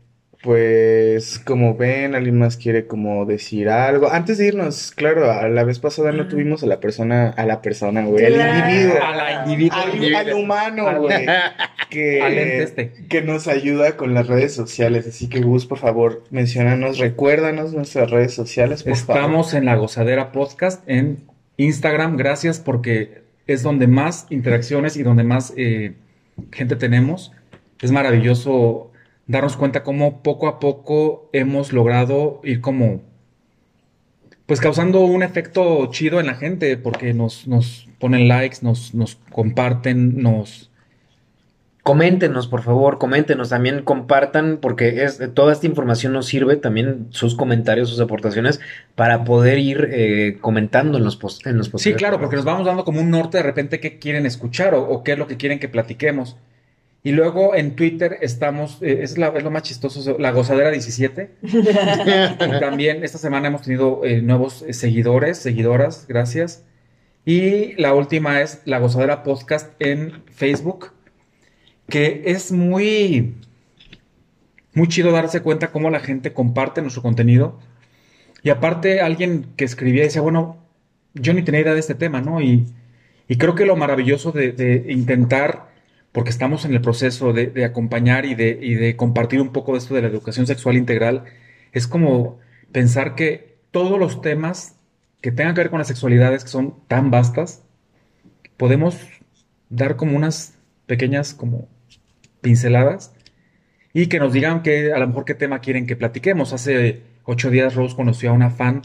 Pues, 0.43 1.41
como 1.41 1.75
ven, 1.75 2.15
alguien 2.15 2.39
más 2.39 2.57
quiere 2.57 2.87
como 2.87 3.27
decir 3.27 3.69
algo. 3.69 4.13
Antes 4.13 4.39
de 4.39 4.47
irnos, 4.47 4.93
claro, 4.93 5.33
a 5.33 5.49
la 5.49 5.65
vez 5.65 5.81
pasada 5.81 6.13
no 6.13 6.29
tuvimos 6.29 6.63
a 6.63 6.67
la 6.67 6.79
persona, 6.79 7.31
a 7.31 7.45
la 7.45 7.61
persona, 7.61 8.05
güey, 8.05 8.27
al 8.27 8.35
individuo. 8.35 9.03
A 9.03 9.17
la 9.17 9.45
individuo. 9.45 9.79
Al, 9.79 10.15
al 10.15 10.33
humano, 10.35 11.01
güey. 11.01 11.27
Que, 11.91 12.21
Al 12.21 12.37
este. 12.37 12.93
que 13.09 13.23
nos 13.23 13.49
ayuda 13.49 13.97
con 13.97 14.13
las 14.13 14.27
redes 14.27 14.53
sociales. 14.55 15.07
Así 15.07 15.31
que, 15.31 15.41
Gus, 15.41 15.65
por 15.65 15.79
favor, 15.79 16.23
menciónanos, 16.31 16.99
recuérdanos 16.99 17.73
nuestras 17.73 18.11
redes 18.11 18.35
sociales, 18.35 18.83
por 18.83 18.95
favor. 18.95 19.17
Estamos 19.17 19.55
en 19.55 19.65
la 19.65 19.75
Gozadera 19.77 20.31
Podcast 20.31 20.87
en 20.87 21.25
Instagram. 21.57 22.19
Gracias 22.19 22.61
porque 22.61 23.23
es 23.47 23.63
donde 23.63 23.87
más 23.87 24.27
interacciones 24.29 24.99
y 24.99 25.03
donde 25.03 25.25
más 25.25 25.55
eh, 25.57 25.95
gente 26.53 26.77
tenemos. 26.77 27.33
Es 27.81 27.91
maravilloso 27.91 28.88
darnos 29.29 29.57
cuenta 29.57 29.85
cómo 29.85 30.23
poco 30.23 30.49
a 30.49 30.59
poco 30.59 31.29
hemos 31.33 31.73
logrado 31.73 32.41
ir 32.43 32.61
como, 32.61 33.03
pues 34.47 34.61
causando 34.61 35.03
un 35.03 35.23
efecto 35.23 35.89
chido 35.93 36.19
en 36.19 36.27
la 36.27 36.35
gente 36.35 36.77
porque 36.79 37.15
nos, 37.15 37.47
nos 37.47 37.87
ponen 38.01 38.27
likes, 38.27 38.59
nos, 38.63 38.95
nos 38.95 39.17
comparten, 39.31 40.21
nos... 40.21 40.65
Coméntenos, 41.85 42.49
por 42.49 42.63
favor, 42.63 42.99
coméntenos, 42.99 43.49
también 43.49 43.83
compartan, 43.83 44.59
porque 44.61 45.05
es, 45.05 45.23
toda 45.33 45.55
esta 45.55 45.67
información 45.67 46.13
nos 46.13 46.27
sirve, 46.27 46.57
también 46.57 47.07
sus 47.11 47.35
comentarios, 47.35 47.89
sus 47.89 48.01
aportaciones, 48.01 48.61
para 48.95 49.25
poder 49.25 49.59
ir 49.59 49.89
eh, 49.91 50.37
comentando 50.43 50.99
en 50.99 51.05
los 51.05 51.17
post 51.17 51.47
en 51.47 51.57
los 51.57 51.71
Sí, 51.77 51.95
claro, 51.95 52.21
porque 52.21 52.37
nos 52.37 52.45
vamos 52.45 52.67
dando 52.67 52.85
como 52.85 53.01
un 53.01 53.11
norte 53.11 53.39
de 53.39 53.43
repente 53.43 53.81
qué 53.81 53.99
quieren 53.99 54.27
escuchar 54.27 54.75
o, 54.75 54.83
o 54.83 55.03
qué 55.03 55.13
es 55.13 55.19
lo 55.19 55.27
que 55.27 55.39
quieren 55.39 55.59
que 55.61 55.69
platiquemos. 55.71 56.37
Y 57.05 57.13
luego 57.13 57.55
en 57.55 57.77
Twitter 57.77 58.19
estamos, 58.21 58.83
eh, 58.83 59.01
es, 59.03 59.17
la- 59.19 59.29
es 59.29 59.43
lo 59.45 59.51
más 59.51 59.63
chistoso, 59.63 60.19
la 60.19 60.31
gozadera 60.33 60.71
17. 60.71 61.31
Y 61.43 62.61
también 62.61 63.05
esta 63.05 63.19
semana 63.19 63.49
hemos 63.49 63.63
tenido 63.63 64.05
eh, 64.05 64.21
nuevos 64.23 64.63
eh, 64.63 64.73
seguidores, 64.73 65.39
seguidoras, 65.39 66.07
gracias. 66.09 66.65
Y 67.25 67.75
la 67.81 67.95
última 67.95 68.41
es 68.41 68.63
la 68.65 68.79
gozadera 68.79 69.23
podcast 69.23 69.71
en 69.81 70.23
Facebook, 70.33 70.93
que 71.89 72.23
es 72.27 72.53
muy, 72.53 73.35
muy 74.75 74.89
chido 74.89 75.13
darse 75.13 75.41
cuenta 75.41 75.71
cómo 75.71 75.91
la 75.91 76.01
gente 76.01 76.33
comparte 76.33 76.81
nuestro 76.83 77.03
contenido. 77.03 77.59
Y 78.43 78.51
aparte, 78.51 79.01
alguien 79.01 79.47
que 79.57 79.65
escribía 79.65 80.03
decía, 80.05 80.23
bueno, 80.23 80.59
yo 81.15 81.33
ni 81.35 81.43
tenía 81.43 81.61
idea 81.61 81.75
de 81.75 81.81
este 81.81 81.95
tema, 81.95 82.21
¿no? 82.21 82.41
Y, 82.41 82.67
y 83.29 83.37
creo 83.37 83.55
que 83.55 83.67
lo 83.67 83.77
maravilloso 83.77 84.33
de, 84.33 84.53
de 84.53 84.93
intentar, 84.93 85.69
porque 86.19 86.31
estamos 86.31 86.65
en 86.65 86.75
el 86.75 86.81
proceso 86.81 87.33
de, 87.33 87.47
de 87.47 87.65
acompañar 87.65 88.27
y 88.27 88.35
de, 88.35 88.59
y 88.61 88.75
de 88.75 88.97
compartir 88.97 89.41
un 89.41 89.53
poco 89.53 89.75
de 89.75 89.79
esto 89.79 89.95
de 89.95 90.03
la 90.03 90.09
educación 90.09 90.49
sexual 90.49 90.77
integral, 90.77 91.27
es 91.71 91.87
como 91.87 92.41
pensar 92.73 93.15
que 93.15 93.61
todos 93.71 94.01
los 94.01 94.21
temas 94.21 94.75
que 95.21 95.31
tengan 95.31 95.55
que 95.55 95.61
ver 95.61 95.71
con 95.71 95.79
las 95.79 95.87
sexualidades, 95.87 96.43
que 96.43 96.51
son 96.51 96.75
tan 96.89 97.13
vastas, 97.13 97.63
podemos 98.57 98.99
dar 99.69 99.95
como 99.95 100.17
unas 100.17 100.59
pequeñas 100.87 101.35
como 101.35 101.69
pinceladas 102.41 103.15
y 103.93 104.09
que 104.09 104.19
nos 104.19 104.33
digan 104.33 104.63
que 104.63 104.93
a 104.93 104.99
lo 104.99 105.07
mejor 105.07 105.25
qué 105.25 105.35
tema 105.35 105.61
quieren 105.61 105.87
que 105.87 105.95
platiquemos. 105.95 106.53
Hace 106.53 107.01
ocho 107.27 107.49
días 107.49 107.77
Rose 107.77 107.95
conoció 107.95 108.31
a 108.31 108.33
una 108.33 108.51
fan 108.51 108.83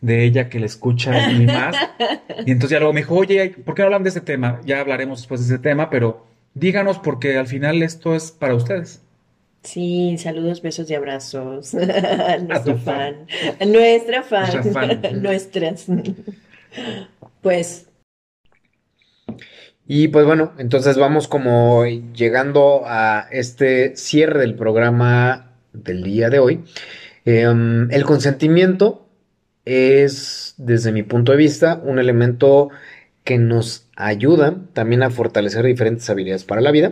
de 0.00 0.22
ella 0.22 0.48
que 0.48 0.60
le 0.60 0.66
escucha 0.66 1.28
y 1.32 1.44
más. 1.44 1.74
Y 2.46 2.52
entonces 2.52 2.70
ya 2.70 2.78
luego 2.78 2.92
me 2.92 3.00
dijo, 3.00 3.16
oye, 3.16 3.50
¿por 3.64 3.74
qué 3.74 3.82
no 3.82 3.86
hablan 3.86 4.04
de 4.04 4.10
ese 4.10 4.20
tema? 4.20 4.60
Ya 4.64 4.78
hablaremos 4.78 5.18
después 5.18 5.40
de 5.40 5.56
ese 5.56 5.60
tema, 5.60 5.90
pero 5.90 6.28
díganos 6.54 6.98
porque 6.98 7.36
al 7.36 7.46
final 7.46 7.82
esto 7.82 8.14
es 8.14 8.32
para 8.32 8.54
ustedes. 8.54 9.02
Sí, 9.62 10.16
saludos, 10.18 10.62
besos 10.62 10.90
y 10.90 10.94
abrazos. 10.94 11.74
a 11.74 12.38
nuestro 12.38 12.78
fan. 12.78 13.26
A 13.60 13.64
nuestra 13.64 14.22
fan. 14.22 14.50
Nuestra 14.52 14.72
fan. 14.72 15.00
Nuestras. 15.22 15.86
Pues 17.42 17.86
Y 19.86 20.08
pues 20.08 20.26
bueno, 20.26 20.52
entonces 20.58 20.96
vamos 20.96 21.28
como 21.28 21.84
llegando 21.84 22.82
a 22.86 23.26
este 23.30 23.96
cierre 23.96 24.40
del 24.40 24.54
programa 24.54 25.52
del 25.72 26.02
día 26.02 26.30
de 26.30 26.38
hoy. 26.38 26.64
Em, 27.24 27.90
el 27.90 28.04
consentimiento 28.04 29.06
es, 29.64 30.54
desde 30.56 30.92
mi 30.92 31.02
punto 31.02 31.32
de 31.32 31.38
vista, 31.38 31.80
un 31.84 31.98
elemento 31.98 32.70
que 33.28 33.36
nos 33.36 33.84
ayuda 33.94 34.56
también 34.72 35.02
a 35.02 35.10
fortalecer 35.10 35.62
diferentes 35.62 36.08
habilidades 36.08 36.44
para 36.44 36.62
la 36.62 36.70
vida 36.70 36.88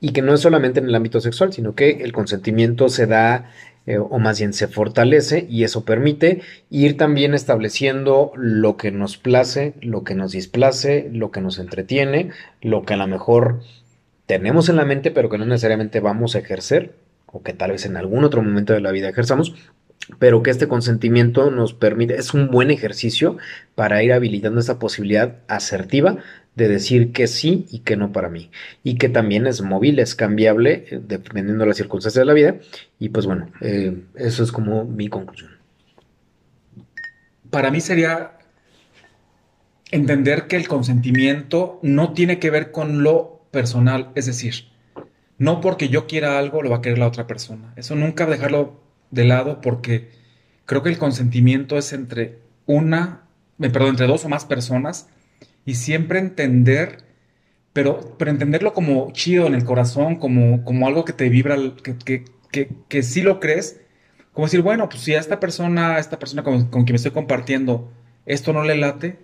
y 0.00 0.12
que 0.12 0.22
no 0.22 0.32
es 0.32 0.38
solamente 0.38 0.78
en 0.78 0.86
el 0.86 0.94
ámbito 0.94 1.20
sexual, 1.20 1.52
sino 1.52 1.74
que 1.74 2.04
el 2.04 2.12
consentimiento 2.12 2.88
se 2.88 3.08
da 3.08 3.50
eh, 3.86 3.98
o 3.98 4.20
más 4.20 4.38
bien 4.38 4.52
se 4.52 4.68
fortalece 4.68 5.44
y 5.50 5.64
eso 5.64 5.84
permite 5.84 6.42
ir 6.70 6.96
también 6.96 7.34
estableciendo 7.34 8.30
lo 8.36 8.76
que 8.76 8.92
nos 8.92 9.16
place, 9.16 9.74
lo 9.80 10.04
que 10.04 10.14
nos 10.14 10.30
displace, 10.30 11.10
lo 11.12 11.32
que 11.32 11.40
nos 11.40 11.58
entretiene, 11.58 12.30
lo 12.60 12.84
que 12.84 12.94
a 12.94 12.98
lo 12.98 13.08
mejor 13.08 13.58
tenemos 14.26 14.68
en 14.68 14.76
la 14.76 14.84
mente 14.84 15.10
pero 15.10 15.30
que 15.30 15.38
no 15.38 15.46
necesariamente 15.46 15.98
vamos 15.98 16.36
a 16.36 16.38
ejercer 16.38 16.94
o 17.26 17.42
que 17.42 17.54
tal 17.54 17.72
vez 17.72 17.86
en 17.86 17.96
algún 17.96 18.22
otro 18.22 18.40
momento 18.40 18.72
de 18.72 18.80
la 18.80 18.92
vida 18.92 19.08
ejerzamos, 19.08 19.56
pero 20.18 20.42
que 20.42 20.50
este 20.50 20.68
consentimiento 20.68 21.50
nos 21.50 21.74
permite, 21.74 22.16
es 22.16 22.34
un 22.34 22.50
buen 22.50 22.70
ejercicio 22.70 23.36
para 23.74 24.02
ir 24.02 24.12
habilitando 24.12 24.60
esa 24.60 24.78
posibilidad 24.78 25.36
asertiva 25.48 26.18
de 26.54 26.68
decir 26.68 27.12
que 27.12 27.26
sí 27.26 27.66
y 27.70 27.80
que 27.80 27.96
no 27.96 28.12
para 28.12 28.28
mí. 28.28 28.50
Y 28.82 28.96
que 28.96 29.08
también 29.08 29.46
es 29.46 29.62
móvil, 29.62 29.98
es 29.98 30.14
cambiable, 30.14 30.84
eh, 30.90 31.00
dependiendo 31.02 31.64
de 31.64 31.68
las 31.68 31.76
circunstancias 31.76 32.20
de 32.20 32.26
la 32.26 32.34
vida. 32.34 32.56
Y 32.98 33.08
pues 33.08 33.26
bueno, 33.26 33.50
eh, 33.60 34.02
eso 34.16 34.42
es 34.42 34.52
como 34.52 34.84
mi 34.84 35.08
conclusión. 35.08 35.52
Para 37.50 37.70
mí 37.70 37.80
sería 37.80 38.38
entender 39.90 40.46
que 40.46 40.56
el 40.56 40.68
consentimiento 40.68 41.78
no 41.82 42.12
tiene 42.12 42.38
que 42.38 42.50
ver 42.50 42.70
con 42.70 43.02
lo 43.02 43.42
personal, 43.50 44.10
es 44.14 44.26
decir, 44.26 44.68
no 45.36 45.60
porque 45.60 45.90
yo 45.90 46.06
quiera 46.06 46.38
algo 46.38 46.62
lo 46.62 46.70
va 46.70 46.78
a 46.78 46.80
querer 46.80 46.98
la 46.98 47.06
otra 47.06 47.26
persona. 47.26 47.74
Eso 47.76 47.94
nunca 47.94 48.26
dejarlo 48.26 48.81
de 49.12 49.24
lado 49.24 49.60
porque 49.60 50.10
creo 50.64 50.82
que 50.82 50.88
el 50.88 50.98
consentimiento 50.98 51.78
es 51.78 51.92
entre 51.92 52.40
una, 52.66 53.22
eh, 53.60 53.70
perdón, 53.70 53.90
entre 53.90 54.08
dos 54.08 54.24
o 54.24 54.28
más 54.28 54.44
personas 54.44 55.08
y 55.64 55.76
siempre 55.76 56.18
entender, 56.18 57.04
pero, 57.72 58.16
pero 58.18 58.32
entenderlo 58.32 58.72
como 58.74 59.12
chido 59.12 59.46
en 59.46 59.54
el 59.54 59.64
corazón, 59.64 60.16
como, 60.16 60.64
como 60.64 60.88
algo 60.88 61.04
que 61.04 61.12
te 61.12 61.28
vibra, 61.28 61.56
que, 61.82 61.96
que, 61.98 62.24
que, 62.50 62.70
que 62.88 63.02
sí 63.02 63.22
lo 63.22 63.38
crees, 63.38 63.80
como 64.32 64.46
decir, 64.46 64.62
bueno, 64.62 64.88
pues 64.88 65.02
si 65.02 65.14
a 65.14 65.20
esta 65.20 65.38
persona, 65.40 65.96
a 65.96 65.98
esta 65.98 66.18
persona 66.18 66.42
con, 66.42 66.66
con 66.66 66.84
quien 66.84 66.94
me 66.94 66.96
estoy 66.96 67.12
compartiendo, 67.12 67.92
esto 68.26 68.52
no 68.52 68.64
le 68.64 68.76
late, 68.76 69.18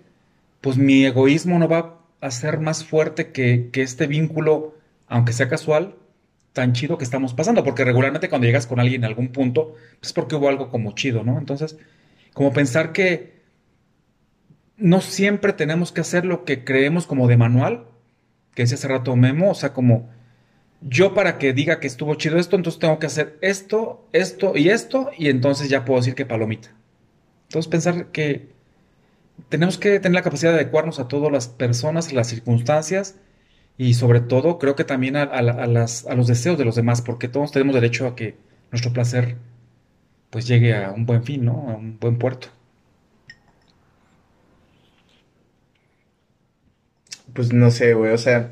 pues 0.61 0.77
mi 0.77 1.05
egoísmo 1.05 1.57
no 1.59 1.67
va 1.67 1.99
a 2.21 2.31
ser 2.31 2.59
más 2.59 2.85
fuerte 2.85 3.31
que, 3.31 3.69
que 3.71 3.81
este 3.81 4.07
vínculo, 4.07 4.75
aunque 5.07 5.33
sea 5.33 5.49
casual, 5.49 5.95
tan 6.53 6.73
chido 6.73 6.97
que 6.97 7.03
estamos 7.03 7.33
pasando, 7.33 7.63
porque 7.63 7.85
regularmente 7.85 8.29
cuando 8.29 8.47
llegas 8.47 8.67
con 8.67 8.79
alguien 8.79 9.03
a 9.03 9.07
algún 9.07 9.29
punto, 9.29 9.75
pues 9.99 10.09
es 10.09 10.13
porque 10.13 10.35
hubo 10.35 10.49
algo 10.49 10.69
como 10.69 10.93
chido, 10.93 11.23
¿no? 11.23 11.37
Entonces, 11.37 11.77
como 12.33 12.53
pensar 12.53 12.91
que 12.91 13.39
no 14.77 15.01
siempre 15.01 15.53
tenemos 15.53 15.91
que 15.91 16.01
hacer 16.01 16.25
lo 16.25 16.45
que 16.45 16.63
creemos 16.63 17.05
como 17.05 17.27
de 17.27 17.37
manual, 17.37 17.85
que 18.55 18.63
decía 18.63 18.75
hace 18.75 18.87
rato 18.87 19.15
Memo, 19.15 19.51
o 19.51 19.55
sea, 19.55 19.73
como 19.73 20.09
yo 20.81 21.13
para 21.13 21.37
que 21.37 21.53
diga 21.53 21.79
que 21.79 21.87
estuvo 21.87 22.15
chido 22.15 22.37
esto, 22.37 22.55
entonces 22.55 22.79
tengo 22.79 22.99
que 22.99 23.07
hacer 23.07 23.37
esto, 23.41 24.07
esto 24.13 24.55
y 24.55 24.69
esto, 24.69 25.11
y 25.17 25.29
entonces 25.29 25.69
ya 25.69 25.85
puedo 25.85 25.99
decir 25.99 26.15
que 26.15 26.25
palomita. 26.25 26.73
Entonces 27.47 27.69
pensar 27.69 28.07
que 28.07 28.49
tenemos 29.49 29.77
que 29.77 29.99
tener 29.99 30.15
la 30.15 30.21
capacidad 30.21 30.51
de 30.51 30.59
adecuarnos 30.59 30.99
a 30.99 31.07
todas 31.07 31.31
las 31.31 31.47
personas, 31.47 32.13
las 32.13 32.27
circunstancias, 32.27 33.15
y 33.79 33.93
sobre 33.93 34.19
todo 34.19 34.59
creo 34.59 34.75
que 34.75 34.83
también 34.83 35.15
a, 35.15 35.41
las, 35.41 36.05
a 36.05 36.13
los 36.13 36.27
deseos 36.27 36.57
de 36.57 36.65
los 36.65 36.75
demás, 36.75 37.01
porque 37.01 37.29
todos 37.29 37.53
tenemos 37.53 37.73
derecho 37.73 38.07
a 38.07 38.15
que 38.15 38.35
nuestro 38.71 38.91
placer 38.91 39.37
pues 40.29 40.47
llegue 40.47 40.75
a 40.75 40.91
un 40.91 41.05
buen 41.05 41.23
fin, 41.23 41.45
¿no? 41.45 41.69
A 41.69 41.75
un 41.77 41.97
buen 41.97 42.17
puerto. 42.19 42.49
Pues 47.33 47.53
no 47.53 47.71
sé, 47.71 47.93
güey, 47.93 48.11
o 48.11 48.17
sea, 48.17 48.51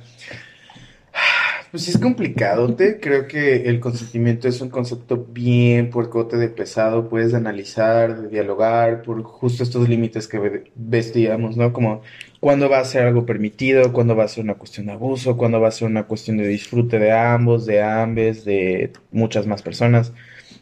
pues 1.72 1.88
es 1.89 1.97
complicado, 1.97 2.76
te 2.76 2.99
creo 2.99 3.28
que 3.28 3.68
el 3.70 3.80
consentimiento 3.80 4.47
es 4.47 4.61
un 4.61 4.70
concepto 4.70 5.26
bien 5.30 5.89
puercote 5.89 6.38
de 6.38 6.49
pesado, 6.49 7.09
puedes 7.09 7.34
analizar, 7.34 8.22
de 8.22 8.30
dialogar 8.30 9.01
por 9.03 9.22
justo 9.24 9.63
estos 9.63 9.88
límites 9.89 10.28
que 10.28 10.39
ve- 10.39 10.72
vestíamos, 10.76 11.57
¿no? 11.57 11.74
Como 11.74 12.01
cuándo 12.39 12.70
va 12.70 12.80
a 12.80 12.86
ser 12.86 13.05
algo 13.05 13.26
permitido, 13.26 13.91
cuándo 13.93 14.15
va 14.15 14.24
a 14.24 14.28
ser 14.28 14.43
una 14.45 14.55
cuestión 14.55 14.86
de 14.88 14.93
abuso, 14.93 15.38
cuándo 15.38 15.59
va 15.59 15.68
a 15.68 15.72
ser 15.72 15.88
una 15.88 16.07
cuestión 16.07 16.38
de 16.38 16.47
disfrute 16.47 16.99
de 16.99 17.11
ambos, 17.11 17.65
de 17.65 17.82
ambes, 17.84 18.45
de 18.45 18.93
muchas 19.11 19.45
más 19.47 19.61
personas. 19.61 20.13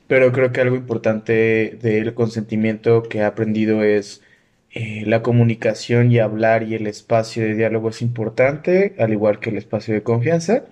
Pero 0.07 0.31
creo 0.31 0.51
que 0.51 0.61
algo 0.61 0.75
importante 0.75 1.77
del 1.81 2.13
consentimiento 2.13 3.03
que 3.03 3.19
he 3.19 3.23
aprendido 3.23 3.83
es 3.83 4.21
eh, 4.71 5.03
la 5.05 5.21
comunicación 5.23 6.11
y 6.11 6.19
hablar 6.19 6.63
y 6.63 6.75
el 6.75 6.87
espacio 6.87 7.43
de 7.43 7.55
diálogo 7.55 7.89
es 7.89 8.01
importante, 8.01 8.95
al 8.99 9.13
igual 9.13 9.39
que 9.39 9.49
el 9.51 9.57
espacio 9.57 9.93
de 9.93 10.03
confianza. 10.03 10.65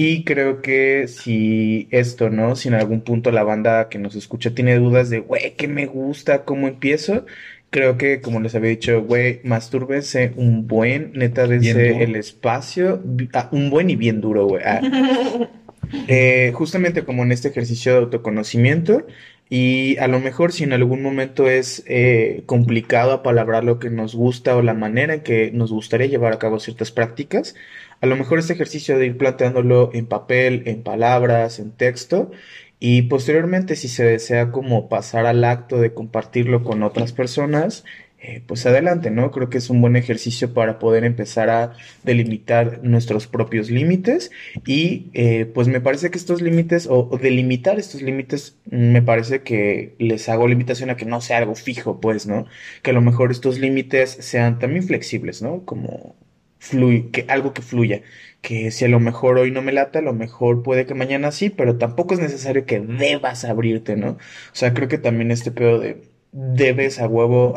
Y 0.00 0.22
creo 0.22 0.62
que 0.62 1.08
si 1.08 1.88
esto, 1.90 2.30
¿no? 2.30 2.54
Si 2.54 2.68
en 2.68 2.74
algún 2.74 3.00
punto 3.00 3.32
la 3.32 3.42
banda 3.42 3.88
que 3.88 3.98
nos 3.98 4.14
escucha 4.14 4.54
tiene 4.54 4.76
dudas 4.76 5.10
de, 5.10 5.18
güey, 5.18 5.56
¿qué 5.56 5.66
me 5.66 5.86
gusta? 5.86 6.44
¿Cómo 6.44 6.68
empiezo? 6.68 7.26
Creo 7.70 7.98
que, 7.98 8.20
como 8.20 8.38
les 8.38 8.54
había 8.54 8.70
dicho, 8.70 9.02
güey, 9.02 9.40
mastúrbense 9.42 10.34
un 10.36 10.68
buen, 10.68 11.10
neta, 11.14 11.48
duro. 11.48 11.58
el 11.80 12.14
espacio, 12.14 13.02
ah, 13.32 13.48
un 13.50 13.70
buen 13.70 13.90
y 13.90 13.96
bien 13.96 14.20
duro, 14.20 14.46
güey. 14.46 14.62
Ah, 14.64 14.80
eh, 16.06 16.52
justamente 16.54 17.02
como 17.04 17.24
en 17.24 17.32
este 17.32 17.48
ejercicio 17.48 17.90
de 17.90 17.98
autoconocimiento 17.98 19.04
y 19.50 19.96
a 19.98 20.08
lo 20.08 20.20
mejor 20.20 20.52
si 20.52 20.64
en 20.64 20.72
algún 20.72 21.02
momento 21.02 21.48
es 21.48 21.82
eh, 21.86 22.42
complicado 22.46 23.12
apalabrar 23.12 23.64
lo 23.64 23.78
que 23.78 23.90
nos 23.90 24.14
gusta 24.14 24.56
o 24.56 24.62
la 24.62 24.74
manera 24.74 25.14
en 25.14 25.20
que 25.22 25.50
nos 25.52 25.72
gustaría 25.72 26.06
llevar 26.06 26.32
a 26.32 26.38
cabo 26.38 26.60
ciertas 26.60 26.90
prácticas, 26.90 27.54
a 28.00 28.06
lo 28.06 28.16
mejor 28.16 28.38
este 28.38 28.52
ejercicio 28.52 28.98
de 28.98 29.06
ir 29.06 29.16
planteándolo 29.16 29.90
en 29.94 30.06
papel, 30.06 30.62
en 30.66 30.82
palabras, 30.82 31.58
en 31.58 31.72
texto 31.72 32.30
y 32.78 33.02
posteriormente 33.02 33.74
si 33.74 33.88
se 33.88 34.04
desea 34.04 34.52
como 34.52 34.88
pasar 34.88 35.26
al 35.26 35.42
acto 35.44 35.78
de 35.80 35.94
compartirlo 35.94 36.62
con 36.62 36.82
otras 36.82 37.12
personas, 37.12 37.84
eh, 38.20 38.42
pues 38.44 38.66
adelante, 38.66 39.12
¿no? 39.12 39.30
Creo 39.30 39.48
que 39.48 39.58
es 39.58 39.70
un 39.70 39.80
buen 39.80 39.94
ejercicio 39.94 40.52
para 40.52 40.80
poder 40.80 41.04
empezar 41.04 41.50
a 41.50 41.74
delimitar 42.02 42.80
nuestros 42.82 43.28
propios 43.28 43.70
límites 43.70 44.32
y 44.66 45.10
eh, 45.14 45.46
pues 45.46 45.68
me 45.68 45.80
parece 45.80 46.10
que 46.10 46.18
estos 46.18 46.42
límites 46.42 46.88
o, 46.90 47.16
delimitar 47.22 47.78
estos 47.78 48.02
límites 48.02 48.56
mm, 48.66 48.90
me 48.92 49.02
parece 49.02 49.42
que 49.42 49.94
les 50.00 50.28
hago 50.28 50.48
la 50.48 50.54
invitación 50.54 50.90
a 50.90 50.96
que 50.96 51.04
no 51.04 51.20
sea 51.20 51.38
algo 51.38 51.54
fijo, 51.54 52.00
pues, 52.00 52.26
¿no? 52.26 52.46
Que 52.82 52.90
a 52.90 52.94
lo 52.94 53.02
mejor 53.02 53.30
estos 53.30 53.60
límites 53.60 54.10
sean 54.20 54.58
también 54.58 54.82
flexibles, 54.82 55.40
¿no? 55.40 55.64
Como 55.64 56.16
fluy, 56.58 57.10
que 57.12 57.24
algo 57.28 57.52
que 57.54 57.62
fluya, 57.62 58.02
que 58.40 58.70
si 58.72 58.84
a 58.84 58.88
lo 58.88 58.98
mejor 59.00 59.38
hoy 59.38 59.52
no 59.52 59.62
me 59.62 59.72
lata, 59.72 60.00
a 60.00 60.02
lo 60.02 60.12
mejor 60.12 60.62
puede 60.64 60.86
que 60.86 60.94
mañana 60.94 61.30
sí, 61.30 61.50
pero 61.50 61.78
tampoco 61.78 62.14
es 62.14 62.20
necesario 62.20 62.66
que 62.66 62.80
debas 62.80 63.44
abrirte, 63.44 63.96
¿no? 63.96 64.10
O 64.12 64.18
sea, 64.54 64.74
creo 64.74 64.88
que 64.88 64.98
también 64.98 65.30
este 65.30 65.52
pedo 65.52 65.78
de 65.78 66.17
debes 66.32 67.00
a 67.00 67.06
huevo 67.06 67.54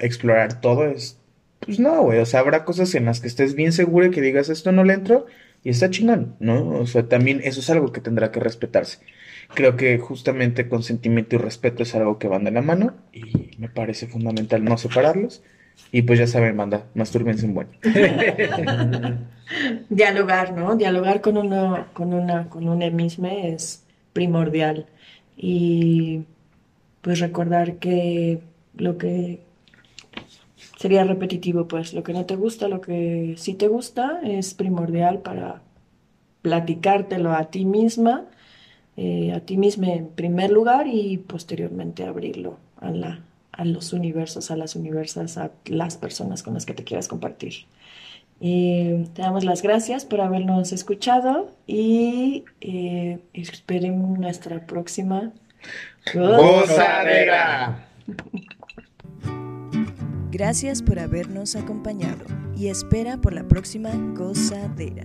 explorar 0.00 0.60
todo 0.60 0.86
es, 0.86 1.18
pues 1.60 1.78
no, 1.78 2.02
güey, 2.02 2.18
o 2.18 2.26
sea, 2.26 2.40
habrá 2.40 2.64
cosas 2.64 2.94
en 2.94 3.04
las 3.04 3.20
que 3.20 3.28
estés 3.28 3.54
bien 3.54 3.72
seguro 3.72 4.06
y 4.06 4.10
que 4.10 4.20
digas 4.20 4.48
esto 4.48 4.72
no 4.72 4.84
le 4.84 4.94
entro 4.94 5.26
y 5.64 5.70
está 5.70 5.90
chingón, 5.90 6.36
¿no? 6.40 6.70
O 6.70 6.86
sea, 6.86 7.08
también 7.08 7.40
eso 7.44 7.60
es 7.60 7.70
algo 7.70 7.92
que 7.92 8.00
tendrá 8.00 8.32
que 8.32 8.40
respetarse. 8.40 8.98
Creo 9.54 9.76
que 9.76 9.98
justamente 9.98 10.68
consentimiento 10.68 11.36
y 11.36 11.38
respeto 11.38 11.82
es 11.82 11.94
algo 11.94 12.18
que 12.18 12.28
van 12.28 12.44
de 12.44 12.50
la 12.50 12.62
mano 12.62 12.94
y 13.12 13.50
me 13.58 13.68
parece 13.68 14.06
fundamental 14.06 14.64
no 14.64 14.76
separarlos. 14.78 15.42
Y 15.90 16.02
pues 16.02 16.18
ya 16.18 16.26
saben, 16.26 16.56
banda, 16.56 16.86
mastúrbense 16.94 17.46
en 17.46 17.54
buen. 17.54 17.68
Dialogar, 19.90 20.52
¿no? 20.52 20.76
Dialogar 20.76 21.20
con 21.20 21.36
uno, 21.36 21.86
con 21.92 22.12
una, 22.14 22.48
con 22.48 22.68
un 22.68 22.96
mismo 22.96 23.26
es 23.26 23.84
primordial. 24.12 24.86
Y 25.36 26.24
pues 27.02 27.20
recordar 27.20 27.76
que 27.76 28.40
lo 28.74 28.96
que 28.96 29.40
sería 30.78 31.04
repetitivo, 31.04 31.68
pues 31.68 31.92
lo 31.92 32.02
que 32.02 32.12
no 32.12 32.24
te 32.24 32.36
gusta, 32.36 32.68
lo 32.68 32.80
que 32.80 33.34
sí 33.36 33.54
te 33.54 33.68
gusta 33.68 34.20
es 34.24 34.54
primordial 34.54 35.18
para 35.18 35.62
platicártelo 36.42 37.32
a 37.32 37.50
ti 37.50 37.64
misma, 37.64 38.24
eh, 38.96 39.32
a 39.32 39.40
ti 39.40 39.56
misma 39.56 39.92
en 39.92 40.08
primer 40.08 40.50
lugar 40.50 40.86
y 40.86 41.18
posteriormente 41.18 42.04
abrirlo 42.04 42.58
a, 42.80 42.90
la, 42.90 43.20
a 43.52 43.64
los 43.64 43.92
universos, 43.92 44.50
a 44.50 44.56
las 44.56 44.74
universas, 44.76 45.38
a 45.38 45.50
las 45.66 45.96
personas 45.96 46.42
con 46.42 46.54
las 46.54 46.66
que 46.66 46.74
te 46.74 46.84
quieras 46.84 47.08
compartir. 47.08 47.66
Te 48.40 49.22
damos 49.22 49.44
las 49.44 49.62
gracias 49.62 50.04
por 50.04 50.20
habernos 50.20 50.72
escuchado 50.72 51.52
y 51.64 52.44
eh, 52.60 53.20
esperen 53.34 54.14
nuestra 54.14 54.66
próxima 54.66 55.30
¡Gozadera! 56.14 57.88
Gracias 60.30 60.82
por 60.82 60.98
habernos 60.98 61.56
acompañado 61.56 62.24
y 62.56 62.68
espera 62.68 63.18
por 63.18 63.32
la 63.32 63.46
próxima 63.46 63.90
gozadera. 64.14 65.04